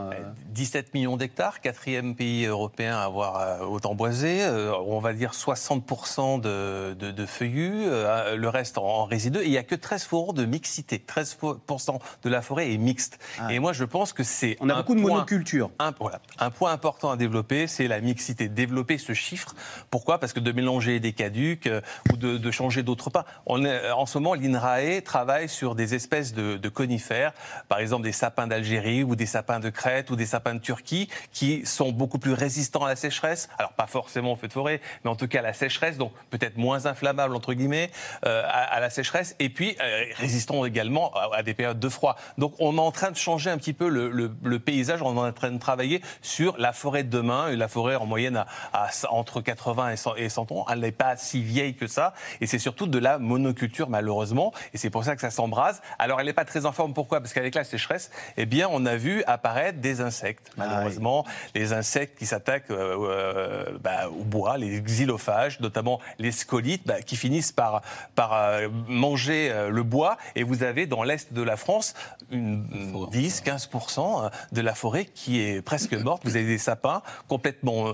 17 0.49 0.85
euh. 0.85 0.89
millions 0.93 1.17
d'hectares, 1.17 1.61
quatrième 1.61 2.15
pays 2.15 2.45
européen 2.45 2.97
à 2.97 3.03
avoir 3.03 3.39
euh, 3.39 3.65
autant 3.65 3.95
boisé, 3.95 4.41
on 4.85 4.99
va 4.99 5.13
dire 5.13 5.31
60% 5.31 6.41
de, 6.41 6.93
de, 6.93 7.25
feuillus, 7.25 7.85
le 7.85 8.47
reste 8.47 8.77
en, 8.77 9.05
résidus, 9.05 9.39
et 9.39 9.45
il 9.45 9.51
n'y 9.51 9.57
a 9.57 9.63
que 9.63 9.75
13 9.75 10.03
forêts 10.03 10.33
de 10.33 10.45
mixité, 10.45 11.03
13% 11.05 11.99
de 12.23 12.29
la 12.29 12.41
forêt 12.41 12.73
est 12.73 12.77
mixte. 12.77 13.19
Ah. 13.39 13.53
Et 13.53 13.59
moi 13.59 13.73
je 13.73 13.85
pense 13.85 14.13
que 14.13 14.23
c'est... 14.23 14.57
On 14.59 14.69
a 14.69 14.75
beaucoup 14.75 14.95
de 14.95 15.01
monoculture. 15.01 15.71
Un, 15.79 15.93
voilà, 15.99 16.19
un 16.39 16.49
point 16.49 16.71
important 16.71 17.11
à 17.11 17.17
développer, 17.17 17.67
c'est 17.67 17.87
la 17.87 18.01
mixité, 18.01 18.49
développer 18.49 18.97
ce 18.97 19.13
chiffre. 19.13 19.55
Pourquoi? 19.89 20.19
Parce 20.19 20.33
que 20.33 20.39
de 20.39 20.51
mélanger 20.51 20.99
des 20.99 21.13
caducs 21.13 21.69
ou 22.11 22.17
de, 22.17 22.37
de 22.37 22.51
changer 22.51 22.83
d'autres 22.83 23.09
pas. 23.09 23.25
On 23.45 23.63
est, 23.65 23.91
en 23.91 24.05
ce 24.05 24.17
moment, 24.17 24.33
l'INRAE 24.33 25.01
travaille 25.01 25.42
sur 25.47 25.75
des 25.75 25.95
espèces 25.95 26.33
de, 26.33 26.69
conifères, 26.69 27.33
par 27.67 27.79
exemple 27.79 28.03
des 28.03 28.11
sapins 28.11 28.47
d'Algérie 28.47 29.03
ou 29.03 29.15
des 29.15 29.25
sapins 29.25 29.59
de 29.59 29.69
Crète 29.69 30.09
ou 30.09 30.15
des 30.15 30.25
sapins 30.25 30.55
de 30.55 30.59
Turquie, 30.59 31.09
qui 31.31 31.65
sont 31.65 31.91
beaucoup 31.91 32.19
plus 32.19 32.33
résistants 32.33 32.85
à 32.85 32.89
la 32.89 32.95
sécheresse. 32.95 33.49
Alors 33.57 33.73
pas 33.73 33.87
forcément 33.87 34.33
au 34.33 34.35
feu 34.35 34.47
de 34.47 34.53
forêt, 34.53 34.81
mais 35.03 35.09
en 35.09 35.15
tout 35.15 35.27
cas 35.27 35.39
à 35.39 35.41
la 35.43 35.53
sécheresse, 35.53 35.97
donc 35.97 36.13
peut-être 36.29 36.57
moins 36.57 36.85
inflammables 36.85 37.35
entre 37.35 37.53
guillemets 37.53 37.91
euh, 38.25 38.43
à, 38.45 38.79
la 38.79 38.89
sécheresse, 38.89 39.35
et 39.39 39.49
puis 39.49 39.75
euh, 39.81 40.05
résistants 40.15 40.65
également 40.65 41.11
à, 41.13 41.43
des 41.43 41.53
périodes 41.53 41.79
de 41.79 41.89
froid. 41.89 42.15
Donc 42.37 42.53
on 42.59 42.77
est 42.77 42.81
en 42.81 42.91
train 42.91 43.11
de 43.11 43.17
changer 43.17 43.49
un 43.49 43.57
petit 43.57 43.73
peu 43.73 43.87
le, 43.87 44.59
paysage, 44.59 45.01
on 45.01 45.15
est 45.15 45.27
en 45.27 45.31
train 45.33 45.51
de 45.51 45.59
travailler 45.59 46.01
sur 46.21 46.57
la 46.57 46.73
forêt 46.73 47.03
de 47.03 47.09
demain, 47.09 47.51
la 47.55 47.67
forêt 47.67 47.95
en 47.95 48.05
moyenne 48.05 48.45
à, 48.73 48.89
entre 49.09 49.41
80 49.41 49.91
et 49.91 49.97
100, 49.97 50.15
et 50.15 50.29
100 50.29 50.51
ans, 50.51 50.65
elle 50.71 50.79
n'est 50.79 50.91
pas 50.91 51.17
si 51.17 51.41
vieille 51.41 51.75
que 51.75 51.87
ça, 51.87 52.13
et 52.41 52.47
c'est 52.47 52.59
surtout 52.59 52.87
de 52.87 52.97
la 52.97 53.19
monoculture 53.19 53.89
malheureusement, 53.89 54.53
et 54.73 54.77
c'est 54.77 54.89
pour 54.89 55.03
ça 55.03 55.15
que 55.15 55.21
ça 55.21 55.31
s'embrase. 55.33 55.81
Alors 55.99 56.19
elle 56.19 56.27
n'est 56.27 56.33
pas 56.33 56.45
très 56.45 56.65
en 56.65 56.71
forme, 56.71 56.93
pourquoi? 56.93 57.19
Parce 57.19 57.33
qu'avec 57.33 57.55
la 57.55 57.63
sécheresse, 57.63 58.11
eh 58.37 58.45
bien, 58.45 58.67
on 58.71 58.85
a 58.85 58.95
vu 58.95 59.23
apparaître 59.27 59.79
des 59.79 60.01
insectes, 60.01 60.51
ah 60.51 60.65
malheureusement, 60.65 61.25
les 61.55 61.73
insectes 61.73 62.17
qui 62.17 62.25
s'attaquent 62.25 62.71
euh, 62.71 62.97
euh, 62.99 63.77
bah, 63.81 64.09
au 64.09 64.23
bois, 64.23 64.57
les 64.57 64.81
xylophages, 64.81 65.59
notamment 65.59 65.99
les 66.19 66.31
scolites, 66.31 66.85
bah, 66.85 67.01
qui 67.01 67.15
finissent 67.15 67.51
par, 67.51 67.81
par 68.15 68.33
euh, 68.33 68.67
manger 68.87 69.53
le 69.69 69.83
bois. 69.83 70.17
Et 70.35 70.43
vous 70.43 70.63
avez 70.63 70.85
dans 70.85 71.03
l'est 71.03 71.33
de 71.33 71.41
la 71.41 71.57
France 71.57 71.93
une, 72.31 72.65
10-15% 73.11 74.29
de 74.51 74.61
la 74.61 74.73
forêt 74.73 75.05
qui 75.05 75.41
est 75.41 75.61
presque 75.61 75.93
morte. 75.93 76.23
Vous 76.25 76.35
avez 76.35 76.45
des 76.45 76.57
sapins 76.57 77.01
complètement... 77.27 77.93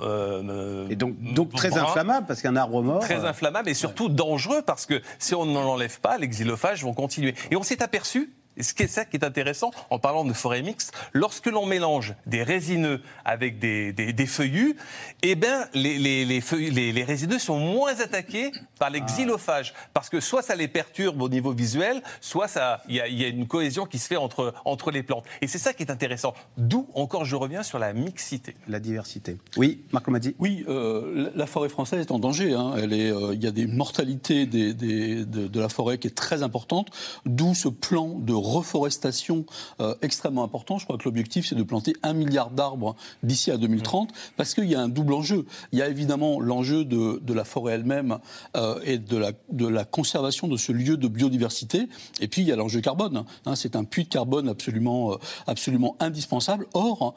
et 0.89 0.95
donc, 0.95 1.19
donc 1.33 1.53
très 1.53 1.77
inflammable, 1.77 2.25
parce 2.27 2.41
qu'un 2.41 2.55
arbre 2.55 2.81
mort... 2.81 2.99
Très 2.99 3.25
inflammable 3.25 3.69
et 3.69 3.73
surtout 3.73 4.09
dangereux, 4.09 4.61
parce 4.65 4.85
que 4.85 5.01
si 5.17 5.35
on 5.35 5.45
ne 5.45 5.53
l'enlève 5.53 5.99
pas, 5.99 6.17
les 6.17 6.27
xylophages 6.27 6.83
vont 6.83 6.93
continuer 6.93 7.18
et 7.27 7.55
on 7.55 7.63
s'est 7.63 7.81
aperçu 7.83 8.33
ce 8.63 8.73
qui 8.73 8.83
est 8.83 8.87
ça 8.87 9.05
qui 9.05 9.17
est 9.17 9.23
intéressant 9.23 9.71
en 9.89 9.99
parlant 9.99 10.25
de 10.25 10.33
forêt 10.33 10.61
mixte, 10.61 10.93
lorsque 11.13 11.47
l'on 11.47 11.65
mélange 11.65 12.15
des 12.25 12.43
résineux 12.43 13.01
avec 13.25 13.59
des, 13.59 13.93
des, 13.93 14.25
feuillus, 14.25 14.75
eh 15.21 15.35
ben, 15.35 15.67
les, 15.73 15.97
les, 15.97 16.25
les, 16.25 16.91
les, 16.91 17.03
résineux 17.03 17.39
sont 17.39 17.59
moins 17.59 17.99
attaqués 17.99 18.51
par 18.77 18.89
les 18.89 18.99
ah. 19.01 19.05
xylophages. 19.05 19.73
Parce 19.93 20.09
que 20.09 20.19
soit 20.19 20.41
ça 20.41 20.55
les 20.55 20.67
perturbe 20.67 21.21
au 21.21 21.29
niveau 21.29 21.51
visuel, 21.51 22.01
soit 22.21 22.47
il 22.87 22.95
y, 22.95 23.21
y 23.21 23.25
a, 23.25 23.27
une 23.27 23.47
cohésion 23.47 23.85
qui 23.85 23.99
se 23.99 24.07
fait 24.07 24.17
entre, 24.17 24.53
entre 24.65 24.91
les 24.91 25.03
plantes. 25.03 25.25
Et 25.41 25.47
c'est 25.47 25.57
ça 25.57 25.73
qui 25.73 25.83
est 25.83 25.91
intéressant. 25.91 26.33
D'où, 26.57 26.87
encore, 26.93 27.25
je 27.25 27.35
reviens 27.35 27.63
sur 27.63 27.79
la 27.79 27.93
mixité. 27.93 28.55
La 28.67 28.79
diversité. 28.79 29.37
Oui, 29.57 29.83
Marc 29.91 30.09
dit. 30.19 30.35
Oui, 30.39 30.65
euh, 30.67 31.31
la 31.35 31.45
forêt 31.45 31.69
française 31.69 32.01
est 32.01 32.11
en 32.11 32.19
danger. 32.19 32.53
Hein. 32.53 32.73
Elle 32.77 32.93
est, 32.93 33.11
euh, 33.11 33.33
il 33.33 33.43
y 33.43 33.47
a 33.47 33.51
des 33.51 33.67
mortalités 33.67 34.45
des, 34.45 34.73
des, 34.73 35.25
de, 35.25 35.47
de, 35.47 35.59
la 35.59 35.69
forêt 35.69 35.97
qui 35.97 36.07
est 36.07 36.15
très 36.15 36.41
importante. 36.43 36.89
D'où 37.25 37.53
ce 37.53 37.67
plan 37.67 38.15
de 38.19 38.33
reforestation 38.49 39.45
euh, 39.79 39.95
extrêmement 40.01 40.43
important. 40.43 40.77
Je 40.77 40.85
crois 40.85 40.97
que 40.97 41.05
l'objectif, 41.05 41.47
c'est 41.47 41.55
de 41.55 41.63
planter 41.63 41.93
un 42.03 42.13
milliard 42.13 42.49
d'arbres 42.49 42.95
d'ici 43.23 43.51
à 43.51 43.57
2030, 43.57 44.11
parce 44.37 44.53
qu'il 44.53 44.65
y 44.65 44.75
a 44.75 44.81
un 44.81 44.89
double 44.89 45.13
enjeu. 45.13 45.45
Il 45.71 45.79
y 45.79 45.81
a 45.81 45.87
évidemment 45.87 46.39
l'enjeu 46.39 46.85
de, 46.85 47.19
de, 47.21 47.33
la 47.33 47.43
forêt 47.43 47.73
elle-même 47.73 48.19
euh, 48.57 48.79
et 48.83 48.97
de 48.97 49.17
la, 49.17 49.31
de 49.51 49.67
la 49.67 49.85
conservation 49.85 50.47
de 50.47 50.57
ce 50.57 50.71
lieu 50.71 50.97
de 50.97 51.07
biodiversité, 51.07 51.87
et 52.19 52.27
puis 52.27 52.41
il 52.41 52.47
y 52.47 52.51
a 52.51 52.55
l'enjeu 52.55 52.81
carbone. 52.81 53.23
Hein, 53.45 53.55
c'est 53.55 53.75
un 53.75 53.83
puits 53.83 54.03
de 54.03 54.09
carbone 54.09 54.49
absolument, 54.49 55.13
euh, 55.13 55.17
absolument 55.47 55.95
indispensable. 55.99 56.67
Or, 56.73 57.15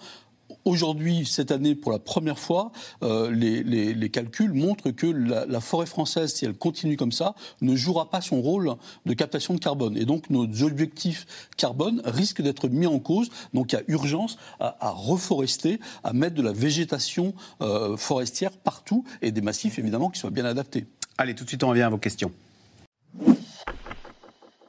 Aujourd'hui, 0.64 1.26
cette 1.26 1.50
année, 1.50 1.74
pour 1.74 1.92
la 1.92 1.98
première 1.98 2.38
fois, 2.38 2.72
euh, 3.02 3.30
les, 3.30 4.10
calculs 4.10 4.52
montrent 4.52 4.90
que 4.90 5.06
la, 5.06 5.60
forêt 5.60 5.86
française, 5.86 6.34
si 6.34 6.44
elle 6.44 6.54
continue 6.54 6.96
comme 6.96 7.12
ça, 7.12 7.34
ne 7.60 7.74
jouera 7.76 8.10
pas 8.10 8.20
son 8.20 8.40
rôle 8.40 8.74
de 9.06 9.14
captation 9.14 9.54
de 9.54 9.58
carbone. 9.58 9.96
Et 9.96 10.04
donc, 10.04 10.30
nos 10.30 10.44
objectifs 10.62 11.48
carbone 11.56 12.02
risquent 12.04 12.42
d'être 12.42 12.68
mis 12.68 12.86
en 12.86 12.98
cause. 12.98 13.30
Donc, 13.54 13.72
il 13.72 13.76
y 13.76 13.78
a 13.78 13.82
urgence 13.88 14.38
à, 14.60 14.90
reforester, 14.90 15.80
à 16.04 16.12
mettre 16.12 16.34
de 16.34 16.42
la 16.42 16.52
végétation 16.52 17.34
euh, 17.60 17.96
forestière 17.96 18.52
partout 18.52 19.04
et 19.22 19.32
des 19.32 19.40
massifs, 19.40 19.78
évidemment, 19.78 20.10
qui 20.10 20.20
soient 20.20 20.30
bien 20.30 20.44
adaptés. 20.44 20.86
Allez, 21.18 21.34
tout 21.34 21.44
de 21.44 21.48
suite, 21.48 21.62
on 21.64 21.68
revient 21.68 21.82
à 21.82 21.90
vos 21.90 21.98
questions. 21.98 22.32